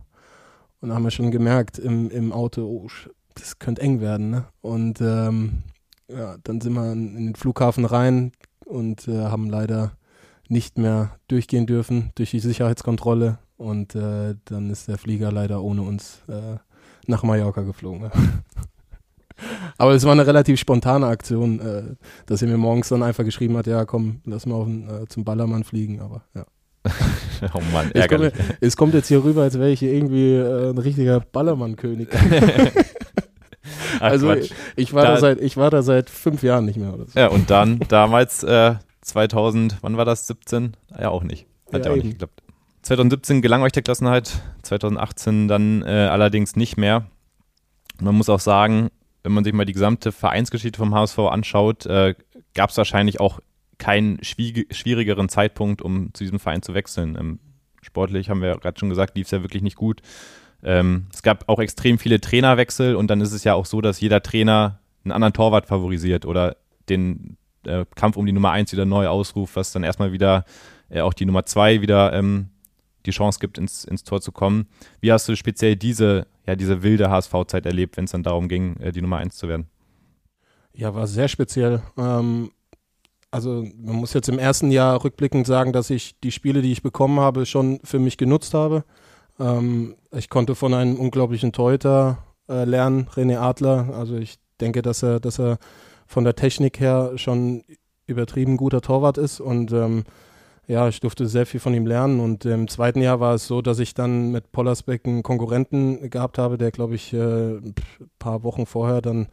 Und 0.79 0.93
haben 0.93 1.03
wir 1.03 1.11
schon 1.11 1.31
gemerkt 1.31 1.79
im, 1.79 2.09
im 2.11 2.31
Auto, 2.31 2.61
oh, 2.61 2.87
das 3.39 3.59
könnte 3.59 3.81
eng 3.81 4.01
werden, 4.01 4.29
ne? 4.29 4.45
Und 4.61 5.01
ähm, 5.01 5.63
ja, 6.09 6.37
dann 6.43 6.61
sind 6.61 6.73
wir 6.73 6.91
in 6.91 7.15
den 7.15 7.35
Flughafen 7.35 7.85
rein 7.85 8.31
und 8.65 9.07
äh, 9.07 9.25
haben 9.25 9.49
leider 9.49 9.93
nicht 10.49 10.77
mehr 10.77 11.11
durchgehen 11.27 11.65
dürfen 11.65 12.11
durch 12.15 12.31
die 12.31 12.39
Sicherheitskontrolle. 12.39 13.39
Und 13.57 13.95
äh, 13.95 14.35
dann 14.45 14.69
ist 14.69 14.87
der 14.87 14.97
Flieger 14.97 15.31
leider 15.31 15.61
ohne 15.61 15.81
uns 15.81 16.21
äh, 16.27 16.57
nach 17.07 17.23
Mallorca 17.23 17.61
geflogen. 17.61 18.11
Aber 19.77 19.91
es 19.93 20.03
war 20.03 20.11
eine 20.13 20.25
relativ 20.25 20.59
spontane 20.59 21.07
Aktion, 21.07 21.59
äh, 21.59 21.83
dass 22.25 22.41
er 22.41 22.47
mir 22.47 22.57
morgens 22.57 22.89
dann 22.89 23.03
einfach 23.03 23.23
geschrieben 23.23 23.55
hat, 23.57 23.67
ja 23.67 23.85
komm, 23.85 24.21
lass 24.25 24.45
mal 24.45 24.55
auf, 24.55 24.67
äh, 24.67 25.07
zum 25.09 25.23
Ballermann 25.23 25.63
fliegen, 25.63 25.99
aber 26.01 26.23
ja. 26.33 26.45
oh 27.53 27.61
Mann, 27.71 27.87
Es 27.93 28.01
ärgerlich. 28.01 28.33
kommt, 28.33 28.57
es 28.61 28.77
kommt 28.77 28.93
jetzt 28.95 29.07
hier 29.07 29.23
rüber, 29.23 29.43
als 29.43 29.55
wäre 29.59 29.69
ich 29.69 29.79
hier 29.79 29.93
irgendwie 29.93 30.33
äh, 30.33 30.69
ein 30.71 30.77
richtiger 30.77 31.19
Ballermann-König. 31.19 32.09
Also 34.01 34.27
Quatsch. 34.27 34.51
ich 34.75 34.93
war 34.93 35.03
da, 35.05 35.13
Da- 35.15 35.19
seit 35.19 35.41
ich 35.41 35.57
war 35.57 35.69
da 35.69 35.81
seit 35.81 36.09
fünf 36.09 36.43
Jahren 36.43 36.65
nicht 36.65 36.77
mehr 36.77 36.93
oder 36.93 37.05
so. 37.05 37.19
Ja, 37.19 37.27
und 37.27 37.49
dann 37.49 37.79
damals 37.87 38.43
äh, 38.43 38.75
2000, 39.01 39.77
wann 39.81 39.97
war 39.97 40.05
das? 40.05 40.27
17? 40.27 40.75
Ja, 40.99 41.09
auch 41.09 41.23
nicht. 41.23 41.45
Hat 41.71 41.85
ja, 41.85 41.85
Ja, 41.85 41.91
auch 41.91 41.97
eben. 41.97 42.07
nicht 42.07 42.13
geklappt. 42.19 42.41
2017 42.83 43.41
gelang 43.41 43.63
euch 43.63 43.71
der 43.73 43.83
Klassenheit, 43.83 44.41
2018 44.63 45.47
dann 45.47 45.81
äh, 45.83 45.87
allerdings 46.09 46.55
nicht 46.55 46.77
mehr. 46.77 47.05
Man 47.99 48.15
muss 48.15 48.29
auch 48.29 48.39
sagen, 48.39 48.89
wenn 49.23 49.33
man 49.33 49.43
sich 49.43 49.53
mal 49.53 49.65
die 49.65 49.73
gesamte 49.73 50.11
Vereinsgeschichte 50.11 50.77
vom 50.77 50.93
HSV 50.95 51.19
anschaut, 51.19 51.85
äh, 51.85 52.15
gab 52.53 52.69
es 52.69 52.77
wahrscheinlich 52.77 53.19
auch 53.19 53.39
keinen 53.77 54.19
schwierigeren 54.23 55.29
Zeitpunkt, 55.29 55.81
um 55.81 56.13
zu 56.13 56.23
diesem 56.23 56.39
Verein 56.39 56.61
zu 56.61 56.73
wechseln. 56.73 57.17
Ähm, 57.19 57.39
sportlich 57.81 58.29
haben 58.29 58.41
wir 58.41 58.49
ja 58.49 58.55
gerade 58.55 58.79
schon 58.79 58.89
gesagt, 58.89 59.15
lief 59.17 59.27
es 59.27 59.31
ja 59.31 59.41
wirklich 59.43 59.63
nicht 59.63 59.75
gut. 59.75 60.01
Ähm, 60.63 61.07
es 61.13 61.21
gab 61.21 61.47
auch 61.47 61.59
extrem 61.59 61.99
viele 61.99 62.19
Trainerwechsel 62.19 62.95
und 62.95 63.07
dann 63.07 63.21
ist 63.21 63.31
es 63.31 63.43
ja 63.43 63.53
auch 63.53 63.65
so, 63.65 63.81
dass 63.81 63.99
jeder 63.99 64.21
Trainer 64.21 64.79
einen 65.03 65.11
anderen 65.11 65.33
Torwart 65.33 65.67
favorisiert 65.67 66.25
oder 66.25 66.57
den 66.89 67.37
äh, 67.65 67.85
Kampf 67.95 68.17
um 68.17 68.25
die 68.25 68.31
Nummer 68.31 68.51
1 68.51 68.71
wieder 68.71 68.85
neu 68.85 69.07
ausruft, 69.07 69.55
was 69.55 69.71
dann 69.71 69.83
erstmal 69.83 70.11
wieder 70.11 70.45
äh, 70.89 71.01
auch 71.01 71.13
die 71.13 71.25
Nummer 71.25 71.45
2 71.45 71.81
wieder 71.81 72.13
ähm, 72.13 72.49
die 73.05 73.11
Chance 73.11 73.39
gibt, 73.39 73.57
ins, 73.57 73.85
ins 73.85 74.03
Tor 74.03 74.21
zu 74.21 74.31
kommen. 74.31 74.67
Wie 74.99 75.11
hast 75.11 75.27
du 75.29 75.35
speziell 75.35 75.75
diese, 75.75 76.27
ja, 76.45 76.55
diese 76.55 76.83
wilde 76.83 77.09
HSV-Zeit 77.09 77.65
erlebt, 77.65 77.97
wenn 77.97 78.05
es 78.05 78.11
dann 78.11 78.23
darum 78.23 78.47
ging, 78.49 78.77
äh, 78.77 78.91
die 78.91 79.01
Nummer 79.01 79.17
1 79.17 79.37
zu 79.37 79.47
werden? 79.47 79.67
Ja, 80.73 80.93
war 80.93 81.07
sehr 81.07 81.27
speziell. 81.27 81.81
Ähm, 81.97 82.51
also 83.31 83.65
man 83.77 83.95
muss 83.95 84.13
jetzt 84.13 84.29
im 84.29 84.39
ersten 84.39 84.71
Jahr 84.71 85.03
rückblickend 85.03 85.47
sagen, 85.47 85.73
dass 85.73 85.89
ich 85.89 86.19
die 86.19 86.31
Spiele, 86.31 86.61
die 86.61 86.71
ich 86.71 86.83
bekommen 86.83 87.19
habe, 87.19 87.45
schon 87.45 87.79
für 87.83 87.99
mich 87.99 88.17
genutzt 88.17 88.53
habe. 88.53 88.83
Ähm, 89.39 89.95
ich 90.11 90.29
konnte 90.29 90.55
von 90.55 90.73
einem 90.73 90.97
unglaublichen 90.97 91.51
Torhüter 91.51 92.19
äh, 92.49 92.65
lernen, 92.65 93.07
René 93.13 93.37
Adler. 93.37 93.93
Also 93.93 94.15
ich 94.15 94.39
denke, 94.59 94.81
dass 94.81 95.03
er, 95.03 95.19
dass 95.19 95.39
er 95.39 95.57
von 96.07 96.23
der 96.23 96.35
Technik 96.35 96.79
her 96.79 97.13
schon 97.15 97.63
übertrieben 98.05 98.57
guter 98.57 98.81
Torwart 98.81 99.17
ist 99.17 99.39
und 99.39 99.71
ähm, 99.73 100.05
ja, 100.65 100.87
ich 100.89 100.99
durfte 100.99 101.27
sehr 101.27 101.45
viel 101.45 101.59
von 101.59 101.73
ihm 101.73 101.85
lernen 101.85 102.19
und 102.19 102.45
im 102.45 102.67
zweiten 102.67 103.01
Jahr 103.01 103.19
war 103.19 103.35
es 103.35 103.47
so, 103.47 103.61
dass 103.61 103.79
ich 103.79 103.93
dann 103.93 104.31
mit 104.31 104.51
Pollersbeck 104.51 105.05
einen 105.05 105.23
Konkurrenten 105.23 106.09
gehabt 106.09 106.37
habe, 106.37 106.57
der 106.57 106.71
glaube 106.71 106.95
ich 106.95 107.13
äh, 107.13 107.57
ein 107.57 107.75
paar 108.19 108.43
Wochen 108.43 108.65
vorher 108.65 109.01
dann 109.01 109.27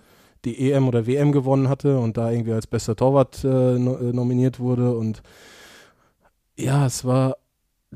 die 0.44 0.70
EM 0.70 0.86
oder 0.86 1.06
WM 1.06 1.32
gewonnen 1.32 1.68
hatte 1.68 1.98
und 1.98 2.16
da 2.16 2.30
irgendwie 2.30 2.52
als 2.52 2.66
bester 2.66 2.94
Torwart 2.94 3.44
äh, 3.44 3.76
äh, 3.76 3.78
nominiert 4.12 4.60
wurde 4.60 4.96
und 4.96 5.22
ja, 6.56 6.86
es 6.86 7.04
war 7.04 7.36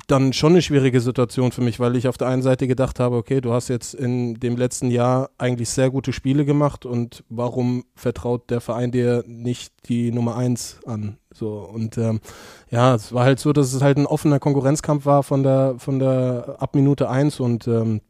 dann 0.06 0.32
schon 0.32 0.52
eine 0.52 0.62
schwierige 0.62 1.00
Situation 1.00 1.52
für 1.52 1.60
mich, 1.60 1.80
weil 1.80 1.96
ich 1.96 2.08
auf 2.08 2.16
der 2.16 2.28
einen 2.28 2.42
Seite 2.42 2.66
gedacht 2.66 3.00
habe, 3.00 3.16
okay, 3.16 3.40
du 3.40 3.52
hast 3.52 3.68
jetzt 3.68 3.94
in 3.94 4.34
dem 4.34 4.56
letzten 4.56 4.90
Jahr 4.90 5.30
eigentlich 5.38 5.68
sehr 5.70 5.90
gute 5.90 6.12
Spiele 6.12 6.44
gemacht 6.44 6.86
und 6.86 7.24
warum 7.28 7.84
vertraut 7.94 8.50
der 8.50 8.60
Verein 8.60 8.92
dir 8.92 9.24
nicht 9.26 9.72
die 9.88 10.12
Nummer 10.12 10.36
eins 10.36 10.80
an? 10.86 11.18
So 11.34 11.58
und 11.60 11.98
ähm, 11.98 12.20
ja, 12.70 12.94
es 12.94 13.12
war 13.12 13.24
halt 13.24 13.40
so, 13.40 13.52
dass 13.52 13.72
es 13.72 13.82
halt 13.82 13.98
ein 13.98 14.06
offener 14.06 14.38
Konkurrenzkampf 14.38 15.06
war 15.06 15.22
von 15.22 15.42
der 15.42 15.76
von 15.78 15.98
der 15.98 16.56
ab 16.58 16.74
Minute 16.74 17.08
eins 17.08 17.40
und 17.40 17.68
ähm, 17.68 18.00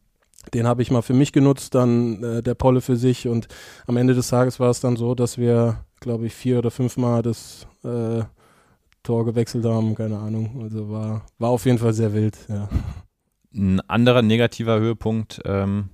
den 0.55 0.67
habe 0.67 0.83
ich 0.83 0.91
mal 0.91 1.03
für 1.03 1.15
mich 1.15 1.33
genutzt, 1.33 1.75
dann 1.75 2.23
äh, 2.23 2.43
der 2.43 2.55
Polle 2.55 2.81
für 2.81 2.97
sich 2.97 3.29
und 3.29 3.49
am 3.87 3.97
Ende 3.97 4.15
des 4.15 4.29
Tages 4.29 4.61
war 4.61 4.71
es 4.71 4.81
dann 4.81 4.97
so, 4.97 5.15
dass 5.15 5.39
wir, 5.39 5.85
glaube 6.01 6.27
ich, 6.27 6.35
vier 6.35 6.59
oder 6.59 6.71
fünfmal 6.71 7.23
das 7.23 7.67
äh, 7.85 8.23
Tor 9.09 9.25
gewechselt 9.25 9.65
haben, 9.65 9.95
keine 9.95 10.19
Ahnung. 10.19 10.61
Also 10.63 10.91
war, 10.91 11.25
war 11.39 11.49
auf 11.49 11.65
jeden 11.65 11.79
Fall 11.79 11.95
sehr 11.95 12.13
wild, 12.13 12.37
ja. 12.51 12.69
Ein 13.55 13.81
anderer 13.89 14.21
negativer 14.21 14.79
Höhepunkt 14.79 15.41
ähm, 15.47 15.89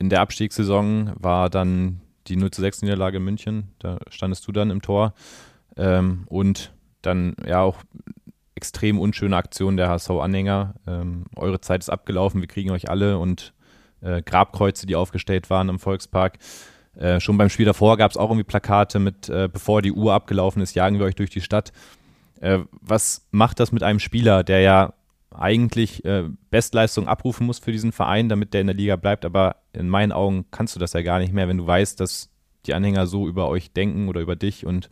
in 0.00 0.10
der 0.10 0.20
Abstiegssaison 0.20 1.12
war 1.14 1.48
dann 1.48 2.00
die 2.26 2.34
0 2.34 2.50
zu 2.50 2.60
6 2.60 2.82
Niederlage 2.82 3.18
in 3.18 3.24
München. 3.24 3.68
Da 3.78 4.00
standest 4.10 4.48
du 4.48 4.50
dann 4.50 4.70
im 4.70 4.82
Tor. 4.82 5.14
Ähm, 5.76 6.24
und 6.26 6.72
dann 7.02 7.36
ja 7.46 7.60
auch 7.60 7.78
extrem 8.56 8.98
unschöne 8.98 9.36
Aktion 9.36 9.76
der 9.76 9.88
HSV-Anhänger. 9.88 10.74
Ähm, 10.88 11.26
eure 11.36 11.60
Zeit 11.60 11.82
ist 11.82 11.88
abgelaufen, 11.88 12.40
wir 12.40 12.48
kriegen 12.48 12.72
euch 12.72 12.90
alle 12.90 13.18
und 13.18 13.54
äh, 14.00 14.22
Grabkreuze, 14.22 14.86
die 14.86 14.96
aufgestellt 14.96 15.50
waren 15.50 15.68
im 15.68 15.78
Volkspark. 15.78 16.38
Äh, 16.96 17.20
schon 17.20 17.38
beim 17.38 17.48
Spiel 17.48 17.66
davor 17.66 17.96
gab 17.96 18.10
es 18.10 18.16
auch 18.16 18.30
irgendwie 18.30 18.44
Plakate 18.44 18.98
mit, 18.98 19.28
äh, 19.28 19.48
bevor 19.52 19.82
die 19.82 19.92
Uhr 19.92 20.12
abgelaufen 20.12 20.62
ist, 20.62 20.74
jagen 20.74 20.98
wir 20.98 21.06
euch 21.06 21.14
durch 21.14 21.30
die 21.30 21.40
Stadt. 21.40 21.72
Äh, 22.40 22.60
was 22.80 23.26
macht 23.30 23.60
das 23.60 23.72
mit 23.72 23.82
einem 23.82 23.98
Spieler, 23.98 24.44
der 24.44 24.60
ja 24.60 24.94
eigentlich 25.30 26.04
äh, 26.04 26.24
Bestleistung 26.50 27.08
abrufen 27.08 27.46
muss 27.46 27.58
für 27.58 27.72
diesen 27.72 27.92
Verein, 27.92 28.28
damit 28.28 28.52
der 28.52 28.60
in 28.60 28.66
der 28.66 28.76
Liga 28.76 28.96
bleibt, 28.96 29.24
aber 29.24 29.56
in 29.72 29.88
meinen 29.88 30.12
Augen 30.12 30.44
kannst 30.50 30.76
du 30.76 30.80
das 30.80 30.92
ja 30.92 31.02
gar 31.02 31.18
nicht 31.18 31.32
mehr, 31.32 31.48
wenn 31.48 31.56
du 31.56 31.66
weißt, 31.66 31.98
dass 32.00 32.30
die 32.66 32.74
Anhänger 32.74 33.06
so 33.06 33.26
über 33.26 33.48
euch 33.48 33.72
denken 33.72 34.08
oder 34.08 34.20
über 34.20 34.36
dich 34.36 34.66
und 34.66 34.90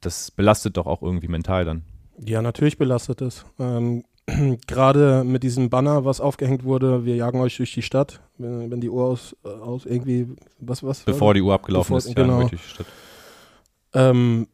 das 0.00 0.30
belastet 0.30 0.76
doch 0.76 0.86
auch 0.86 1.02
irgendwie 1.02 1.28
mental 1.28 1.64
dann. 1.64 1.82
Ja, 2.18 2.42
natürlich 2.42 2.78
belastet 2.78 3.20
es. 3.20 3.44
Ähm, 3.58 4.04
Gerade 4.66 5.24
mit 5.24 5.42
diesem 5.42 5.70
Banner, 5.70 6.04
was 6.04 6.20
aufgehängt 6.20 6.64
wurde, 6.64 7.04
wir 7.04 7.16
jagen 7.16 7.40
euch 7.40 7.56
durch 7.56 7.72
die 7.72 7.82
Stadt, 7.82 8.20
wenn, 8.36 8.70
wenn 8.70 8.80
die 8.80 8.90
Uhr 8.90 9.04
aus, 9.04 9.34
äh, 9.44 9.48
aus 9.48 9.86
irgendwie, 9.86 10.26
was, 10.58 10.82
was? 10.82 11.00
Bevor 11.00 11.34
die 11.34 11.40
Uhr 11.42 11.54
abgelaufen 11.54 11.94
Bevor- 11.96 12.08
ist, 12.10 12.14
genau. 12.14 12.40
durch 12.40 12.50
die 12.50 12.58
Stadt. 12.58 12.86
Ähm, 13.94 14.48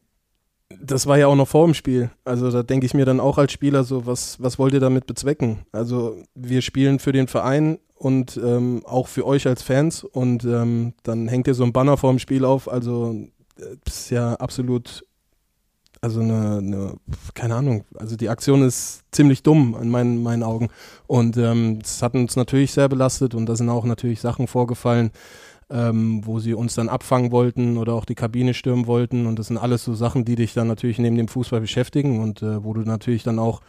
das 0.81 1.07
war 1.07 1.17
ja 1.17 1.27
auch 1.27 1.35
noch 1.35 1.47
vor 1.47 1.65
dem 1.65 1.73
Spiel. 1.73 2.09
Also 2.23 2.49
da 2.51 2.63
denke 2.63 2.85
ich 2.85 2.93
mir 2.93 3.05
dann 3.05 3.19
auch 3.19 3.37
als 3.37 3.51
Spieler 3.51 3.83
so, 3.83 4.05
was, 4.05 4.41
was 4.41 4.57
wollt 4.57 4.73
ihr 4.73 4.79
damit 4.79 5.05
bezwecken? 5.07 5.59
Also 5.71 6.17
wir 6.33 6.61
spielen 6.61 6.99
für 6.99 7.11
den 7.11 7.27
Verein 7.27 7.77
und 7.95 8.37
ähm, 8.37 8.81
auch 8.85 9.07
für 9.07 9.25
euch 9.25 9.47
als 9.47 9.61
Fans 9.61 10.03
und 10.03 10.43
ähm, 10.43 10.93
dann 11.03 11.27
hängt 11.27 11.47
ihr 11.47 11.53
so 11.53 11.63
ein 11.63 11.73
Banner 11.73 11.97
vor 11.97 12.11
dem 12.11 12.19
Spiel 12.19 12.45
auf. 12.45 12.69
Also 12.69 13.13
äh, 13.59 13.75
das 13.83 13.95
ist 14.01 14.09
ja 14.09 14.33
absolut, 14.35 15.05
also 16.05 16.19
eine, 16.19 16.59
eine, 16.59 16.93
keine 17.33 17.55
Ahnung, 17.55 17.83
also 17.95 18.15
die 18.15 18.29
Aktion 18.29 18.61
ist 18.61 19.03
ziemlich 19.11 19.41
dumm 19.41 19.75
in 19.81 19.89
meinen, 19.89 20.21
meinen 20.21 20.43
Augen. 20.43 20.69
Und 21.07 21.35
ähm, 21.37 21.79
das 21.81 22.03
hat 22.03 22.13
uns 22.13 22.35
natürlich 22.35 22.73
sehr 22.73 22.87
belastet 22.87 23.33
und 23.33 23.47
da 23.47 23.55
sind 23.55 23.69
auch 23.69 23.85
natürlich 23.85 24.21
Sachen 24.21 24.45
vorgefallen, 24.45 25.09
ähm, 25.71 26.21
wo 26.23 26.39
sie 26.39 26.53
uns 26.53 26.75
dann 26.75 26.89
abfangen 26.89 27.31
wollten 27.31 27.77
oder 27.77 27.93
auch 27.93 28.05
die 28.05 28.13
Kabine 28.13 28.53
stürmen 28.53 28.85
wollten. 28.85 29.25
Und 29.25 29.39
das 29.39 29.47
sind 29.47 29.57
alles 29.57 29.83
so 29.83 29.95
Sachen, 29.95 30.25
die 30.25 30.35
dich 30.35 30.53
dann 30.53 30.67
natürlich 30.67 30.99
neben 30.99 31.17
dem 31.17 31.27
Fußball 31.27 31.59
beschäftigen 31.59 32.21
und 32.21 32.43
äh, 32.43 32.63
wo 32.63 32.75
du 32.75 32.81
natürlich 32.81 33.23
dann 33.23 33.39
auch 33.39 33.61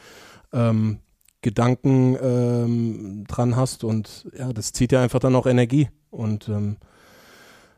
ähm, 0.53 0.99
Gedanken 1.41 2.19
ähm, 2.23 3.25
dran 3.27 3.57
hast. 3.57 3.83
Und 3.83 4.29
ja, 4.39 4.53
das 4.53 4.75
zieht 4.75 4.93
ja 4.93 5.01
einfach 5.01 5.21
dann 5.21 5.35
auch 5.35 5.47
Energie. 5.47 5.89
Und 6.11 6.51
ähm, 6.51 6.77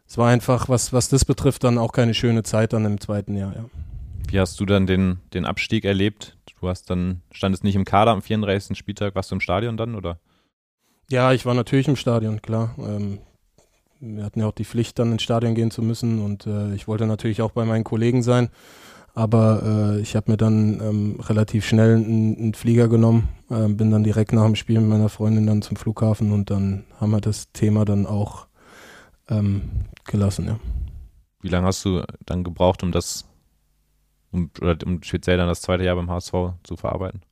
es 0.09 0.19
war 0.19 0.31
einfach, 0.31 0.69
was, 0.69 0.93
was 0.93 1.09
das 1.09 1.25
betrifft, 1.25 1.63
dann 1.63 1.79
auch 1.79 1.93
keine 1.93 2.15
schöne 2.15 2.43
Zeit 2.43 2.73
dann 2.73 2.85
im 2.87 3.01
zweiten 3.01 3.37
Jahr, 3.37 3.55
ja. 3.55 3.65
Wie 4.29 4.39
hast 4.39 4.61
du 4.61 4.67
dann 4.67 4.87
den, 4.87 5.19
den 5.33 5.45
Abstieg 5.45 5.85
erlebt? 5.85 6.37
Du 6.61 6.69
hast 6.69 6.91
dann, 6.91 7.23
standest 7.31 7.65
nicht 7.65 7.77
im 7.77 7.85
Kader 7.85 8.11
am 8.11 8.23
34. 8.23 8.77
Spieltag, 8.77 9.15
warst 9.15 9.31
du 9.31 9.37
im 9.37 9.41
Stadion 9.41 9.77
dann, 9.77 9.95
oder? 9.95 10.19
Ja, 11.11 11.33
ich 11.33 11.47
war 11.47 11.55
natürlich 11.55 11.89
im 11.89 11.97
Stadion, 11.97 12.43
klar. 12.43 12.75
Ähm, 12.79 13.19
wir 14.01 14.25
hatten 14.25 14.41
ja 14.41 14.47
auch 14.47 14.53
die 14.53 14.65
Pflicht, 14.65 14.99
dann 14.99 15.13
ins 15.13 15.23
Stadion 15.23 15.55
gehen 15.55 15.71
zu 15.71 15.83
müssen 15.83 16.23
und 16.23 16.47
äh, 16.47 16.75
ich 16.75 16.87
wollte 16.87 17.07
natürlich 17.07 17.43
auch 17.43 17.53
bei 17.53 17.65
meinen 17.65 17.85
Kollegen 17.85 18.23
sein. 18.23 18.51
Aber 19.15 19.97
äh, 19.97 20.01
ich 20.01 20.15
habe 20.15 20.31
mir 20.31 20.37
dann 20.37 20.81
ähm, 20.81 21.21
relativ 21.21 21.67
schnell 21.67 21.97
einen, 21.97 22.37
einen 22.37 22.55
Flieger 22.55 22.89
genommen, 22.89 23.29
äh, 23.51 23.67
bin 23.67 23.91
dann 23.91 24.05
direkt 24.05 24.33
nach 24.33 24.45
dem 24.45 24.55
Spiel 24.55 24.79
mit 24.81 24.91
meiner 24.91 25.09
Freundin 25.09 25.47
dann 25.47 25.63
zum 25.63 25.77
Flughafen 25.77 26.31
und 26.31 26.51
dann 26.51 26.85
haben 27.01 27.11
wir 27.11 27.21
das 27.21 27.51
Thema 27.53 27.85
dann 27.85 28.07
auch 28.07 28.47
ähm, 29.29 29.63
gelassen, 30.05 30.47
ja. 30.47 30.61
Wie 31.41 31.49
lange 31.49 31.67
hast 31.67 31.85
du 31.85 32.03
dann 32.27 32.45
gebraucht, 32.45 32.83
um 32.83 32.93
das, 32.93 33.25
um, 34.31 34.51
um 34.85 35.03
speziell 35.03 35.37
dann 35.37 35.49
das 35.49 35.63
zweite 35.63 35.85
Jahr 35.85 35.97
beim 35.97 36.11
HSV 36.11 36.33
zu 36.63 36.77
verarbeiten? 36.77 37.23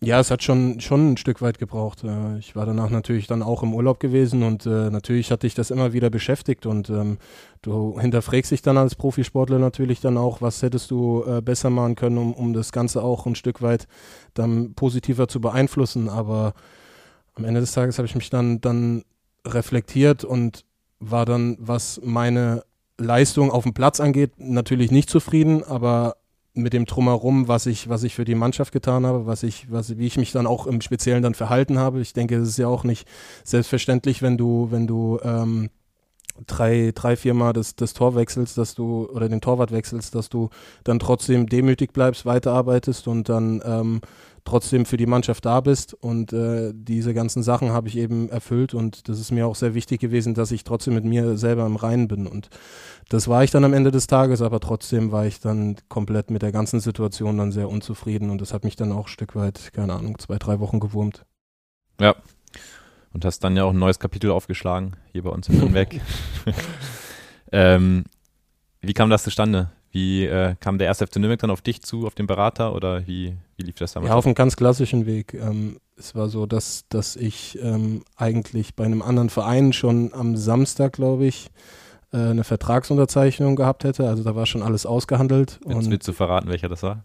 Ja, 0.00 0.20
es 0.20 0.30
hat 0.30 0.42
schon, 0.42 0.78
schon 0.80 1.12
ein 1.12 1.16
Stück 1.16 1.40
weit 1.40 1.58
gebraucht. 1.58 2.04
Äh, 2.04 2.38
Ich 2.38 2.54
war 2.54 2.66
danach 2.66 2.90
natürlich 2.90 3.26
dann 3.26 3.42
auch 3.42 3.62
im 3.62 3.72
Urlaub 3.74 3.98
gewesen 3.98 4.42
und 4.42 4.66
äh, 4.66 4.90
natürlich 4.90 5.30
hat 5.30 5.42
dich 5.42 5.54
das 5.54 5.70
immer 5.70 5.94
wieder 5.94 6.10
beschäftigt 6.10 6.66
und 6.66 6.90
ähm, 6.90 7.16
du 7.62 7.98
hinterfragst 7.98 8.50
dich 8.50 8.60
dann 8.60 8.76
als 8.76 8.94
Profisportler 8.94 9.58
natürlich 9.58 10.00
dann 10.00 10.18
auch, 10.18 10.42
was 10.42 10.62
hättest 10.62 10.90
du 10.90 11.24
äh, 11.26 11.40
besser 11.40 11.70
machen 11.70 11.94
können, 11.94 12.18
um, 12.18 12.34
um 12.34 12.52
das 12.52 12.72
Ganze 12.72 13.02
auch 13.02 13.24
ein 13.24 13.36
Stück 13.36 13.62
weit 13.62 13.88
dann 14.34 14.74
positiver 14.74 15.28
zu 15.28 15.40
beeinflussen. 15.40 16.10
Aber 16.10 16.52
am 17.34 17.44
Ende 17.44 17.60
des 17.60 17.72
Tages 17.72 17.98
habe 17.98 18.06
ich 18.06 18.14
mich 18.14 18.28
dann, 18.28 18.60
dann 18.60 19.02
reflektiert 19.46 20.24
und 20.24 20.64
war 20.98 21.24
dann, 21.24 21.56
was 21.58 22.00
meine 22.04 22.64
Leistung 22.98 23.50
auf 23.50 23.64
dem 23.64 23.74
Platz 23.74 24.00
angeht, 24.00 24.32
natürlich 24.38 24.90
nicht 24.90 25.10
zufrieden, 25.10 25.62
aber 25.62 26.16
mit 26.54 26.72
dem 26.72 26.86
Drumherum, 26.86 27.48
was 27.48 27.66
ich, 27.66 27.88
was 27.88 28.02
ich 28.02 28.14
für 28.14 28.24
die 28.24 28.34
Mannschaft 28.34 28.72
getan 28.72 29.04
habe, 29.04 29.26
was 29.26 29.42
ich, 29.42 29.70
was, 29.70 29.98
wie 29.98 30.06
ich 30.06 30.16
mich 30.16 30.32
dann 30.32 30.46
auch 30.46 30.66
im 30.66 30.80
Speziellen 30.80 31.22
dann 31.22 31.34
verhalten 31.34 31.78
habe. 31.78 32.00
Ich 32.00 32.14
denke, 32.14 32.36
es 32.36 32.48
ist 32.48 32.58
ja 32.58 32.66
auch 32.66 32.82
nicht 32.82 33.06
selbstverständlich, 33.44 34.22
wenn 34.22 34.38
du, 34.38 34.68
wenn 34.70 34.86
du 34.86 35.18
ähm, 35.22 35.68
drei, 36.46 36.92
drei, 36.94 37.16
viermal 37.16 37.52
das, 37.52 37.76
das 37.76 37.92
Tor 37.92 38.14
wechselst, 38.14 38.56
dass 38.56 38.74
du, 38.74 39.06
oder 39.10 39.28
den 39.28 39.42
Torwart 39.42 39.70
wechselst, 39.70 40.14
dass 40.14 40.30
du 40.30 40.48
dann 40.84 40.98
trotzdem 40.98 41.46
demütig 41.46 41.92
bleibst, 41.92 42.24
weiterarbeitest 42.24 43.06
und 43.06 43.28
dann 43.28 43.62
ähm, 43.64 44.00
trotzdem 44.46 44.86
für 44.86 44.96
die 44.96 45.06
Mannschaft 45.06 45.44
da 45.44 45.60
bist. 45.60 45.92
Und 45.92 46.32
äh, 46.32 46.72
diese 46.74 47.12
ganzen 47.12 47.42
Sachen 47.42 47.70
habe 47.70 47.88
ich 47.88 47.98
eben 47.98 48.30
erfüllt 48.30 48.72
und 48.72 49.08
das 49.08 49.20
ist 49.20 49.30
mir 49.30 49.46
auch 49.46 49.56
sehr 49.56 49.74
wichtig 49.74 50.00
gewesen, 50.00 50.34
dass 50.34 50.50
ich 50.50 50.64
trotzdem 50.64 50.94
mit 50.94 51.04
mir 51.04 51.36
selber 51.36 51.66
im 51.66 51.76
Reinen 51.76 52.08
bin. 52.08 52.26
Und 52.26 52.48
das 53.08 53.28
war 53.28 53.44
ich 53.44 53.50
dann 53.50 53.64
am 53.64 53.74
Ende 53.74 53.90
des 53.90 54.06
Tages, 54.06 54.40
aber 54.40 54.60
trotzdem 54.60 55.12
war 55.12 55.26
ich 55.26 55.40
dann 55.40 55.76
komplett 55.88 56.30
mit 56.30 56.42
der 56.42 56.52
ganzen 56.52 56.80
Situation 56.80 57.36
dann 57.36 57.52
sehr 57.52 57.68
unzufrieden 57.68 58.30
und 58.30 58.40
das 58.40 58.54
hat 58.54 58.64
mich 58.64 58.76
dann 58.76 58.92
auch 58.92 59.06
ein 59.06 59.12
Stück 59.12 59.36
weit, 59.36 59.72
keine 59.74 59.92
Ahnung, 59.94 60.18
zwei, 60.18 60.38
drei 60.38 60.60
Wochen 60.60 60.80
gewurmt. 60.80 61.26
Ja. 62.00 62.14
Und 63.12 63.24
hast 63.24 63.40
dann 63.40 63.56
ja 63.56 63.64
auch 63.64 63.70
ein 63.70 63.78
neues 63.78 63.98
Kapitel 63.98 64.30
aufgeschlagen, 64.30 64.96
hier 65.12 65.22
bei 65.22 65.30
uns 65.30 65.48
im 65.48 65.58
Nürnberg. 65.58 65.88
ähm, 67.52 68.04
wie 68.80 68.92
kam 68.92 69.10
das 69.10 69.24
zustande? 69.24 69.70
Wie 69.96 70.26
äh, 70.26 70.56
kam 70.60 70.76
der 70.76 70.88
erste 70.88 71.06
FC 71.06 71.16
Nürnberg 71.16 71.40
dann 71.40 71.50
auf 71.50 71.62
dich 71.62 71.80
zu, 71.80 72.06
auf 72.06 72.14
den 72.14 72.26
Berater 72.26 72.74
oder 72.74 73.06
wie, 73.06 73.34
wie 73.56 73.62
lief 73.62 73.76
das 73.76 73.94
damals? 73.94 74.10
Ja, 74.10 74.14
auf 74.16 74.26
einem 74.26 74.34
ganz 74.34 74.54
klassischen 74.54 75.06
Weg. 75.06 75.32
Ähm, 75.32 75.78
es 75.96 76.14
war 76.14 76.28
so, 76.28 76.44
dass, 76.44 76.84
dass 76.90 77.16
ich 77.16 77.58
ähm, 77.62 78.02
eigentlich 78.14 78.74
bei 78.74 78.84
einem 78.84 79.00
anderen 79.00 79.30
Verein 79.30 79.72
schon 79.72 80.12
am 80.12 80.36
Samstag, 80.36 80.92
glaube 80.92 81.24
ich, 81.24 81.48
äh, 82.12 82.18
eine 82.18 82.44
Vertragsunterzeichnung 82.44 83.56
gehabt 83.56 83.84
hätte. 83.84 84.06
Also 84.06 84.22
da 84.22 84.36
war 84.36 84.44
schon 84.44 84.62
alles 84.62 84.84
ausgehandelt. 84.84 85.60
Jetzt 85.64 85.74
und, 85.74 85.90
willst 85.90 86.06
du 86.06 86.12
verraten, 86.12 86.50
welcher 86.50 86.68
das 86.68 86.82
war? 86.82 87.02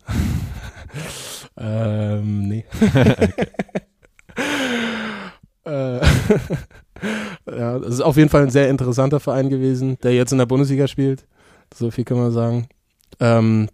ähm, 1.58 2.50
nee. 2.50 2.66
Äh, 5.64 6.00
ja, 7.46 7.78
das 7.78 7.94
ist 7.94 8.02
auf 8.02 8.18
jeden 8.18 8.30
Fall 8.30 8.42
ein 8.42 8.50
sehr 8.50 8.68
interessanter 8.68 9.20
Verein 9.20 9.48
gewesen, 9.48 10.00
der 10.02 10.12
jetzt 10.12 10.32
in 10.32 10.40
der 10.40 10.48
Bundesliga 10.48 10.88
spielt. 10.88 11.28
So 11.72 11.92
viel 11.92 12.04
kann 12.04 12.18
man 12.18 12.32
sagen. 12.32 12.68
Ähm, 13.22 13.70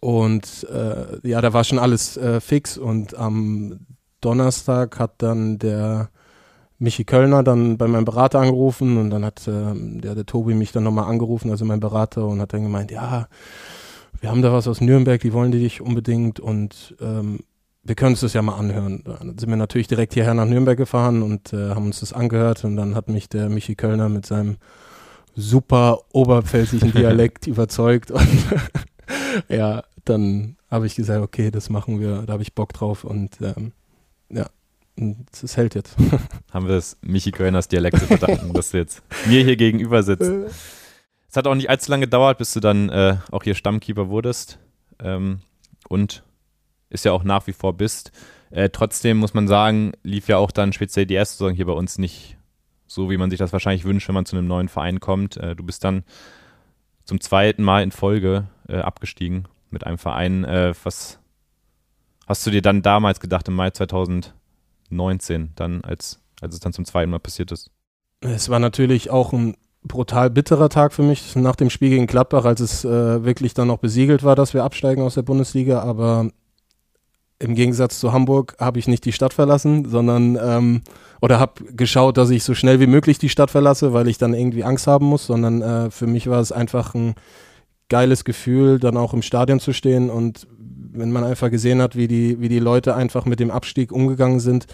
und 0.00 0.66
äh, 0.72 1.28
ja, 1.28 1.40
da 1.40 1.52
war 1.52 1.62
schon 1.62 1.78
alles 1.78 2.16
äh, 2.16 2.40
fix 2.40 2.78
und 2.78 3.16
am 3.16 3.86
Donnerstag 4.20 4.98
hat 4.98 5.14
dann 5.18 5.58
der 5.58 6.08
Michi 6.78 7.04
Kölner 7.04 7.42
dann 7.42 7.76
bei 7.78 7.86
meinem 7.86 8.04
Berater 8.04 8.40
angerufen 8.40 8.96
und 8.96 9.10
dann 9.10 9.24
hat 9.24 9.46
äh, 9.46 9.74
der, 9.74 10.14
der 10.14 10.26
Tobi 10.26 10.54
mich 10.54 10.72
dann 10.72 10.84
nochmal 10.84 11.08
angerufen, 11.08 11.50
also 11.50 11.64
mein 11.64 11.80
Berater, 11.80 12.26
und 12.26 12.40
hat 12.40 12.52
dann 12.52 12.62
gemeint, 12.62 12.90
ja, 12.90 13.28
wir 14.20 14.30
haben 14.30 14.42
da 14.42 14.52
was 14.52 14.66
aus 14.68 14.80
Nürnberg, 14.80 15.20
die 15.20 15.32
wollen 15.32 15.52
die 15.52 15.60
dich 15.60 15.80
unbedingt 15.80 16.40
und 16.40 16.96
ähm, 17.00 17.40
wir 17.82 17.96
können 17.96 18.12
uns 18.12 18.20
das 18.20 18.32
ja 18.32 18.42
mal 18.42 18.56
anhören. 18.56 19.02
Dann 19.04 19.36
sind 19.38 19.50
wir 19.50 19.56
natürlich 19.56 19.88
direkt 19.88 20.14
hierher 20.14 20.34
nach 20.34 20.46
Nürnberg 20.46 20.78
gefahren 20.78 21.22
und 21.22 21.52
äh, 21.52 21.70
haben 21.70 21.86
uns 21.86 22.00
das 22.00 22.12
angehört 22.12 22.64
und 22.64 22.76
dann 22.76 22.94
hat 22.94 23.08
mich 23.08 23.28
der 23.28 23.48
Michi 23.48 23.74
Kölner 23.74 24.08
mit 24.08 24.24
seinem 24.24 24.56
super 25.34 26.00
oberpfälzischen 26.12 26.92
Dialekt 26.94 27.46
überzeugt 27.46 28.10
und 28.10 28.28
ja, 29.48 29.84
dann 30.04 30.56
habe 30.70 30.86
ich 30.86 30.94
gesagt, 30.94 31.22
okay, 31.22 31.50
das 31.50 31.70
machen 31.70 32.00
wir, 32.00 32.22
da 32.22 32.34
habe 32.34 32.42
ich 32.42 32.54
Bock 32.54 32.72
drauf 32.72 33.04
und 33.04 33.40
ähm, 33.40 33.72
ja, 34.30 34.46
es 35.42 35.56
hält 35.56 35.74
jetzt. 35.74 35.96
Haben 36.52 36.68
wir 36.68 36.76
es 36.76 36.98
Michi 37.00 37.30
Kölners 37.30 37.68
Dialekt 37.68 37.98
zu 37.98 38.06
verdanken, 38.06 38.52
dass 38.52 38.70
du 38.70 38.78
jetzt 38.78 39.02
mir 39.26 39.42
hier 39.42 39.56
gegenüber 39.56 40.02
sitzt. 40.02 40.30
Es 41.28 41.36
hat 41.36 41.46
auch 41.46 41.54
nicht 41.54 41.70
allzu 41.70 41.90
lange 41.90 42.06
gedauert, 42.06 42.38
bis 42.38 42.52
du 42.52 42.60
dann 42.60 42.90
äh, 42.90 43.16
auch 43.30 43.42
hier 43.42 43.54
Stammkeeper 43.54 44.10
wurdest 44.10 44.58
ähm, 45.02 45.40
und 45.88 46.22
ist 46.90 47.06
ja 47.06 47.12
auch 47.12 47.24
nach 47.24 47.46
wie 47.46 47.54
vor 47.54 47.74
bist. 47.74 48.12
Äh, 48.50 48.68
trotzdem 48.68 49.16
muss 49.16 49.32
man 49.32 49.48
sagen, 49.48 49.92
lief 50.02 50.28
ja 50.28 50.36
auch 50.36 50.50
dann 50.50 50.74
speziell 50.74 51.06
die 51.06 51.14
erste 51.14 51.38
Saison 51.38 51.54
hier 51.54 51.66
bei 51.66 51.72
uns 51.72 51.96
nicht 51.96 52.36
so, 52.92 53.10
wie 53.10 53.16
man 53.16 53.30
sich 53.30 53.38
das 53.38 53.52
wahrscheinlich 53.52 53.84
wünscht, 53.84 54.08
wenn 54.08 54.14
man 54.14 54.26
zu 54.26 54.36
einem 54.36 54.46
neuen 54.46 54.68
Verein 54.68 55.00
kommt. 55.00 55.36
Äh, 55.36 55.56
du 55.56 55.64
bist 55.64 55.84
dann 55.84 56.04
zum 57.04 57.20
zweiten 57.20 57.62
Mal 57.62 57.82
in 57.82 57.90
Folge 57.90 58.48
äh, 58.68 58.78
abgestiegen 58.78 59.48
mit 59.70 59.86
einem 59.86 59.98
Verein. 59.98 60.44
Äh, 60.44 60.74
was 60.84 61.18
hast 62.26 62.46
du 62.46 62.50
dir 62.50 62.62
dann 62.62 62.82
damals 62.82 63.20
gedacht, 63.20 63.48
im 63.48 63.54
Mai 63.54 63.70
2019, 63.70 65.52
dann 65.56 65.82
als, 65.82 66.20
als 66.40 66.54
es 66.54 66.60
dann 66.60 66.72
zum 66.72 66.84
zweiten 66.84 67.10
Mal 67.10 67.18
passiert 67.18 67.52
ist? 67.52 67.70
Es 68.20 68.48
war 68.48 68.58
natürlich 68.58 69.10
auch 69.10 69.32
ein 69.32 69.56
brutal 69.82 70.30
bitterer 70.30 70.68
Tag 70.68 70.92
für 70.92 71.02
mich 71.02 71.34
nach 71.34 71.56
dem 71.56 71.70
Spiel 71.70 71.90
gegen 71.90 72.06
Gladbach, 72.06 72.44
als 72.44 72.60
es 72.60 72.84
äh, 72.84 73.24
wirklich 73.24 73.52
dann 73.54 73.68
noch 73.68 73.78
besiegelt 73.78 74.22
war, 74.22 74.36
dass 74.36 74.54
wir 74.54 74.62
absteigen 74.62 75.02
aus 75.02 75.14
der 75.14 75.22
Bundesliga. 75.22 75.80
Aber 75.80 76.30
im 77.42 77.54
Gegensatz 77.54 77.98
zu 77.98 78.12
Hamburg 78.12 78.54
habe 78.58 78.78
ich 78.78 78.88
nicht 78.88 79.04
die 79.04 79.12
Stadt 79.12 79.34
verlassen, 79.34 79.88
sondern 79.88 80.38
ähm, 80.42 80.82
oder 81.20 81.38
habe 81.38 81.64
geschaut, 81.76 82.16
dass 82.16 82.30
ich 82.30 82.44
so 82.44 82.54
schnell 82.54 82.80
wie 82.80 82.86
möglich 82.86 83.18
die 83.18 83.28
Stadt 83.28 83.50
verlasse, 83.50 83.92
weil 83.92 84.08
ich 84.08 84.18
dann 84.18 84.34
irgendwie 84.34 84.64
Angst 84.64 84.86
haben 84.86 85.06
muss, 85.06 85.26
sondern 85.26 85.62
äh, 85.62 85.90
für 85.90 86.06
mich 86.06 86.28
war 86.28 86.40
es 86.40 86.52
einfach 86.52 86.94
ein 86.94 87.14
geiles 87.88 88.24
Gefühl, 88.24 88.78
dann 88.78 88.96
auch 88.96 89.12
im 89.12 89.22
Stadion 89.22 89.60
zu 89.60 89.72
stehen 89.72 90.08
und 90.10 90.46
wenn 90.94 91.12
man 91.12 91.24
einfach 91.24 91.50
gesehen 91.50 91.80
hat, 91.80 91.96
wie 91.96 92.08
die, 92.08 92.40
wie 92.40 92.48
die 92.48 92.58
Leute 92.58 92.94
einfach 92.94 93.24
mit 93.24 93.40
dem 93.40 93.50
Abstieg 93.50 93.92
umgegangen 93.92 94.40
sind, 94.40 94.66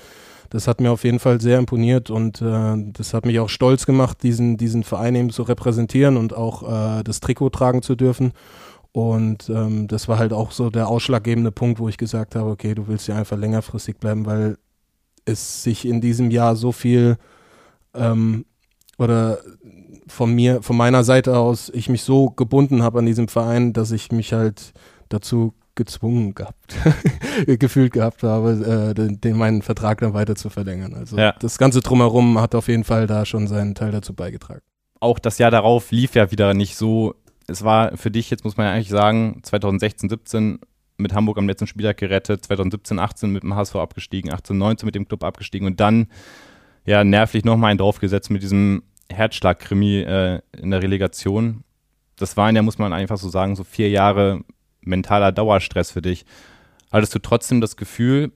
das 0.51 0.67
hat 0.67 0.81
mir 0.81 0.91
auf 0.91 1.05
jeden 1.05 1.19
Fall 1.19 1.41
sehr 1.41 1.59
imponiert 1.59 2.11
und 2.11 2.41
äh, 2.41 2.75
das 2.93 3.13
hat 3.13 3.27
mich 3.27 3.39
auch 3.39 3.49
stolz 3.49 3.87
gemacht, 3.87 4.23
diesen, 4.23 4.57
diesen 4.57 4.83
Verein 4.83 5.15
eben 5.15 5.31
zu 5.31 5.43
repräsentieren 5.43 6.17
und 6.17 6.35
auch 6.35 6.63
äh, 6.99 7.03
das 7.05 7.21
Trikot 7.21 7.51
tragen 7.51 7.83
zu 7.83 7.97
dürfen. 7.97 8.33
Und 8.99 9.49
ähm, 9.49 9.87
das 9.87 10.09
war 10.09 10.19
halt 10.19 10.33
auch 10.33 10.51
so 10.51 10.71
der 10.71 10.89
ausschlaggebende 10.89 11.53
Punkt, 11.53 11.79
wo 11.79 11.89
ich 11.89 11.99
gesagt 11.99 12.35
habe, 12.35 12.51
okay, 12.51 12.75
du 12.75 12.89
willst 12.89 13.07
ja 13.07 13.15
einfach 13.15 13.37
längerfristig 13.37 13.99
bleiben, 13.99 14.27
weil 14.27 14.59
es 15.25 15.63
sich 15.63 15.87
in 15.87 16.01
diesem 16.01 16.33
Jahr 16.33 16.57
so 16.57 16.73
viel 16.73 17.17
ähm, 17.95 18.45
oder 18.99 19.39
von 20.09 20.35
mir, 20.35 20.63
von 20.63 20.77
meiner 20.77 21.05
Seite 21.05 21.39
aus, 21.39 21.71
ich 21.73 21.89
mich 21.89 22.03
so 22.03 22.31
gebunden 22.31 22.83
habe 22.83 22.99
an 22.99 23.07
diesem 23.07 23.29
Verein, 23.29 23.73
dass 23.73 23.93
ich 23.93 24.11
mich 24.11 24.33
halt 24.33 24.73
dazu 25.11 25.55
gezwungen 25.77 26.35
gehabt, 26.35 26.75
gefühlt 27.47 27.93
gehabt 27.93 28.25
habe, 28.25 28.91
äh, 28.91 28.95
den, 28.95 29.21
den, 29.21 29.37
meinen 29.37 29.63
Vertrag 29.63 30.01
dann 30.01 30.13
weiter 30.13 30.35
zu 30.35 30.51
verlängern. 30.51 30.95
Also 30.95 31.17
Ja. 31.17 31.37
das 31.39 31.57
Ganze 31.57 31.83
drumherum 31.83 32.41
hat 32.41 32.57
auf 32.57 32.67
jeden 32.67 32.83
Fall 32.83 33.07
da 33.07 33.25
schon 33.25 33.47
seinen 33.47 33.77
Teil 33.77 33.93
dazu 33.93 34.13
beigetragen. 34.13 34.63
Auch 34.99 35.21
das 35.21 35.39
Jahr 35.39 35.53
darauf 35.53 35.93
lief 35.93 36.17
ja 36.17 36.33
wieder 36.33 36.53
nicht 36.53 36.75
so. 36.75 37.15
Es 37.49 37.65
war 37.65 37.97
für 37.97 38.11
dich, 38.11 38.31
jetzt 38.31 38.45
muss 38.45 38.57
man 38.57 38.67
ja 38.67 38.73
eigentlich 38.75 38.91
sagen, 38.91 39.41
2016, 39.43 40.11
17 40.11 40.59
mit 40.99 41.15
Hamburg 41.15 41.39
am 41.39 41.49
letzten 41.49 41.67
Spieltag 41.67 41.97
gerettet, 41.97 42.45
2017, 42.45 42.99
18 42.99 43.31
mit 43.31 43.43
dem 43.43 43.55
HSV 43.55 43.77
abgestiegen, 43.77 44.33
18, 44.33 44.57
19 44.57 44.87
mit 44.87 44.95
dem 44.95 45.09
Club 45.09 45.25
abgestiegen 45.25 45.67
und 45.67 45.81
dann 45.81 46.09
ja 46.85 47.05
nervlich 47.05 47.45
nochmal 47.45 47.71
einen 47.71 47.79
draufgesetzt 47.79 48.31
mit 48.31 48.43
diesem 48.43 48.83
Herzschlag-Krimi 49.11 50.01
äh, 50.01 50.41
in 50.57 50.71
der 50.71 50.83
Relegation. 50.83 51.65
Das 52.17 52.37
waren 52.37 52.55
ja, 52.55 52.63
muss 52.63 52.79
man 52.79 52.93
einfach 52.93 53.17
so 53.17 53.29
sagen, 53.29 53.57
so 53.57 53.65
vier 53.65 53.89
Jahre 53.89 54.41
mentaler 54.81 55.33
Dauerstress 55.33 55.91
für 55.93 56.03
dich. 56.03 56.27
Hattest 56.93 57.15
du 57.15 57.19
trotzdem 57.19 57.61
das 57.61 57.77
Gefühl, 57.77 58.33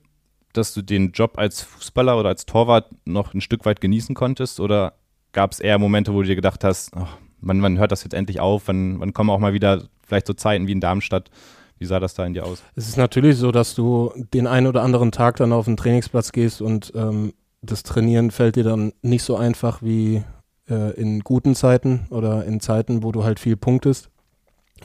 dass 0.53 0.73
du 0.73 0.81
den 0.81 1.11
Job 1.11 1.37
als 1.37 1.61
Fußballer 1.61 2.17
oder 2.17 2.29
als 2.29 2.45
Torwart 2.45 2.89
noch 3.05 3.33
ein 3.33 3.41
Stück 3.41 3.65
weit 3.65 3.81
genießen 3.81 4.15
konntest? 4.15 4.59
Oder 4.59 4.93
gab 5.31 5.51
es 5.51 5.59
eher 5.59 5.79
Momente, 5.79 6.13
wo 6.13 6.21
du 6.21 6.27
dir 6.27 6.35
gedacht 6.35 6.63
hast, 6.63 6.95
ach, 6.95 7.17
wann, 7.43 7.61
wann 7.61 7.77
hört 7.77 7.91
das 7.91 8.03
jetzt 8.03 8.13
endlich 8.13 8.39
auf? 8.39 8.63
Wann, 8.67 8.99
wann 8.99 9.13
kommen 9.13 9.29
auch 9.29 9.39
mal 9.39 9.53
wieder 9.53 9.83
vielleicht 10.05 10.27
so 10.27 10.33
Zeiten 10.33 10.67
wie 10.67 10.71
in 10.73 10.81
Darmstadt, 10.81 11.29
Wie 11.77 11.85
sah 11.85 11.99
das 11.99 12.13
da 12.13 12.25
in 12.25 12.33
dir 12.33 12.45
aus? 12.45 12.63
Es 12.75 12.87
ist 12.87 12.97
natürlich 12.97 13.37
so, 13.37 13.51
dass 13.51 13.75
du 13.75 14.11
den 14.33 14.47
einen 14.47 14.67
oder 14.67 14.83
anderen 14.83 15.11
Tag 15.11 15.37
dann 15.37 15.51
auf 15.51 15.65
den 15.65 15.77
Trainingsplatz 15.77 16.31
gehst 16.31 16.61
und 16.61 16.91
ähm, 16.95 17.33
das 17.61 17.83
Trainieren 17.83 18.31
fällt 18.31 18.55
dir 18.55 18.63
dann 18.63 18.93
nicht 19.01 19.23
so 19.23 19.35
einfach 19.35 19.81
wie 19.81 20.23
äh, 20.69 20.91
in 20.99 21.21
guten 21.21 21.55
Zeiten 21.55 22.07
oder 22.09 22.45
in 22.45 22.59
Zeiten, 22.59 23.03
wo 23.03 23.11
du 23.11 23.23
halt 23.23 23.39
viel 23.39 23.57
punktest. 23.57 24.09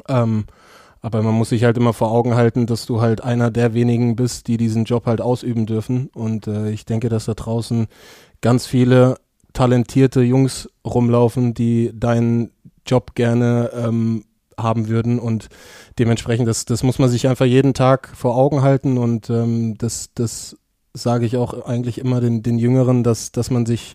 Ähm, 0.08 0.44
aber 1.00 1.22
man 1.22 1.34
muss 1.34 1.50
sich 1.50 1.64
halt 1.64 1.76
immer 1.76 1.92
vor 1.92 2.10
Augen 2.10 2.34
halten, 2.34 2.66
dass 2.66 2.86
du 2.86 3.00
halt 3.00 3.22
einer 3.22 3.50
der 3.50 3.74
wenigen 3.74 4.16
bist, 4.16 4.48
die 4.48 4.56
diesen 4.56 4.84
Job 4.84 5.06
halt 5.06 5.20
ausüben 5.20 5.66
dürfen. 5.66 6.08
Und 6.14 6.46
äh, 6.46 6.70
ich 6.70 6.84
denke, 6.84 7.08
dass 7.08 7.26
da 7.26 7.34
draußen 7.34 7.86
ganz 8.40 8.66
viele 8.66 9.16
talentierte 9.52 10.22
Jungs 10.22 10.68
rumlaufen, 10.84 11.54
die 11.54 11.90
deinen 11.94 12.50
Job 12.86 13.14
gerne 13.14 13.70
ähm, 13.74 14.24
haben 14.58 14.88
würden. 14.88 15.18
Und 15.18 15.48
dementsprechend, 15.98 16.48
das, 16.48 16.64
das 16.64 16.82
muss 16.82 16.98
man 16.98 17.08
sich 17.08 17.28
einfach 17.28 17.46
jeden 17.46 17.74
Tag 17.74 18.08
vor 18.14 18.36
Augen 18.36 18.62
halten. 18.62 18.98
Und 18.98 19.30
ähm, 19.30 19.76
das, 19.78 20.10
das 20.14 20.56
sage 20.94 21.26
ich 21.26 21.36
auch 21.36 21.66
eigentlich 21.66 21.98
immer 21.98 22.20
den, 22.20 22.42
den 22.42 22.58
Jüngeren, 22.58 23.04
dass, 23.04 23.32
dass 23.32 23.50
man 23.50 23.66
sich 23.66 23.94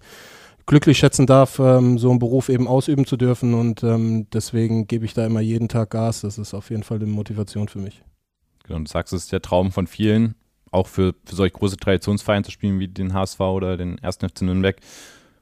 glücklich 0.65 0.97
schätzen 0.97 1.25
darf, 1.25 1.59
ähm, 1.59 1.97
so 1.97 2.09
einen 2.09 2.19
Beruf 2.19 2.49
eben 2.49 2.67
ausüben 2.67 3.05
zu 3.05 3.17
dürfen. 3.17 3.53
Und 3.53 3.83
ähm, 3.83 4.27
deswegen 4.31 4.87
gebe 4.87 5.05
ich 5.05 5.13
da 5.13 5.25
immer 5.25 5.41
jeden 5.41 5.67
Tag 5.67 5.91
Gas. 5.91 6.21
Das 6.21 6.37
ist 6.37 6.53
auf 6.53 6.69
jeden 6.69 6.83
Fall 6.83 6.97
eine 6.97 7.07
Motivation 7.07 7.67
für 7.67 7.79
mich. 7.79 8.03
Genau, 8.63 8.79
du 8.79 8.85
sagst, 8.85 9.13
es 9.13 9.23
ist 9.23 9.31
der 9.31 9.41
Traum 9.41 9.71
von 9.71 9.87
vielen, 9.87 10.35
auch 10.71 10.87
für, 10.87 11.13
für 11.25 11.35
solch 11.35 11.51
große 11.51 11.77
Traditionsvereine 11.77 12.45
zu 12.45 12.51
spielen 12.51 12.79
wie 12.79 12.87
den 12.87 13.13
HSV 13.13 13.39
oder 13.41 13.75
den 13.75 13.99
1. 13.99 14.17
FC 14.17 14.43
Nürnberg. 14.43 14.77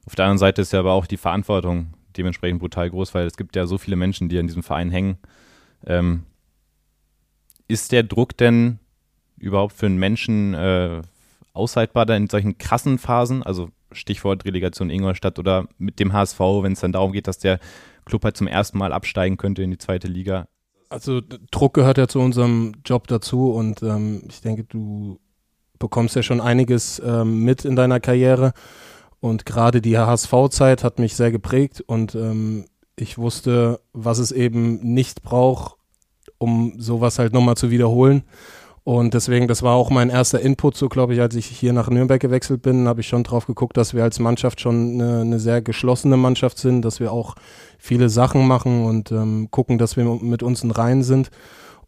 Auf 0.06 0.14
der 0.14 0.24
anderen 0.26 0.38
Seite 0.38 0.62
ist 0.62 0.72
ja 0.72 0.80
aber 0.80 0.92
auch 0.92 1.06
die 1.06 1.16
Verantwortung 1.16 1.94
dementsprechend 2.16 2.60
brutal 2.60 2.90
groß, 2.90 3.14
weil 3.14 3.26
es 3.26 3.36
gibt 3.36 3.56
ja 3.56 3.66
so 3.66 3.78
viele 3.78 3.96
Menschen, 3.96 4.28
die 4.28 4.38
an 4.38 4.46
diesem 4.46 4.62
Verein 4.62 4.90
hängen. 4.90 5.18
Ähm, 5.86 6.24
ist 7.68 7.92
der 7.92 8.02
Druck 8.02 8.36
denn 8.36 8.78
überhaupt 9.38 9.72
für 9.72 9.86
einen 9.86 9.96
Menschen 9.96 10.54
äh, 10.54 11.02
aushaltbar 11.54 12.08
in 12.10 12.28
solchen 12.28 12.58
krassen 12.58 12.98
Phasen? 12.98 13.42
Also 13.42 13.70
Stichwort 13.92 14.44
Relegation 14.44 14.90
Ingolstadt 14.90 15.38
oder 15.38 15.66
mit 15.78 16.00
dem 16.00 16.12
HSV, 16.12 16.38
wenn 16.38 16.72
es 16.72 16.80
dann 16.80 16.92
darum 16.92 17.12
geht, 17.12 17.26
dass 17.26 17.38
der 17.38 17.60
Club 18.04 18.24
halt 18.24 18.36
zum 18.36 18.46
ersten 18.46 18.78
Mal 18.78 18.92
absteigen 18.92 19.36
könnte 19.36 19.62
in 19.62 19.70
die 19.70 19.78
zweite 19.78 20.08
Liga. 20.08 20.48
Also 20.88 21.22
Druck 21.50 21.74
gehört 21.74 21.98
ja 21.98 22.08
zu 22.08 22.20
unserem 22.20 22.74
Job 22.84 23.06
dazu 23.06 23.52
und 23.52 23.82
ähm, 23.82 24.22
ich 24.28 24.42
denke, 24.42 24.64
du 24.64 25.18
bekommst 25.78 26.14
ja 26.16 26.22
schon 26.22 26.40
einiges 26.40 27.00
ähm, 27.04 27.44
mit 27.44 27.64
in 27.64 27.76
deiner 27.76 27.98
Karriere 27.98 28.52
und 29.22 29.46
gerade 29.46 29.80
die 29.80 29.96
HSV-Zeit 29.96 30.82
hat 30.82 30.98
mich 30.98 31.14
sehr 31.14 31.30
geprägt 31.30 31.80
und 31.80 32.16
ähm, 32.16 32.64
ich 32.96 33.18
wusste, 33.18 33.78
was 33.92 34.18
es 34.18 34.32
eben 34.32 34.80
nicht 34.80 35.22
braucht, 35.22 35.76
um 36.38 36.74
sowas 36.78 37.20
halt 37.20 37.32
nochmal 37.32 37.56
zu 37.56 37.70
wiederholen. 37.70 38.24
Und 38.82 39.14
deswegen, 39.14 39.46
das 39.46 39.62
war 39.62 39.76
auch 39.76 39.90
mein 39.90 40.10
erster 40.10 40.40
Input, 40.40 40.76
so 40.76 40.88
glaube 40.88 41.14
ich, 41.14 41.20
als 41.20 41.36
ich 41.36 41.46
hier 41.46 41.72
nach 41.72 41.88
Nürnberg 41.88 42.20
gewechselt 42.20 42.62
bin, 42.62 42.88
habe 42.88 43.00
ich 43.00 43.06
schon 43.06 43.22
drauf 43.22 43.46
geguckt, 43.46 43.76
dass 43.76 43.94
wir 43.94 44.02
als 44.02 44.18
Mannschaft 44.18 44.60
schon 44.60 45.00
eine, 45.00 45.20
eine, 45.20 45.38
sehr 45.38 45.62
geschlossene 45.62 46.16
Mannschaft 46.16 46.58
sind, 46.58 46.82
dass 46.82 46.98
wir 46.98 47.12
auch 47.12 47.36
viele 47.78 48.08
Sachen 48.08 48.48
machen 48.48 48.84
und 48.84 49.12
ähm, 49.12 49.52
gucken, 49.52 49.78
dass 49.78 49.96
wir 49.96 50.04
mit 50.04 50.42
uns 50.42 50.64
in 50.64 50.72
Reihen 50.72 51.04
sind. 51.04 51.30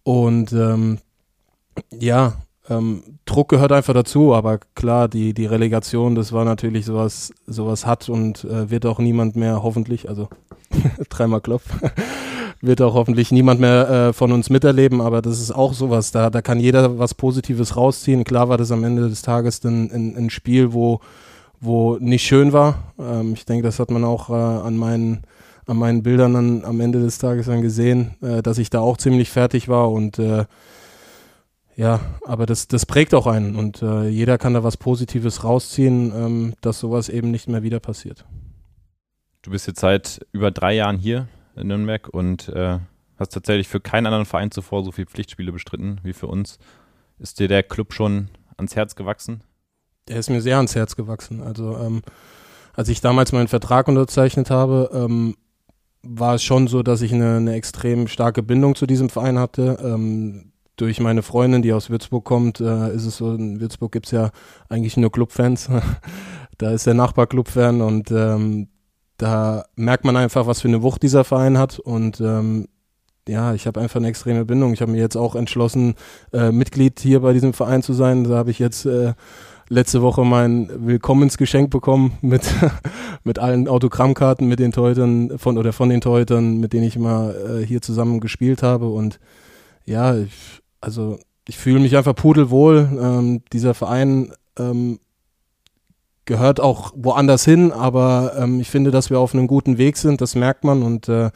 Und 0.04 0.52
ähm, 0.52 1.00
ja, 1.90 2.34
ähm, 2.68 3.02
Druck 3.26 3.48
gehört 3.50 3.72
einfach 3.72 3.94
dazu, 3.94 4.34
aber 4.34 4.58
klar, 4.74 5.08
die, 5.08 5.34
die 5.34 5.46
Relegation, 5.46 6.14
das 6.14 6.32
war 6.32 6.44
natürlich 6.44 6.86
sowas, 6.86 7.32
sowas 7.46 7.84
hat 7.84 8.08
und 8.08 8.44
äh, 8.44 8.70
wird 8.70 8.86
auch 8.86 8.98
niemand 8.98 9.36
mehr 9.36 9.62
hoffentlich, 9.62 10.08
also 10.08 10.28
dreimal 11.10 11.40
Klopf, 11.40 11.64
wird 12.62 12.80
auch 12.80 12.94
hoffentlich 12.94 13.30
niemand 13.32 13.60
mehr 13.60 13.90
äh, 13.90 14.12
von 14.14 14.32
uns 14.32 14.48
miterleben, 14.48 15.02
aber 15.02 15.20
das 15.20 15.40
ist 15.40 15.52
auch 15.52 15.74
sowas, 15.74 16.10
da, 16.10 16.30
da 16.30 16.40
kann 16.40 16.58
jeder 16.58 16.98
was 16.98 17.14
Positives 17.14 17.76
rausziehen. 17.76 18.24
Klar 18.24 18.48
war 18.48 18.56
das 18.56 18.72
am 18.72 18.82
Ende 18.84 19.08
des 19.08 19.20
Tages 19.20 19.60
dann 19.60 19.90
ein, 19.90 20.16
ein 20.16 20.30
Spiel, 20.30 20.72
wo, 20.72 21.00
wo 21.60 21.96
nicht 21.98 22.24
schön 22.24 22.54
war. 22.54 22.94
Ähm, 22.98 23.34
ich 23.34 23.44
denke, 23.44 23.62
das 23.62 23.78
hat 23.78 23.90
man 23.90 24.04
auch 24.04 24.30
äh, 24.30 24.32
an 24.32 24.76
meinen 24.76 25.22
an 25.66 25.78
meinen 25.78 26.02
Bildern 26.02 26.34
dann 26.34 26.64
am 26.66 26.78
Ende 26.80 27.00
des 27.00 27.16
Tages 27.16 27.46
dann 27.46 27.62
gesehen, 27.62 28.16
äh, 28.20 28.42
dass 28.42 28.58
ich 28.58 28.68
da 28.68 28.80
auch 28.80 28.98
ziemlich 28.98 29.30
fertig 29.30 29.68
war 29.68 29.90
und 29.90 30.18
äh, 30.18 30.44
ja, 31.76 32.00
aber 32.24 32.46
das, 32.46 32.68
das 32.68 32.86
prägt 32.86 33.14
auch 33.14 33.26
einen 33.26 33.56
und 33.56 33.82
äh, 33.82 34.08
jeder 34.08 34.38
kann 34.38 34.54
da 34.54 34.62
was 34.62 34.76
Positives 34.76 35.44
rausziehen, 35.44 36.12
ähm, 36.14 36.54
dass 36.60 36.80
sowas 36.80 37.08
eben 37.08 37.30
nicht 37.30 37.48
mehr 37.48 37.62
wieder 37.62 37.80
passiert. 37.80 38.24
Du 39.42 39.50
bist 39.50 39.66
jetzt 39.66 39.80
seit 39.80 40.24
über 40.32 40.50
drei 40.50 40.74
Jahren 40.74 40.96
hier 40.96 41.28
in 41.56 41.66
Nürnberg 41.66 42.08
und 42.08 42.48
äh, 42.48 42.78
hast 43.16 43.32
tatsächlich 43.32 43.68
für 43.68 43.80
keinen 43.80 44.06
anderen 44.06 44.24
Verein 44.24 44.50
zuvor 44.50 44.84
so 44.84 44.92
viele 44.92 45.06
Pflichtspiele 45.06 45.52
bestritten 45.52 46.00
wie 46.02 46.12
für 46.12 46.28
uns. 46.28 46.58
Ist 47.18 47.40
dir 47.40 47.48
der 47.48 47.62
Club 47.62 47.92
schon 47.92 48.30
ans 48.56 48.74
Herz 48.76 48.96
gewachsen? 48.96 49.42
Der 50.08 50.18
ist 50.18 50.30
mir 50.30 50.40
sehr 50.40 50.56
ans 50.56 50.74
Herz 50.74 50.96
gewachsen. 50.96 51.42
Also 51.42 51.76
ähm, 51.76 52.02
als 52.74 52.88
ich 52.88 53.00
damals 53.00 53.32
meinen 53.32 53.48
Vertrag 53.48 53.88
unterzeichnet 53.88 54.50
habe, 54.50 54.90
ähm, 54.92 55.36
war 56.02 56.34
es 56.34 56.42
schon 56.42 56.66
so, 56.66 56.82
dass 56.82 57.02
ich 57.02 57.12
eine, 57.12 57.36
eine 57.36 57.54
extrem 57.54 58.08
starke 58.08 58.42
Bindung 58.42 58.74
zu 58.74 58.86
diesem 58.86 59.08
Verein 59.08 59.38
hatte. 59.38 59.78
Ähm, 59.82 60.52
durch 60.76 61.00
meine 61.00 61.22
Freundin, 61.22 61.62
die 61.62 61.72
aus 61.72 61.90
Würzburg 61.90 62.24
kommt, 62.24 62.60
äh, 62.60 62.94
ist 62.94 63.06
es 63.06 63.18
so, 63.18 63.32
in 63.34 63.60
Würzburg 63.60 63.92
gibt 63.92 64.06
es 64.06 64.12
ja 64.12 64.30
eigentlich 64.68 64.96
nur 64.96 65.12
Clubfans. 65.12 65.68
da 66.58 66.70
ist 66.70 66.86
der 66.86 66.94
Nachbar 66.94 67.26
Clubfan 67.26 67.80
und 67.80 68.10
ähm, 68.10 68.68
da 69.16 69.64
merkt 69.76 70.04
man 70.04 70.16
einfach, 70.16 70.46
was 70.46 70.60
für 70.60 70.68
eine 70.68 70.82
Wucht 70.82 71.02
dieser 71.02 71.24
Verein 71.24 71.58
hat 71.58 71.78
und 71.78 72.20
ähm, 72.20 72.66
ja, 73.28 73.54
ich 73.54 73.66
habe 73.66 73.80
einfach 73.80 73.96
eine 73.96 74.08
extreme 74.08 74.44
Bindung. 74.44 74.74
Ich 74.74 74.82
habe 74.82 74.92
mir 74.92 75.00
jetzt 75.00 75.16
auch 75.16 75.34
entschlossen, 75.34 75.94
äh, 76.32 76.52
Mitglied 76.52 77.00
hier 77.00 77.20
bei 77.20 77.32
diesem 77.32 77.54
Verein 77.54 77.82
zu 77.82 77.94
sein. 77.94 78.24
Da 78.24 78.36
habe 78.36 78.50
ich 78.50 78.58
jetzt 78.58 78.84
äh, 78.84 79.14
letzte 79.68 80.02
Woche 80.02 80.24
mein 80.24 80.68
Willkommensgeschenk 80.86 81.70
bekommen 81.70 82.18
mit, 82.20 82.42
mit 83.24 83.38
allen 83.38 83.66
Autogrammkarten 83.66 84.46
mit 84.46 84.58
den 84.58 84.72
Torhütern 84.72 85.38
von 85.38 85.56
oder 85.56 85.72
von 85.72 85.88
den 85.88 86.02
Torhütern, 86.02 86.58
mit 86.58 86.72
denen 86.74 86.84
ich 86.84 86.98
mal 86.98 87.62
äh, 87.62 87.66
hier 87.66 87.80
zusammen 87.80 88.20
gespielt 88.20 88.62
habe. 88.62 88.88
Und 88.88 89.18
ja, 89.86 90.16
ich, 90.16 90.60
also 90.84 91.18
ich 91.48 91.56
fühle 91.56 91.80
mich 91.80 91.96
einfach 91.96 92.14
pudelwohl. 92.14 92.88
Ähm, 93.00 93.42
dieser 93.52 93.74
Verein 93.74 94.32
ähm, 94.58 95.00
gehört 96.26 96.60
auch 96.60 96.92
woanders 96.94 97.44
hin, 97.44 97.72
aber 97.72 98.34
ähm, 98.38 98.60
ich 98.60 98.70
finde, 98.70 98.90
dass 98.90 99.10
wir 99.10 99.18
auf 99.18 99.34
einem 99.34 99.46
guten 99.46 99.78
Weg 99.78 99.96
sind, 99.96 100.20
das 100.20 100.34
merkt 100.34 100.64
man 100.64 100.82
und 100.82 101.08
äh, 101.08 101.30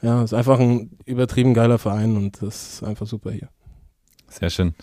ja, 0.00 0.22
ist 0.22 0.34
einfach 0.34 0.58
ein 0.58 0.90
übertrieben 1.04 1.54
geiler 1.54 1.78
Verein 1.78 2.16
und 2.16 2.42
das 2.42 2.74
ist 2.74 2.82
einfach 2.82 3.06
super 3.06 3.30
hier. 3.30 3.48
Sehr 4.28 4.50
schön. 4.50 4.74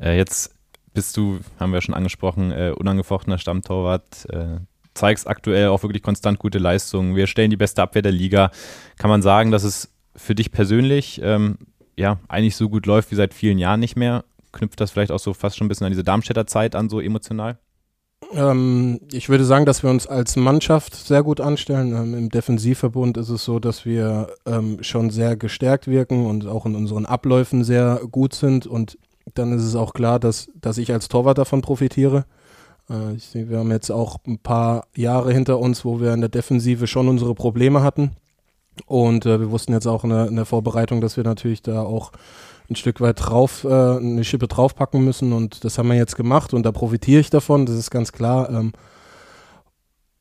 Äh, 0.00 0.16
jetzt 0.16 0.54
bist 0.94 1.16
du, 1.16 1.40
haben 1.58 1.72
wir 1.72 1.82
schon 1.82 1.94
angesprochen, 1.94 2.50
äh, 2.50 2.72
unangefochtener 2.74 3.38
Stammtorwart, 3.38 4.26
äh, 4.30 4.58
zeigst 4.94 5.26
aktuell 5.26 5.68
auch 5.68 5.82
wirklich 5.82 6.02
konstant 6.02 6.38
gute 6.38 6.58
Leistungen. 6.58 7.16
Wir 7.16 7.26
stellen 7.26 7.50
die 7.50 7.56
beste 7.56 7.82
Abwehr 7.82 8.02
der 8.02 8.12
Liga. 8.12 8.50
Kann 8.96 9.10
man 9.10 9.22
sagen, 9.22 9.50
dass 9.50 9.64
es 9.64 9.92
für 10.16 10.34
dich 10.34 10.52
persönlich 10.52 11.20
ähm, 11.22 11.58
ja 11.96 12.18
eigentlich 12.28 12.56
so 12.56 12.68
gut 12.68 12.86
läuft 12.86 13.10
wie 13.10 13.16
seit 13.16 13.34
vielen 13.34 13.58
Jahren 13.58 13.80
nicht 13.80 13.96
mehr? 13.96 14.24
Knüpft 14.52 14.80
das 14.80 14.90
vielleicht 14.90 15.10
auch 15.10 15.18
so 15.18 15.34
fast 15.34 15.56
schon 15.56 15.66
ein 15.66 15.68
bisschen 15.68 15.86
an 15.86 15.92
diese 15.92 16.04
Darmstädter 16.04 16.46
Zeit 16.46 16.74
an, 16.74 16.88
so 16.88 17.00
emotional? 17.00 17.58
Ähm, 18.32 19.00
ich 19.12 19.28
würde 19.28 19.44
sagen, 19.44 19.66
dass 19.66 19.82
wir 19.82 19.90
uns 19.90 20.06
als 20.06 20.36
Mannschaft 20.36 20.94
sehr 20.94 21.22
gut 21.22 21.40
anstellen. 21.40 21.94
Ähm, 21.94 22.14
Im 22.14 22.28
Defensivverbund 22.30 23.16
ist 23.16 23.28
es 23.28 23.44
so, 23.44 23.58
dass 23.58 23.84
wir 23.84 24.28
ähm, 24.46 24.78
schon 24.82 25.10
sehr 25.10 25.36
gestärkt 25.36 25.86
wirken 25.88 26.26
und 26.26 26.46
auch 26.46 26.66
in 26.66 26.74
unseren 26.74 27.06
Abläufen 27.06 27.64
sehr 27.64 28.00
gut 28.10 28.34
sind. 28.34 28.66
Und 28.66 28.98
dann 29.34 29.52
ist 29.52 29.62
es 29.62 29.76
auch 29.76 29.92
klar, 29.92 30.18
dass, 30.18 30.48
dass 30.60 30.78
ich 30.78 30.92
als 30.92 31.08
Torwart 31.08 31.38
davon 31.38 31.62
profitiere. 31.62 32.24
Äh, 32.90 33.14
ich 33.14 33.34
wir 33.34 33.58
haben 33.58 33.70
jetzt 33.70 33.90
auch 33.90 34.18
ein 34.26 34.38
paar 34.38 34.86
Jahre 34.96 35.32
hinter 35.32 35.58
uns, 35.58 35.84
wo 35.84 36.00
wir 36.00 36.12
in 36.12 36.20
der 36.20 36.30
Defensive 36.30 36.86
schon 36.86 37.08
unsere 37.08 37.34
Probleme 37.34 37.82
hatten. 37.82 38.12
Und 38.86 39.26
äh, 39.26 39.40
wir 39.40 39.50
wussten 39.50 39.72
jetzt 39.72 39.86
auch 39.86 40.04
in 40.04 40.10
der, 40.10 40.26
in 40.26 40.36
der 40.36 40.44
Vorbereitung, 40.44 41.00
dass 41.00 41.16
wir 41.16 41.24
natürlich 41.24 41.62
da 41.62 41.82
auch 41.82 42.12
ein 42.70 42.76
Stück 42.76 43.00
weit 43.00 43.20
drauf, 43.20 43.64
äh, 43.64 43.68
eine 43.68 44.24
Schippe 44.24 44.48
draufpacken 44.48 45.04
müssen 45.04 45.32
und 45.32 45.64
das 45.64 45.78
haben 45.78 45.88
wir 45.88 45.96
jetzt 45.96 46.16
gemacht 46.16 46.54
und 46.54 46.64
da 46.64 46.72
profitiere 46.72 47.20
ich 47.20 47.30
davon, 47.30 47.66
das 47.66 47.76
ist 47.76 47.90
ganz 47.90 48.12
klar. 48.12 48.50
Ähm, 48.50 48.72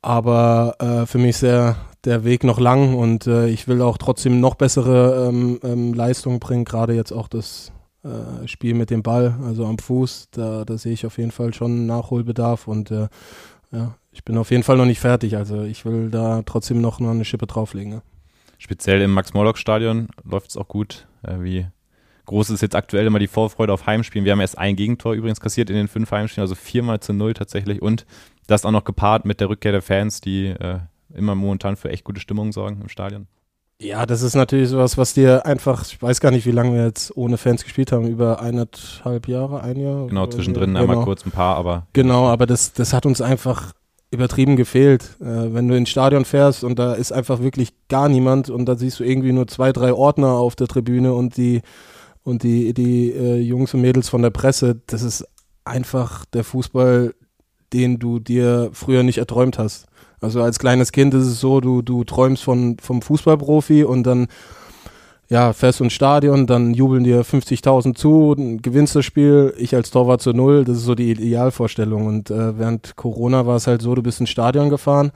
aber 0.01 0.75
äh, 0.79 1.05
für 1.05 1.17
mich 1.17 1.31
ist 1.31 1.43
der, 1.43 1.77
der 2.03 2.25
Weg 2.25 2.43
noch 2.43 2.59
lang 2.59 2.95
und 2.95 3.27
äh, 3.27 3.47
ich 3.47 3.67
will 3.67 3.81
auch 3.81 3.97
trotzdem 3.97 4.41
noch 4.41 4.55
bessere 4.55 5.29
ähm, 5.29 5.59
ähm, 5.63 5.93
Leistungen 5.93 6.39
bringen, 6.39 6.65
gerade 6.65 6.93
jetzt 6.93 7.13
auch 7.13 7.29
das 7.29 7.71
äh, 8.03 8.45
Spiel 8.47 8.73
mit 8.73 8.89
dem 8.89 9.03
Ball, 9.03 9.35
also 9.45 9.65
am 9.65 9.77
Fuß, 9.77 10.27
da, 10.31 10.65
da 10.65 10.77
sehe 10.77 10.91
ich 10.91 11.05
auf 11.05 11.17
jeden 11.17 11.31
Fall 11.31 11.53
schon 11.53 11.85
Nachholbedarf 11.85 12.67
und 12.67 12.91
äh, 12.91 13.07
ja, 13.71 13.95
ich 14.11 14.25
bin 14.25 14.37
auf 14.37 14.51
jeden 14.51 14.63
Fall 14.63 14.75
noch 14.75 14.85
nicht 14.85 14.99
fertig, 14.99 15.37
also 15.37 15.63
ich 15.63 15.85
will 15.85 16.09
da 16.09 16.41
trotzdem 16.45 16.81
noch 16.81 16.99
eine 16.99 17.23
Schippe 17.23 17.47
drauflegen. 17.47 17.93
Ja. 17.93 18.01
Speziell 18.63 19.01
im 19.01 19.11
Max-Morlock-Stadion 19.11 20.07
läuft 20.23 20.51
es 20.51 20.55
auch 20.55 20.69
gut. 20.69 21.05
Äh, 21.21 21.41
wie 21.41 21.67
groß 22.27 22.49
ist 22.49 22.61
jetzt 22.61 22.77
aktuell 22.77 23.05
immer 23.05 23.19
die 23.19 23.27
Vorfreude 23.27 23.73
auf 23.73 23.87
Heimspielen. 23.87 24.23
Wir 24.23 24.31
haben 24.31 24.39
erst 24.39 24.57
ein 24.57 24.77
Gegentor 24.77 25.15
übrigens 25.15 25.41
kassiert 25.41 25.69
in 25.69 25.75
den 25.75 25.89
fünf 25.89 26.09
Heimspielen, 26.09 26.43
also 26.43 26.55
viermal 26.55 27.01
zu 27.01 27.11
null 27.11 27.33
tatsächlich. 27.33 27.81
Und 27.81 28.05
das 28.47 28.63
auch 28.63 28.71
noch 28.71 28.85
gepaart 28.85 29.25
mit 29.25 29.41
der 29.41 29.49
Rückkehr 29.49 29.73
der 29.73 29.81
Fans, 29.81 30.21
die 30.21 30.45
äh, 30.47 30.79
immer 31.13 31.35
momentan 31.35 31.75
für 31.75 31.89
echt 31.89 32.05
gute 32.05 32.21
Stimmung 32.21 32.53
sorgen 32.53 32.79
im 32.79 32.87
Stadion. 32.87 33.27
Ja, 33.81 34.05
das 34.05 34.21
ist 34.21 34.33
natürlich 34.33 34.69
sowas, 34.69 34.97
was 34.97 35.13
dir 35.13 35.45
einfach, 35.45 35.85
ich 35.85 36.01
weiß 36.01 36.21
gar 36.21 36.31
nicht, 36.31 36.45
wie 36.45 36.51
lange 36.51 36.73
wir 36.73 36.85
jetzt 36.85 37.17
ohne 37.17 37.35
Fans 37.35 37.65
gespielt 37.65 37.91
haben, 37.91 38.07
über 38.07 38.41
eineinhalb 38.41 39.27
Jahre, 39.27 39.61
ein 39.61 39.75
Jahr. 39.75 40.07
Genau, 40.07 40.27
zwischendrin 40.27 40.67
genau. 40.67 40.79
einmal 40.79 41.03
kurz 41.03 41.25
ein 41.25 41.31
paar, 41.31 41.57
aber 41.57 41.87
Genau, 41.91 42.27
aber 42.29 42.45
das, 42.45 42.71
das 42.71 42.93
hat 42.93 43.05
uns 43.05 43.19
einfach 43.19 43.73
übertrieben 44.13 44.55
gefehlt. 44.55 45.17
Äh, 45.19 45.53
wenn 45.53 45.67
du 45.67 45.75
ins 45.75 45.89
Stadion 45.89 46.25
fährst 46.25 46.63
und 46.63 46.79
da 46.79 46.93
ist 46.93 47.11
einfach 47.11 47.41
wirklich 47.41 47.73
gar 47.89 48.07
niemand 48.07 48.49
und 48.49 48.65
da 48.65 48.75
siehst 48.75 48.99
du 48.99 49.03
irgendwie 49.03 49.31
nur 49.31 49.47
zwei, 49.47 49.73
drei 49.73 49.93
Ordner 49.93 50.29
auf 50.29 50.55
der 50.55 50.67
Tribüne 50.67 51.13
und 51.13 51.37
die 51.37 51.61
und 52.23 52.43
die, 52.43 52.73
die 52.73 53.11
äh, 53.11 53.39
Jungs 53.41 53.73
und 53.73 53.81
Mädels 53.81 54.07
von 54.07 54.21
der 54.21 54.29
Presse, 54.29 54.79
das 54.87 55.01
ist 55.01 55.25
einfach 55.65 56.23
der 56.25 56.43
Fußball, 56.45 57.13
den 57.73 57.99
du 57.99 58.19
dir 58.19 58.69
früher 58.71 59.03
nicht 59.03 59.17
erträumt 59.17 59.57
hast. 59.59 59.87
Also 60.21 60.41
als 60.41 60.57
kleines 60.57 60.93
Kind 60.93 61.13
ist 61.13 61.25
es 61.25 61.41
so, 61.41 61.59
du, 61.59 61.81
du 61.81 62.05
träumst 62.05 62.43
von, 62.43 62.77
vom 62.79 63.01
Fußballprofi 63.01 63.83
und 63.83 64.03
dann 64.03 64.27
ja, 65.29 65.53
fährst 65.53 65.81
ins 65.81 65.93
Stadion, 65.93 66.47
dann 66.47 66.73
jubeln 66.73 67.03
dir 67.03 67.23
50.000 67.23 67.95
zu, 67.95 68.35
gewinnst 68.61 68.95
das 68.95 69.05
Spiel, 69.05 69.53
ich 69.57 69.75
als 69.75 69.89
Torwart 69.89 70.21
zu 70.21 70.33
null, 70.33 70.63
das 70.65 70.77
ist 70.77 70.83
so 70.83 70.95
die 70.95 71.11
Idealvorstellung. 71.11 72.05
Und 72.05 72.29
äh, 72.29 72.57
während 72.57 72.95
Corona 72.95 73.45
war 73.45 73.55
es 73.55 73.67
halt 73.67 73.81
so, 73.81 73.95
du 73.95 74.03
bist 74.03 74.19
ins 74.19 74.29
Stadion 74.29 74.69
gefahren, 74.69 75.11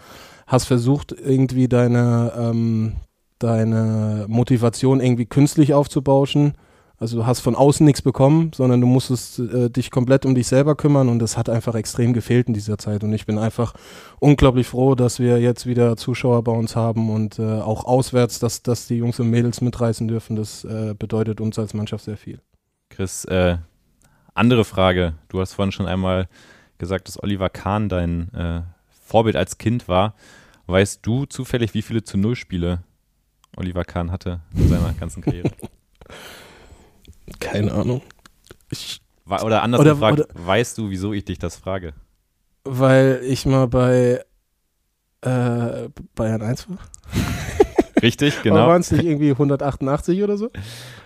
hast 0.47 0.65
versucht, 0.65 1.11
irgendwie 1.11 1.67
deine, 1.67 2.31
ähm, 2.37 2.93
deine 3.39 4.25
Motivation 4.27 5.01
irgendwie 5.01 5.25
künstlich 5.25 5.73
aufzubauschen. 5.73 6.53
Also 6.99 7.17
du 7.17 7.25
hast 7.27 7.41
von 7.41 7.55
außen 7.55 7.85
nichts 7.85 8.01
bekommen, 8.01 8.51
sondern 8.55 8.81
du 8.81 8.87
musstest 8.87 9.37
äh, 9.37 9.69
dich 9.69 9.91
komplett 9.91 10.25
um 10.25 10.33
dich 10.33 10.47
selber 10.47 10.75
kümmern 10.75 11.09
und 11.09 11.19
das 11.19 11.37
hat 11.37 11.47
einfach 11.47 11.75
extrem 11.75 12.11
gefehlt 12.11 12.47
in 12.47 12.55
dieser 12.55 12.79
Zeit. 12.79 13.03
Und 13.03 13.13
ich 13.13 13.27
bin 13.27 13.37
einfach 13.37 13.73
unglaublich 14.19 14.65
froh, 14.65 14.95
dass 14.95 15.19
wir 15.19 15.39
jetzt 15.39 15.67
wieder 15.67 15.95
Zuschauer 15.95 16.43
bei 16.43 16.51
uns 16.51 16.75
haben 16.75 17.11
und 17.11 17.37
äh, 17.37 17.43
auch 17.43 17.85
auswärts, 17.85 18.39
dass, 18.39 18.63
dass 18.63 18.87
die 18.87 18.95
Jungs 18.95 19.19
und 19.19 19.29
Mädels 19.29 19.61
mitreißen 19.61 20.07
dürfen. 20.07 20.35
Das 20.35 20.63
äh, 20.63 20.95
bedeutet 20.97 21.39
uns 21.39 21.59
als 21.59 21.75
Mannschaft 21.75 22.03
sehr 22.03 22.17
viel. 22.17 22.41
Chris, 22.89 23.25
äh, 23.25 23.57
andere 24.33 24.65
Frage. 24.65 25.13
Du 25.29 25.39
hast 25.39 25.53
vorhin 25.53 25.71
schon 25.71 25.85
einmal 25.85 26.27
gesagt, 26.79 27.07
dass 27.07 27.21
Oliver 27.21 27.49
Kahn 27.49 27.89
dein 27.89 28.33
äh, 28.33 28.61
Vorbild 29.05 29.35
als 29.35 29.59
Kind 29.59 29.87
war. 29.87 30.15
Weißt 30.65 31.05
du 31.05 31.25
zufällig, 31.25 31.75
wie 31.75 31.83
viele 31.83 32.03
zu 32.03 32.17
Null 32.17 32.35
Spiele 32.35 32.79
Oliver 33.55 33.85
Kahn 33.85 34.11
hatte 34.11 34.41
in 34.55 34.67
seiner 34.67 34.93
ganzen 34.93 35.21
Karriere? 35.21 35.51
Keine 37.39 37.71
Ahnung. 37.73 38.01
Ich, 38.69 39.01
Oder 39.27 39.63
anders 39.63 39.81
Oder- 39.81 39.91
gefragt, 39.93 40.19
oder- 40.19 40.27
weißt 40.33 40.77
du, 40.77 40.89
wieso 40.89 41.13
ich 41.13 41.25
dich 41.25 41.39
das 41.39 41.55
frage? 41.55 41.93
weil 42.69 43.21
ich 43.23 43.45
mal 43.45 43.65
bei 43.67 44.21
äh, 45.21 45.89
Bayern 46.15 46.41
1 46.41 46.69
war. 46.69 46.77
Richtig, 48.01 48.41
genau. 48.43 48.67
waren 48.67 48.81
es 48.81 48.91
nicht 48.91 49.05
irgendwie 49.05 49.31
188 49.31 50.21
oder 50.21 50.37
so? 50.37 50.49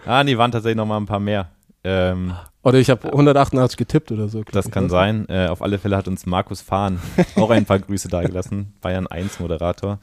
Ah, 0.06 0.24
nee, 0.24 0.38
waren 0.38 0.52
tatsächlich 0.52 0.78
noch 0.78 0.88
mal 0.88 0.98
ein 0.98 1.06
paar 1.06 1.20
mehr. 1.20 1.52
Ähm, 1.84 2.34
Oder 2.64 2.80
ich 2.80 2.90
habe 2.90 3.08
188 3.08 3.78
getippt 3.78 4.12
oder 4.12 4.28
so. 4.28 4.44
das 4.44 4.70
kann 4.72 4.90
sein. 4.90 5.28
Äh, 5.30 5.48
auf 5.48 5.62
alle 5.62 5.78
Fälle 5.80 5.96
hat 5.98 6.08
uns 6.08 6.26
Markus 6.26 6.62
Fahn 6.62 7.00
auch 7.36 7.50
ein 7.52 7.66
paar 7.66 7.80
Grüße 7.80 8.08
dagelassen. 8.08 8.74
Bayern 8.82 9.06
1 9.08 9.40
Moderator, 9.40 10.00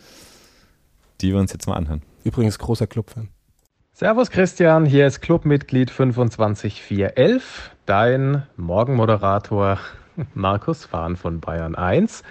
die 1.21 1.33
wir 1.33 1.41
uns 1.41 1.53
jetzt 1.53 1.67
mal 1.67 1.75
anhören. 1.75 2.03
Übrigens 2.25 2.59
großer 2.59 2.87
Clubfan. 2.87 3.29
Servus 3.99 4.31
Christian, 4.31 4.87
hier 4.87 5.09
ist 5.09 5.23
Clubmitglied 5.23 5.91
25411, 5.91 7.73
dein 7.85 8.45
Morgenmoderator 8.57 9.81
Markus 10.35 10.85
Fahn 10.85 11.17
von 11.17 11.41
Bayern 11.41 11.75
1. 11.75 12.23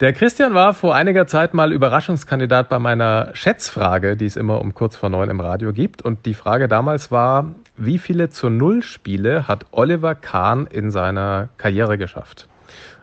Der 0.00 0.12
Christian 0.12 0.54
war 0.54 0.74
vor 0.74 0.96
einiger 0.96 1.28
Zeit 1.28 1.54
mal 1.54 1.72
Überraschungskandidat 1.72 2.68
bei 2.68 2.80
meiner 2.80 3.30
Schätzfrage, 3.34 4.16
die 4.16 4.26
es 4.26 4.34
immer 4.34 4.60
um 4.60 4.74
kurz 4.74 4.96
vor 4.96 5.08
neun 5.08 5.30
im 5.30 5.38
Radio 5.38 5.72
gibt. 5.72 6.02
Und 6.02 6.26
die 6.26 6.34
Frage 6.34 6.66
damals 6.66 7.12
war, 7.12 7.54
wie 7.76 7.98
viele 7.98 8.28
zu 8.30 8.50
Null 8.50 8.82
Spiele 8.82 9.46
hat 9.46 9.66
Oliver 9.70 10.16
Kahn 10.16 10.66
in 10.66 10.90
seiner 10.90 11.50
Karriere 11.56 11.98
geschafft? 11.98 12.48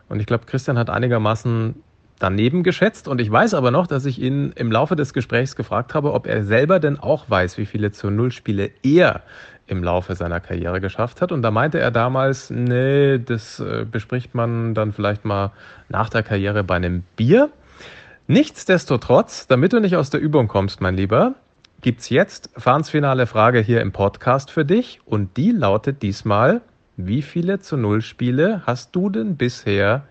Und 0.09 0.19
ich 0.19 0.25
glaube, 0.25 0.45
Christian 0.45 0.77
hat 0.77 0.89
einigermaßen 0.89 1.81
daneben 2.19 2.63
geschätzt. 2.63 3.07
Und 3.07 3.19
ich 3.21 3.31
weiß 3.31 3.53
aber 3.53 3.71
noch, 3.71 3.87
dass 3.87 4.05
ich 4.05 4.19
ihn 4.19 4.53
im 4.55 4.71
Laufe 4.71 4.95
des 4.95 5.13
Gesprächs 5.13 5.55
gefragt 5.55 5.93
habe, 5.93 6.13
ob 6.13 6.27
er 6.27 6.43
selber 6.43 6.79
denn 6.79 6.99
auch 6.99 7.29
weiß, 7.29 7.57
wie 7.57 7.65
viele 7.65 7.91
zu 7.91 8.09
Null 8.09 8.31
Spiele 8.31 8.71
er 8.83 9.21
im 9.67 9.83
Laufe 9.83 10.15
seiner 10.15 10.39
Karriere 10.39 10.81
geschafft 10.81 11.21
hat. 11.21 11.31
Und 11.31 11.41
da 11.41 11.51
meinte 11.51 11.79
er 11.79 11.91
damals, 11.91 12.49
nee, 12.49 13.17
das 13.19 13.59
äh, 13.59 13.85
bespricht 13.89 14.35
man 14.35 14.73
dann 14.73 14.91
vielleicht 14.93 15.25
mal 15.25 15.51
nach 15.89 16.09
der 16.09 16.23
Karriere 16.23 16.63
bei 16.63 16.75
einem 16.75 17.03
Bier. 17.15 17.49
Nichtsdestotrotz, 18.27 19.47
damit 19.47 19.73
du 19.73 19.79
nicht 19.79 19.95
aus 19.95 20.09
der 20.09 20.21
Übung 20.21 20.47
kommst, 20.47 20.81
mein 20.81 20.95
Lieber, 20.95 21.35
gibt's 21.81 22.09
jetzt 22.09 22.49
Fahns 22.55 22.89
finale 22.89 23.27
Frage 23.27 23.59
hier 23.59 23.81
im 23.81 23.91
Podcast 23.91 24.51
für 24.51 24.65
dich. 24.65 25.01
Und 25.05 25.37
die 25.37 25.51
lautet 25.51 26.01
diesmal, 26.01 26.61
wie 26.95 27.21
viele 27.21 27.59
zu 27.59 27.75
Null 27.75 28.01
Spiele 28.01 28.61
hast 28.65 28.95
du 28.95 29.09
denn 29.09 29.35
bisher 29.35 30.03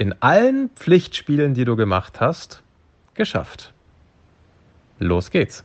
in 0.00 0.14
allen 0.20 0.70
Pflichtspielen, 0.70 1.52
die 1.52 1.66
du 1.66 1.76
gemacht 1.76 2.20
hast, 2.20 2.62
geschafft? 3.12 3.74
Los 4.98 5.30
geht's. 5.30 5.62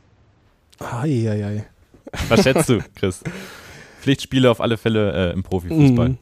Eieiei. 0.78 1.64
Was 2.28 2.42
schätzt 2.42 2.68
du, 2.68 2.80
Chris? 2.94 3.24
Pflichtspiele 4.02 4.50
auf 4.50 4.60
alle 4.60 4.76
Fälle 4.76 5.30
äh, 5.30 5.32
im 5.32 5.42
Profifußball. 5.42 6.10
Mhm. 6.10 6.18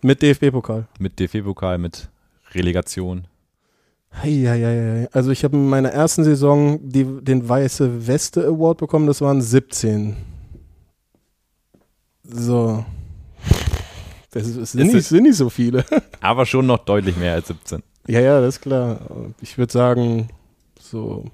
Mit 0.00 0.22
DFB-Pokal. 0.22 0.86
Mit 1.00 1.18
DFB-Pokal, 1.18 1.78
mit 1.78 2.08
Relegation. 2.54 3.26
Eieiei. 4.10 5.08
Also 5.10 5.32
ich 5.32 5.42
habe 5.42 5.56
in 5.56 5.68
meiner 5.68 5.90
ersten 5.90 6.22
Saison 6.22 6.78
die, 6.80 7.04
den 7.04 7.48
Weiße 7.48 8.06
Weste 8.06 8.46
Award 8.46 8.78
bekommen, 8.78 9.08
das 9.08 9.20
waren 9.20 9.42
17. 9.42 10.16
So. 12.22 12.84
Das 14.38 14.46
ist, 14.48 14.54
sind, 14.54 14.60
Ist 14.62 14.74
nicht, 14.74 14.94
es- 14.94 15.08
sind 15.08 15.22
nicht 15.22 15.36
so 15.36 15.48
viele. 15.50 15.84
Aber 16.20 16.44
schon 16.46 16.66
noch 16.66 16.84
deutlich 16.84 17.16
mehr 17.16 17.34
als 17.34 17.48
17. 17.48 17.82
ja, 18.08 18.20
ja, 18.20 18.40
das 18.40 18.56
ist 18.56 18.60
klar. 18.60 19.00
Ich 19.40 19.56
würde 19.58 19.72
sagen, 19.72 20.28
so 20.80 21.24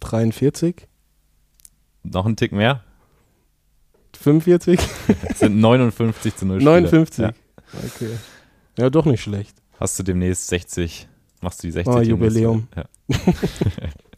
43, 0.00 0.86
Noch 2.02 2.26
ein 2.26 2.36
Tick 2.36 2.52
mehr? 2.52 2.82
45, 4.20 4.78
Es 5.30 5.38
sind 5.40 5.60
59 5.60 6.36
zu 6.36 6.46
0 6.46 6.56
Spiele. 6.60 6.70
59. 6.72 7.18
Ja. 7.24 7.32
Okay. 7.84 8.10
Ja, 8.78 8.90
doch 8.90 9.04
nicht 9.06 9.22
schlecht. 9.22 9.56
Hast 9.80 9.98
du 9.98 10.02
demnächst 10.02 10.48
60, 10.48 11.08
machst 11.40 11.62
du 11.62 11.68
die 11.68 11.72
60 11.72 11.88
Oh, 11.94 11.98
demnächst 12.00 12.10
Jubiläum. 12.36 12.68
Ja. 12.76 12.84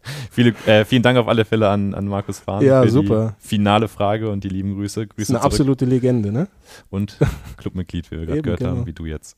Viele, 0.30 0.51
äh, 0.66 0.84
vielen 0.84 1.03
Dank 1.03 1.18
auf 1.18 1.28
alle 1.28 1.44
Fälle 1.44 1.68
an, 1.68 1.94
an 1.94 2.07
Markus 2.07 2.38
Fahn 2.38 2.64
Ja, 2.64 2.82
für 2.82 2.90
super. 2.90 3.36
die 3.42 3.48
finale 3.48 3.88
Frage 3.88 4.30
und 4.30 4.44
die 4.44 4.48
lieben 4.48 4.74
Grüße. 4.74 5.07
Grüße 5.07 5.22
ist 5.22 5.30
eine 5.30 5.40
zurück. 5.40 5.53
absolute 5.53 5.84
Legende, 5.84 6.32
ne? 6.32 6.48
und 6.88 7.18
Clubmitglied, 7.59 8.11
wie 8.11 8.18
wir 8.18 8.26
gerade 8.26 8.42
gehört 8.42 8.61
genau. 8.61 8.70
haben, 8.72 8.86
wie 8.86 8.92
du 8.92 9.07
jetzt. 9.07 9.36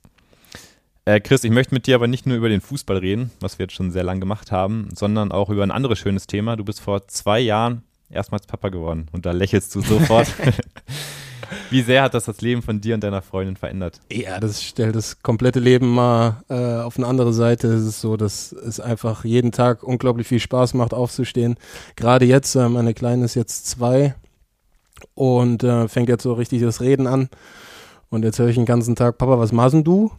Äh, 1.04 1.20
Chris, 1.20 1.42
ich 1.42 1.50
möchte 1.50 1.74
mit 1.74 1.86
dir 1.86 1.96
aber 1.96 2.06
nicht 2.06 2.26
nur 2.26 2.36
über 2.36 2.48
den 2.48 2.60
Fußball 2.60 2.98
reden, 2.98 3.32
was 3.40 3.58
wir 3.58 3.64
jetzt 3.64 3.74
schon 3.74 3.90
sehr 3.90 4.04
lang 4.04 4.20
gemacht 4.20 4.52
haben, 4.52 4.88
sondern 4.94 5.32
auch 5.32 5.50
über 5.50 5.64
ein 5.64 5.72
anderes 5.72 5.98
schönes 5.98 6.28
Thema. 6.28 6.56
Du 6.56 6.64
bist 6.64 6.80
vor 6.80 7.08
zwei 7.08 7.40
Jahren 7.40 7.82
erstmals 8.08 8.46
Papa 8.46 8.68
geworden 8.68 9.06
und 9.10 9.26
da 9.26 9.32
lächelst 9.32 9.74
du 9.74 9.80
sofort. 9.80 10.28
wie 11.70 11.82
sehr 11.82 12.02
hat 12.02 12.14
das 12.14 12.24
das 12.24 12.40
Leben 12.40 12.62
von 12.62 12.80
dir 12.80 12.94
und 12.94 13.02
deiner 13.02 13.22
Freundin 13.22 13.56
verändert? 13.56 14.00
Ja, 14.10 14.40
das 14.40 14.62
stellt 14.62 14.94
das 14.94 15.22
komplette 15.22 15.60
Leben 15.60 15.92
mal 15.92 16.42
äh, 16.48 16.54
auf 16.54 16.96
eine 16.96 17.06
andere 17.06 17.32
Seite. 17.32 17.68
Es 17.68 17.84
ist 17.84 18.00
so, 18.00 18.16
dass 18.16 18.52
es 18.52 18.80
einfach 18.80 19.24
jeden 19.24 19.52
Tag 19.52 19.82
unglaublich 19.82 20.26
viel 20.26 20.40
Spaß 20.40 20.74
macht, 20.74 20.94
aufzustehen. 20.94 21.56
Gerade 21.96 22.24
jetzt, 22.24 22.54
äh, 22.54 22.68
meine 22.68 22.94
Kleine 22.94 23.24
ist 23.24 23.34
jetzt 23.34 23.66
zwei 23.66 24.14
und 25.14 25.64
äh, 25.64 25.88
fängt 25.88 26.08
jetzt 26.08 26.22
so 26.22 26.32
richtig 26.32 26.62
das 26.62 26.80
Reden 26.80 27.06
an. 27.06 27.28
Und 28.10 28.24
jetzt 28.24 28.38
höre 28.38 28.48
ich 28.48 28.56
den 28.56 28.66
ganzen 28.66 28.94
Tag, 28.94 29.16
Papa, 29.16 29.38
was 29.38 29.52
machst 29.52 29.74
du? 29.84 30.12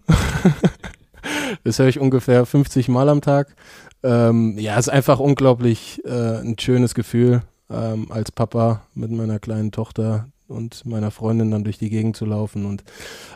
das 1.64 1.78
höre 1.78 1.88
ich 1.88 2.00
ungefähr 2.00 2.46
50 2.46 2.90
Mal 2.90 3.08
am 3.08 3.22
Tag. 3.22 3.56
Ähm, 4.02 4.58
ja, 4.58 4.74
es 4.74 4.88
ist 4.88 4.94
einfach 4.94 5.20
unglaublich 5.20 6.02
äh, 6.04 6.40
ein 6.40 6.58
schönes 6.60 6.96
Gefühl, 6.96 7.44
ähm, 7.70 8.08
als 8.12 8.32
Papa 8.32 8.82
mit 8.96 9.12
meiner 9.12 9.40
kleinen 9.40 9.72
Tochter 9.72 10.28
und 10.54 10.86
meiner 10.86 11.12
Freundin 11.12 11.52
dann 11.52 11.64
durch 11.64 11.78
die 11.78 11.90
Gegend 11.90 12.16
zu 12.16 12.26
laufen. 12.26 12.66
Und 12.66 12.84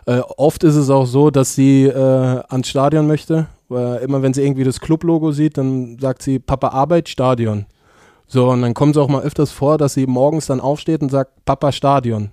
äh, 0.06 0.20
oft 0.38 0.64
ist 0.64 0.76
es 0.76 0.90
auch 0.90 1.06
so, 1.06 1.30
dass 1.32 1.56
sie 1.56 1.86
äh, 1.86 2.44
ans 2.48 2.70
Stadion 2.70 3.08
möchte. 3.08 3.48
Weil 3.70 3.98
immer 3.98 4.22
wenn 4.22 4.34
sie 4.34 4.44
irgendwie 4.44 4.64
das 4.64 4.80
Club-Logo 4.80 5.32
sieht, 5.32 5.58
dann 5.58 5.98
sagt 6.00 6.22
sie, 6.22 6.40
Papa 6.40 6.70
Arbeit, 6.70 7.10
Stadion. 7.10 7.66
So, 8.26 8.50
und 8.50 8.62
dann 8.62 8.74
kommt 8.74 8.96
es 8.96 9.02
auch 9.02 9.10
mal 9.10 9.24
öfters 9.24 9.52
vor, 9.52 9.78
dass 9.78 9.94
sie 9.94 10.06
morgens 10.06 10.48
dann 10.48 10.62
aufsteht 10.62 11.02
und 11.02 11.10
sagt, 11.10 11.46
Papa 11.46 11.72
Stadion. 11.72 12.32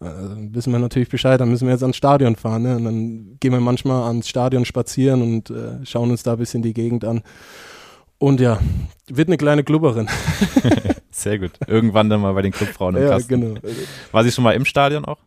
Dann 0.00 0.54
wissen 0.54 0.72
wir 0.72 0.78
natürlich 0.78 1.08
Bescheid, 1.08 1.40
dann 1.40 1.50
müssen 1.50 1.66
wir 1.66 1.72
jetzt 1.72 1.82
ans 1.82 1.96
Stadion 1.96 2.36
fahren. 2.36 2.62
Ne? 2.62 2.76
Und 2.76 2.84
dann 2.84 3.36
gehen 3.40 3.52
wir 3.52 3.60
manchmal 3.60 4.02
ans 4.04 4.28
Stadion 4.28 4.64
spazieren 4.64 5.22
und 5.22 5.50
äh, 5.50 5.84
schauen 5.84 6.10
uns 6.10 6.22
da 6.22 6.32
ein 6.32 6.38
bisschen 6.38 6.62
die 6.62 6.74
Gegend 6.74 7.04
an. 7.04 7.22
Und 8.18 8.40
ja, 8.40 8.60
wird 9.08 9.28
eine 9.28 9.36
kleine 9.36 9.64
Klubberin. 9.64 10.08
Sehr 11.10 11.38
gut. 11.38 11.52
Irgendwann 11.66 12.08
dann 12.08 12.20
mal 12.20 12.32
bei 12.32 12.42
den 12.42 12.52
Clubfrauen 12.52 12.96
im 12.96 13.02
ja, 13.02 13.10
Kasten. 13.10 13.40
genau. 13.40 13.60
War 14.12 14.24
sie 14.24 14.32
schon 14.32 14.44
mal 14.44 14.52
im 14.52 14.64
Stadion 14.64 15.04
auch? 15.04 15.18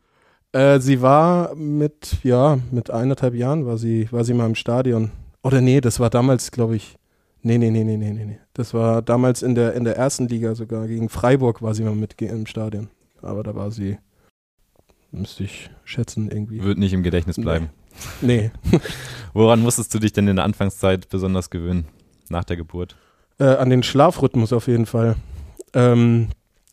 Äh, 0.52 0.80
sie 0.80 1.02
war 1.02 1.54
mit, 1.56 2.18
ja, 2.24 2.58
mit 2.72 2.90
eineinhalb 2.90 3.36
Jahren 3.36 3.66
war 3.66 3.78
sie, 3.78 4.08
war 4.12 4.24
sie 4.24 4.34
mal 4.34 4.46
im 4.46 4.56
Stadion. 4.56 5.12
Oder 5.44 5.62
nee, 5.62 5.82
das 5.82 6.00
war 6.00 6.10
damals, 6.10 6.52
glaube 6.52 6.76
ich, 6.76 6.98
Nee, 7.48 7.58
nee, 7.58 7.72
nee, 7.72 7.86
nee, 7.86 7.96
nee, 7.96 8.12
nee, 8.12 8.26
nee. 8.26 8.40
Das 8.54 8.74
war 8.74 9.02
damals 9.02 9.42
in 9.42 9.56
der, 9.56 9.74
in 9.74 9.86
der 9.86 9.96
ersten 9.96 10.28
Liga 10.28 10.54
sogar. 10.54 10.86
Gegen 10.86 11.08
Freiburg 11.08 11.62
war 11.62 11.74
sie 11.74 11.84
mal 11.84 11.96
mit 11.96 12.22
im 12.22 12.46
Stadion. 12.46 12.90
Aber 13.22 13.42
da 13.42 13.56
war 13.56 13.72
sie, 13.72 13.98
müsste 15.12 15.46
ich 15.46 15.70
schätzen, 15.86 16.30
irgendwie. 16.30 16.62
Wird 16.62 16.78
nicht 16.78 16.92
im 16.92 17.04
Gedächtnis 17.04 17.38
bleiben. 17.38 17.70
Nee. 18.22 18.52
Woran 19.34 19.62
musstest 19.62 19.94
du 19.94 20.00
dich 20.00 20.12
denn 20.12 20.28
in 20.28 20.36
der 20.36 20.46
Anfangszeit 20.46 21.08
besonders 21.10 21.50
gewöhnen? 21.50 21.88
Nach 22.30 22.44
der 22.44 22.58
Geburt? 22.58 22.96
Äh, 23.40 23.46
an 23.46 23.70
den 23.70 23.84
Schlafrhythmus 23.84 24.54
auf 24.54 24.68
jeden 24.68 24.86
Fall. 24.86 25.16
Ähm, 25.74 26.30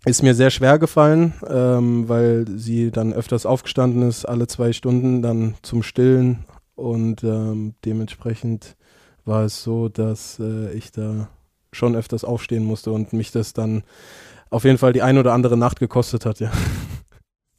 ist 0.07 0.23
mir 0.23 0.35
sehr 0.35 0.51
schwer 0.51 0.79
gefallen, 0.79 1.33
ähm, 1.49 2.09
weil 2.09 2.47
sie 2.57 2.91
dann 2.91 3.13
öfters 3.13 3.47
aufgestanden 3.47 4.03
ist, 4.03 4.25
alle 4.27 4.47
zwei 4.47 4.73
Stunden 4.73 5.23
dann 5.23 5.55
zum 5.63 5.83
Stillen 5.83 6.45
und 6.75 7.25
ähm, 7.25 7.75
dementsprechend 7.85 8.77
war 9.25 9.45
es 9.45 9.63
so, 9.63 9.89
dass 9.89 10.39
äh, 10.41 10.73
ich 10.73 10.93
da 10.93 11.29
schon 11.73 11.97
öfters 11.97 12.25
aufstehen 12.25 12.65
musste 12.65 12.93
und 12.93 13.13
mich 13.13 13.33
das 13.33 13.53
dann 13.55 13.83
auf 14.51 14.65
jeden 14.65 14.79
Fall 14.79 14.93
die 14.93 15.03
ein 15.03 15.19
oder 15.19 15.33
andere 15.33 15.57
Nacht 15.57 15.81
gekostet 15.81 16.27
hat, 16.27 16.39
ja. 16.41 16.53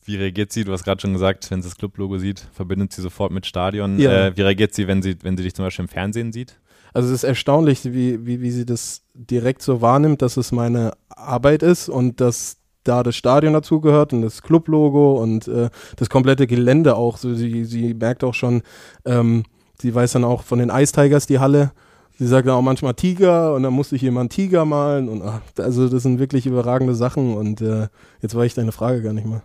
Wie 0.05 0.15
reagiert 0.17 0.51
sie? 0.51 0.63
Du 0.63 0.71
hast 0.71 0.83
gerade 0.83 1.01
schon 1.01 1.13
gesagt, 1.13 1.49
wenn 1.49 1.63
sie 1.63 1.69
das 1.69 1.77
Clublogo 1.77 2.19
sieht, 2.19 2.47
verbindet 2.53 2.93
sie 2.93 3.01
sofort 3.01 3.31
mit 3.31 3.47
Stadion. 3.47 3.97
Ja. 3.97 4.27
Äh, 4.27 4.37
wie 4.37 4.41
reagiert 4.43 4.73
sie, 4.75 4.87
wenn 4.87 5.01
sie, 5.01 5.17
wenn 5.23 5.35
sie 5.35 5.43
dich 5.43 5.55
zum 5.55 5.65
Beispiel 5.65 5.83
im 5.83 5.89
Fernsehen 5.89 6.31
sieht? 6.31 6.59
Also 6.95 7.09
es 7.09 7.15
ist 7.15 7.23
erstaunlich, 7.25 7.83
wie, 7.83 8.25
wie, 8.25 8.39
wie 8.39 8.51
sie 8.51 8.65
das 8.65 9.01
direkt 9.13 9.61
so 9.61 9.81
wahrnimmt, 9.81 10.21
dass 10.21 10.37
es 10.37 10.53
meine 10.53 10.93
Arbeit 11.09 11.61
ist 11.61 11.89
und 11.89 12.21
dass 12.21 12.55
da 12.85 13.03
das 13.03 13.17
Stadion 13.17 13.51
dazugehört 13.51 14.13
und 14.13 14.21
das 14.21 14.41
Clublogo 14.41 15.21
und 15.21 15.45
äh, 15.49 15.69
das 15.97 16.09
komplette 16.09 16.47
Gelände 16.47 16.95
auch. 16.95 17.17
So, 17.17 17.33
sie, 17.33 17.65
sie 17.65 17.93
merkt 17.93 18.23
auch 18.23 18.33
schon, 18.33 18.61
ähm, 19.03 19.43
sie 19.77 19.93
weiß 19.93 20.13
dann 20.13 20.23
auch 20.23 20.43
von 20.43 20.59
den 20.59 20.69
Ice 20.69 20.93
Tigers 20.93 21.27
die 21.27 21.39
Halle. 21.39 21.73
Sie 22.17 22.27
sagt 22.27 22.47
dann 22.47 22.55
auch 22.55 22.61
manchmal 22.61 22.93
Tiger 22.93 23.53
und 23.55 23.63
dann 23.63 23.73
musste 23.73 23.97
ich 23.97 24.01
jemand 24.01 24.31
Tiger 24.31 24.63
malen 24.63 25.09
und 25.09 25.21
ach, 25.21 25.41
also 25.57 25.89
das 25.89 26.03
sind 26.03 26.17
wirklich 26.17 26.45
überragende 26.45 26.95
Sachen 26.95 27.35
und 27.35 27.59
äh, 27.59 27.87
jetzt 28.21 28.35
war 28.35 28.45
ich 28.45 28.53
deine 28.53 28.71
Frage 28.71 29.01
gar 29.01 29.11
nicht 29.11 29.27
mehr. 29.27 29.41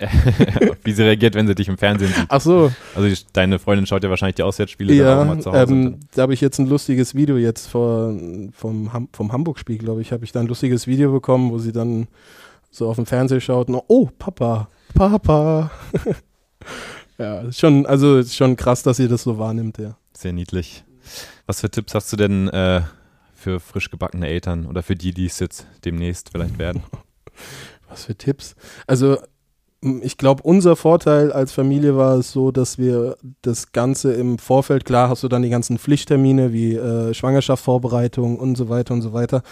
wie 0.84 0.92
sie 0.92 1.02
reagiert, 1.02 1.34
wenn 1.34 1.48
sie 1.48 1.56
dich 1.56 1.68
im 1.68 1.76
Fernsehen 1.76 2.12
sieht. 2.12 2.26
Ach 2.28 2.40
so, 2.40 2.70
Also 2.94 3.22
deine 3.32 3.58
Freundin 3.58 3.86
schaut 3.86 4.04
ja 4.04 4.10
wahrscheinlich 4.10 4.36
die 4.36 4.44
Auswärtsspiele 4.44 4.96
dann 4.96 5.06
auch 5.06 5.10
ja, 5.10 5.22
immer 5.22 5.40
zu 5.40 5.52
Hause. 5.52 5.72
ähm, 5.72 6.00
da 6.14 6.22
habe 6.22 6.34
ich 6.34 6.40
jetzt 6.40 6.58
ein 6.58 6.66
lustiges 6.66 7.16
Video 7.16 7.36
jetzt 7.36 7.66
vor, 7.66 8.14
vom, 8.52 8.92
Ham 8.92 9.08
vom 9.12 9.32
Hamburg-Spiel, 9.32 9.78
glaube 9.78 10.00
ich, 10.00 10.12
habe 10.12 10.24
ich 10.24 10.30
da 10.30 10.40
ein 10.40 10.46
lustiges 10.46 10.86
Video 10.86 11.10
bekommen, 11.10 11.50
wo 11.50 11.58
sie 11.58 11.72
dann 11.72 12.06
so 12.70 12.88
auf 12.88 12.96
dem 12.96 13.06
Fernseher 13.06 13.40
schaut 13.40 13.68
und 13.68 13.80
oh, 13.88 14.08
Papa, 14.18 14.68
Papa. 14.94 15.70
ja, 17.18 17.50
schon, 17.50 17.86
also 17.86 18.18
ist 18.18 18.36
schon 18.36 18.54
krass, 18.54 18.84
dass 18.84 18.98
sie 18.98 19.08
das 19.08 19.24
so 19.24 19.36
wahrnimmt, 19.38 19.78
ja. 19.78 19.96
Sehr 20.12 20.32
niedlich. 20.32 20.84
Was 21.46 21.60
für 21.60 21.70
Tipps 21.70 21.94
hast 21.94 22.12
du 22.12 22.16
denn 22.16 22.48
äh, 22.48 22.82
für 23.34 23.60
frisch 23.60 23.90
gebackene 23.90 24.26
Eltern 24.26 24.66
oder 24.66 24.82
für 24.82 24.94
die, 24.94 25.12
die 25.12 25.26
es 25.26 25.38
jetzt 25.40 25.66
demnächst 25.84 26.30
vielleicht 26.30 26.58
werden? 26.58 26.82
Was 27.88 28.06
für 28.06 28.16
Tipps? 28.16 28.54
Also 28.86 29.18
ich 30.00 30.16
glaube, 30.16 30.42
unser 30.42 30.76
Vorteil 30.76 31.30
als 31.30 31.52
Familie 31.52 31.96
war 31.96 32.16
es 32.16 32.32
so, 32.32 32.50
dass 32.50 32.78
wir 32.78 33.16
das 33.42 33.72
Ganze 33.72 34.14
im 34.14 34.38
Vorfeld, 34.38 34.86
klar 34.86 35.10
hast 35.10 35.22
du 35.22 35.28
dann 35.28 35.42
die 35.42 35.50
ganzen 35.50 35.78
Pflichttermine 35.78 36.54
wie 36.54 36.74
äh, 36.74 37.12
Schwangerschaftsvorbereitung 37.12 38.38
und 38.38 38.56
so 38.56 38.70
weiter 38.70 38.94
und 38.94 39.02
so 39.02 39.12
weiter. 39.12 39.42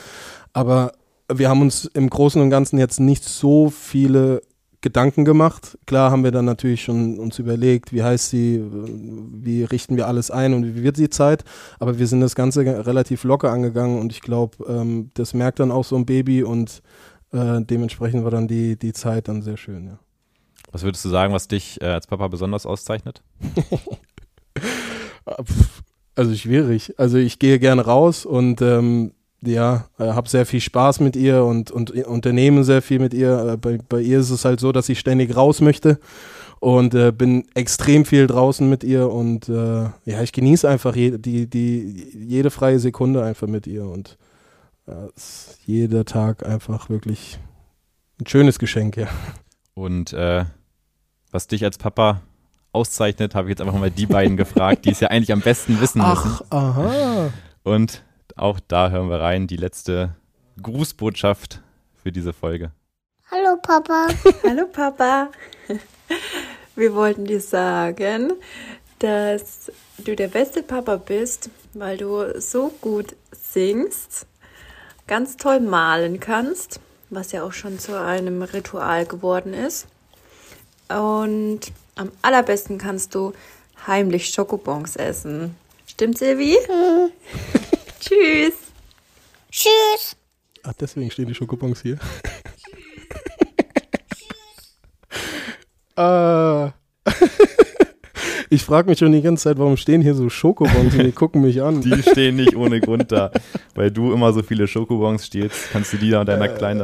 Aber 0.55 0.93
wir 1.31 1.51
haben 1.51 1.61
uns 1.61 1.85
im 1.85 2.09
Großen 2.09 2.41
und 2.41 2.49
Ganzen 2.49 2.79
jetzt 2.79 2.99
nicht 2.99 3.25
so 3.25 3.69
viele 3.69 4.41
Gedanken 4.83 5.25
gemacht. 5.25 5.79
Klar 5.87 6.11
haben 6.11 6.25
wir 6.25 6.33
dann 6.33 6.45
natürlich 6.45 6.83
schon 6.83 7.19
uns 7.19 7.39
überlegt, 7.39 7.93
wie 7.93 8.03
heißt 8.03 8.31
sie, 8.31 8.63
wie 8.63 9.65
richten 9.65 9.97
wir 9.97 10.07
alles 10.07 10.31
ein 10.31 10.53
und 10.53 10.65
wie 10.65 10.83
wird 10.83 10.99
die 10.99 11.09
Zeit. 11.09 11.45
Aber 11.79 11.99
wir 11.99 12.07
sind 12.07 12.21
das 12.21 12.35
Ganze 12.35 12.65
relativ 12.87 13.25
locker 13.25 13.51
angegangen 13.51 13.99
und 13.99 14.13
ich 14.13 14.21
glaube, 14.21 14.65
ähm, 14.69 15.11
das 15.15 15.35
merkt 15.35 15.61
dann 15.61 15.71
auch 15.71 15.85
so 15.85 15.97
ein 15.97 16.05
Baby 16.05 16.43
und 16.43 16.83
äh, 17.33 17.63
dementsprechend 17.63 18.25
war 18.25 18.31
dann 18.31 18.49
die, 18.49 18.77
die 18.77 18.93
Zeit 18.93 19.29
dann 19.29 19.43
sehr 19.43 19.57
schön, 19.57 19.87
ja. 19.87 19.99
Was 20.71 20.83
würdest 20.83 21.05
du 21.05 21.11
sagen, 21.11 21.35
was 21.35 21.49
dich 21.49 21.81
äh, 21.81 21.87
als 21.87 22.07
Papa 22.07 22.29
besonders 22.29 22.67
auszeichnet? 22.67 23.23
Also 26.15 26.35
schwierig. 26.35 26.95
Also 26.99 27.17
ich 27.17 27.39
gehe 27.39 27.59
gerne 27.59 27.83
raus 27.87 28.27
und 28.27 28.61
ähm, 28.61 29.13
ja, 29.43 29.87
äh, 29.99 30.05
habe 30.05 30.29
sehr 30.29 30.47
viel 30.47 30.61
Spaß 30.61 31.01
mit 31.01 31.17
ihr 31.17 31.45
und, 31.45 31.71
und 31.71 31.91
unternehme 31.91 32.65
sehr 32.65 32.83
viel 32.83 32.99
mit 32.99 33.15
ihr. 33.15 33.53
Äh, 33.53 33.57
bei, 33.57 33.79
bei 33.89 34.01
ihr 34.01 34.21
ist 34.21 34.31
es 34.31 34.45
halt 34.45 34.61
so, 34.61 34.73
dass 34.73 34.89
ich 34.89 34.99
ständig 34.99 35.37
raus 35.37 35.61
möchte 35.61 35.99
und 36.61 36.95
äh, 36.95 37.11
bin 37.11 37.45
extrem 37.55 38.05
viel 38.05 38.29
draußen 38.29 38.69
mit 38.69 38.85
ihr 38.85 39.11
und 39.11 39.49
äh, 39.49 39.83
ja, 40.05 40.23
ich 40.23 40.33
genieße 40.33 40.69
einfach 40.69 40.95
je, 40.95 41.19
die, 41.19 41.49
die, 41.49 42.13
jede 42.15 42.51
freie 42.51 42.79
Sekunde 42.79 43.25
einfach 43.25 43.49
mit 43.49 43.67
ihr 43.67 43.85
und 43.85 44.17
äh, 44.87 45.09
ist 45.17 45.59
jeder 45.67 46.05
Tag 46.05 46.47
einfach 46.47 46.89
wirklich 46.89 47.41
ein 48.21 48.29
schönes 48.29 48.61
Geschenk, 48.61 48.97
ja. 48.97 49.09
Und 49.75 50.13
äh, 50.13 50.45
was 51.33 51.49
dich 51.49 51.65
als 51.65 51.79
Papa 51.79 52.21
auszeichnet, 52.71 53.35
habe 53.35 53.49
ich 53.49 53.51
jetzt 53.51 53.61
einfach 53.61 53.79
mal 53.79 53.91
die 53.91 54.07
beiden 54.07 54.37
gefragt, 54.37 54.85
die 54.85 54.91
es 54.91 55.01
ja 55.01 55.09
eigentlich 55.09 55.33
am 55.33 55.41
besten 55.41 55.81
wissen 55.81 56.01
müssen. 56.01 56.39
Ach, 56.41 56.43
aha. 56.51 57.31
Und 57.65 58.05
auch 58.37 58.61
da 58.61 58.91
hören 58.91 59.09
wir 59.09 59.21
rein, 59.21 59.47
die 59.47 59.57
letzte 59.57 60.15
Grußbotschaft 60.63 61.61
für 62.03 62.13
diese 62.13 62.33
Folge. 62.33 62.73
Hallo 63.31 63.57
Papa. 63.63 64.09
Hallo 64.43 64.67
Papa. 64.67 65.31
Wir 66.75 66.95
wollten 66.95 67.27
dir 67.27 67.41
sagen, 67.41 68.33
dass 68.99 69.71
du 69.99 70.17
der 70.17 70.29
beste 70.29 70.63
Papa 70.63 70.97
bist, 70.97 71.51
weil 71.75 71.97
du 71.97 72.41
so 72.41 72.69
gut 72.81 73.15
singst, 73.31 74.27
ganz 75.07 75.37
toll 75.37 75.61
malen 75.61 76.21
kannst, 76.21 76.81
was 77.11 77.33
ja 77.33 77.43
auch 77.43 77.53
schon 77.53 77.79
zu 77.79 78.01
einem 78.01 78.43
Ritual 78.43 79.07
geworden 79.07 79.55
ist. 79.55 79.87
Und 80.89 81.61
am 81.95 82.11
allerbesten 82.23 82.79
kannst 82.79 83.15
du 83.15 83.33
heimlich 83.87 84.29
Schokobons 84.29 84.97
essen. 84.97 85.57
Stimmt, 85.87 86.19
Silvi? 86.19 86.57
Tschüss. 88.03 88.55
Tschüss. 89.51 90.17
Ach, 90.65 90.73
deswegen 90.81 91.11
stehen 91.11 91.29
die 91.29 91.35
Schokobons 91.35 91.83
hier. 91.83 91.99
äh, 95.97 96.67
ich 98.51 98.63
frage 98.65 98.89
mich 98.89 98.99
schon 98.99 99.13
die 99.13 99.23
ganze 99.23 99.45
Zeit, 99.45 99.59
warum 99.59 99.77
stehen 99.77 100.03
hier 100.03 100.15
so 100.15 100.29
Schokobons 100.29 100.95
und 100.95 101.03
die 101.05 101.13
gucken 101.13 101.43
mich 101.43 101.63
an. 101.63 101.81
Die 101.81 102.03
stehen 102.03 102.37
nicht 102.37 102.57
ohne 102.57 102.81
Grund 102.81 103.13
da. 103.13 103.31
Weil 103.75 103.91
du 103.91 104.13
immer 104.13 104.33
so 104.33 104.43
viele 104.43 104.67
Schokobons 104.67 105.27
stehst, 105.27 105.71
kannst 105.73 105.93
du 105.93 105.97
die 105.97 106.11
da 106.11 106.25
deiner 106.25 106.49
Kleinen 106.49 106.79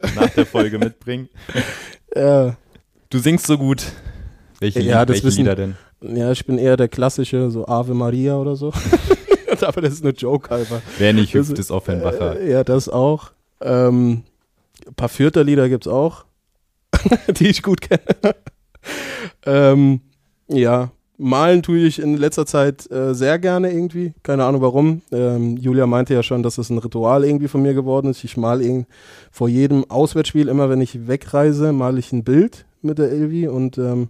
dann 0.00 0.14
nach 0.14 0.30
der 0.30 0.46
Folge 0.46 0.78
mitbringen. 0.78 1.28
Ja, 2.14 2.56
Du 3.10 3.18
singst 3.20 3.46
so 3.46 3.56
gut. 3.58 3.84
Welche, 4.60 4.80
Ja, 4.80 5.06
welche 5.06 5.24
wissen- 5.24 5.38
Lieder 5.38 5.54
denn? 5.54 5.76
ja, 6.00 6.32
ich 6.32 6.44
bin 6.44 6.58
eher 6.58 6.76
der 6.76 6.88
klassische, 6.88 7.50
so 7.50 7.66
Ave 7.68 7.94
Maria 7.94 8.36
oder 8.36 8.56
so. 8.56 8.72
Aber 9.62 9.80
das 9.80 9.92
ist 9.94 10.02
eine 10.04 10.12
Joke 10.14 10.54
einfach. 10.54 10.80
Wer 10.98 11.12
nicht 11.12 11.34
Das- 11.34 11.48
hüpft, 11.48 11.58
ist 11.58 11.70
Offenbacher. 11.70 12.40
Äh, 12.40 12.50
ja, 12.50 12.64
das 12.64 12.88
auch. 12.88 13.30
Ähm, 13.60 14.22
ein 14.86 14.94
paar 14.94 15.08
Fürther-Lieder 15.08 15.68
gibt 15.68 15.86
es 15.86 15.92
auch, 15.92 16.24
die 17.36 17.48
ich 17.48 17.62
gut 17.62 17.80
kenne. 17.80 18.02
ähm, 19.46 20.00
ja, 20.48 20.90
malen 21.16 21.62
tue 21.62 21.78
ich 21.78 22.00
in 22.00 22.16
letzter 22.16 22.44
Zeit 22.46 22.90
äh, 22.90 23.14
sehr 23.14 23.38
gerne 23.38 23.72
irgendwie. 23.72 24.12
Keine 24.22 24.44
Ahnung 24.44 24.60
warum. 24.60 25.02
Ähm, 25.12 25.56
Julia 25.56 25.86
meinte 25.86 26.12
ja 26.14 26.22
schon, 26.22 26.42
dass 26.42 26.58
es 26.58 26.70
ein 26.70 26.78
Ritual 26.78 27.24
irgendwie 27.24 27.48
von 27.48 27.62
mir 27.62 27.72
geworden 27.74 28.08
ist. 28.10 28.24
Ich 28.24 28.36
male 28.36 28.84
vor 29.30 29.48
jedem 29.48 29.88
Auswärtsspiel, 29.90 30.48
immer 30.48 30.68
wenn 30.68 30.80
ich 30.80 31.06
wegreise, 31.06 31.72
male 31.72 31.98
ich 31.98 32.12
ein 32.12 32.24
Bild 32.24 32.66
mit 32.82 32.98
der 32.98 33.12
Ilvi 33.12 33.48
und 33.48 33.78
ähm, 33.78 34.08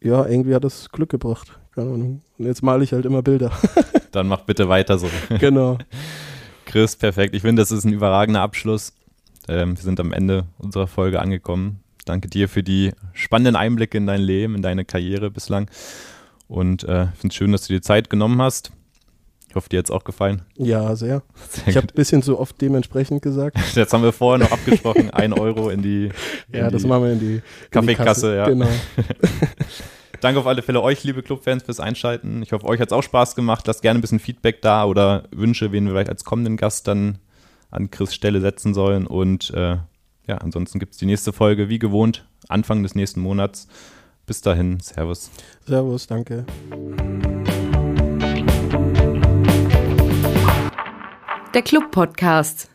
ja, 0.00 0.26
irgendwie 0.26 0.54
hat 0.54 0.64
das 0.64 0.90
Glück 0.90 1.08
gebracht. 1.08 1.58
Keine 1.74 1.90
Ahnung. 1.90 2.22
Und 2.38 2.46
jetzt 2.46 2.62
male 2.62 2.84
ich 2.84 2.92
halt 2.92 3.04
immer 3.04 3.22
Bilder. 3.22 3.50
Dann 4.12 4.28
mach 4.28 4.42
bitte 4.42 4.68
weiter 4.68 4.98
so. 4.98 5.08
genau. 5.38 5.78
Chris, 6.66 6.96
perfekt. 6.96 7.34
Ich 7.34 7.42
finde, 7.42 7.62
das 7.62 7.70
ist 7.70 7.84
ein 7.84 7.92
überragender 7.92 8.40
Abschluss. 8.40 8.92
Ähm, 9.48 9.76
wir 9.76 9.82
sind 9.82 10.00
am 10.00 10.12
Ende 10.12 10.44
unserer 10.58 10.86
Folge 10.86 11.20
angekommen. 11.20 11.80
Danke 12.04 12.28
dir 12.28 12.48
für 12.48 12.62
die 12.62 12.92
spannenden 13.12 13.56
Einblicke 13.56 13.98
in 13.98 14.06
dein 14.06 14.20
Leben, 14.20 14.54
in 14.54 14.62
deine 14.62 14.84
Karriere 14.84 15.30
bislang. 15.30 15.68
Und 16.48 16.84
äh, 16.84 17.04
ich 17.04 17.18
finde 17.20 17.32
es 17.32 17.34
schön, 17.34 17.52
dass 17.52 17.66
du 17.66 17.72
dir 17.72 17.82
Zeit 17.82 18.10
genommen 18.10 18.40
hast. 18.40 18.70
Ich 19.48 19.56
hoffe, 19.56 19.68
dir 19.68 19.78
hat 19.78 19.86
es 19.86 19.90
auch 19.90 20.04
gefallen. 20.04 20.42
Ja, 20.56 20.96
sehr. 20.96 21.22
Sehr 21.48 21.68
Ich 21.68 21.76
habe 21.76 21.86
ein 21.86 21.94
bisschen 21.94 22.22
zu 22.22 22.38
oft 22.38 22.60
dementsprechend 22.60 23.22
gesagt. 23.22 23.56
Jetzt 23.74 23.92
haben 23.92 24.02
wir 24.02 24.12
vorher 24.12 24.44
noch 24.44 24.52
abgesprochen, 24.52 25.10
ein 25.10 25.32
Euro 25.32 25.70
in 25.70 25.80
die, 25.82 26.10
in 26.50 26.58
Ja, 26.58 26.70
das 26.70 26.82
die 26.82 26.88
machen 26.88 27.04
wir 27.04 27.12
in 27.12 27.20
die 27.20 27.42
Kaffeekasse. 27.70 28.04
Kasse. 28.04 28.36
Ja. 28.36 28.48
Genau. 28.48 28.68
Danke 30.20 30.40
auf 30.40 30.46
alle 30.46 30.62
Fälle 30.62 30.82
euch, 30.82 31.04
liebe 31.04 31.22
Clubfans, 31.22 31.62
fürs 31.62 31.80
Einschalten. 31.80 32.42
Ich 32.42 32.52
hoffe, 32.52 32.66
euch 32.66 32.80
hat 32.80 32.88
es 32.88 32.92
auch 32.92 33.02
Spaß 33.02 33.34
gemacht. 33.34 33.66
Lasst 33.66 33.82
gerne 33.82 33.98
ein 33.98 34.00
bisschen 34.00 34.18
Feedback 34.18 34.62
da 34.62 34.84
oder 34.84 35.24
Wünsche, 35.30 35.72
wen 35.72 35.84
wir 35.84 35.92
vielleicht 35.92 36.10
als 36.10 36.24
kommenden 36.24 36.56
Gast 36.56 36.88
dann 36.88 37.18
an 37.70 37.90
Chris 37.90 38.14
Stelle 38.14 38.40
setzen 38.40 38.74
sollen. 38.74 39.06
Und 39.06 39.50
äh, 39.50 39.76
ja, 40.26 40.38
ansonsten 40.38 40.78
gibt 40.78 40.92
es 40.92 40.98
die 40.98 41.06
nächste 41.06 41.32
Folge 41.32 41.68
wie 41.68 41.78
gewohnt, 41.78 42.26
Anfang 42.48 42.82
des 42.82 42.94
nächsten 42.94 43.20
Monats. 43.20 43.68
Bis 44.26 44.40
dahin, 44.40 44.80
Servus. 44.80 45.30
Servus, 45.66 46.06
danke. 46.06 46.46
Der 51.52 51.62
Club 51.62 51.90
Podcast. 51.90 52.70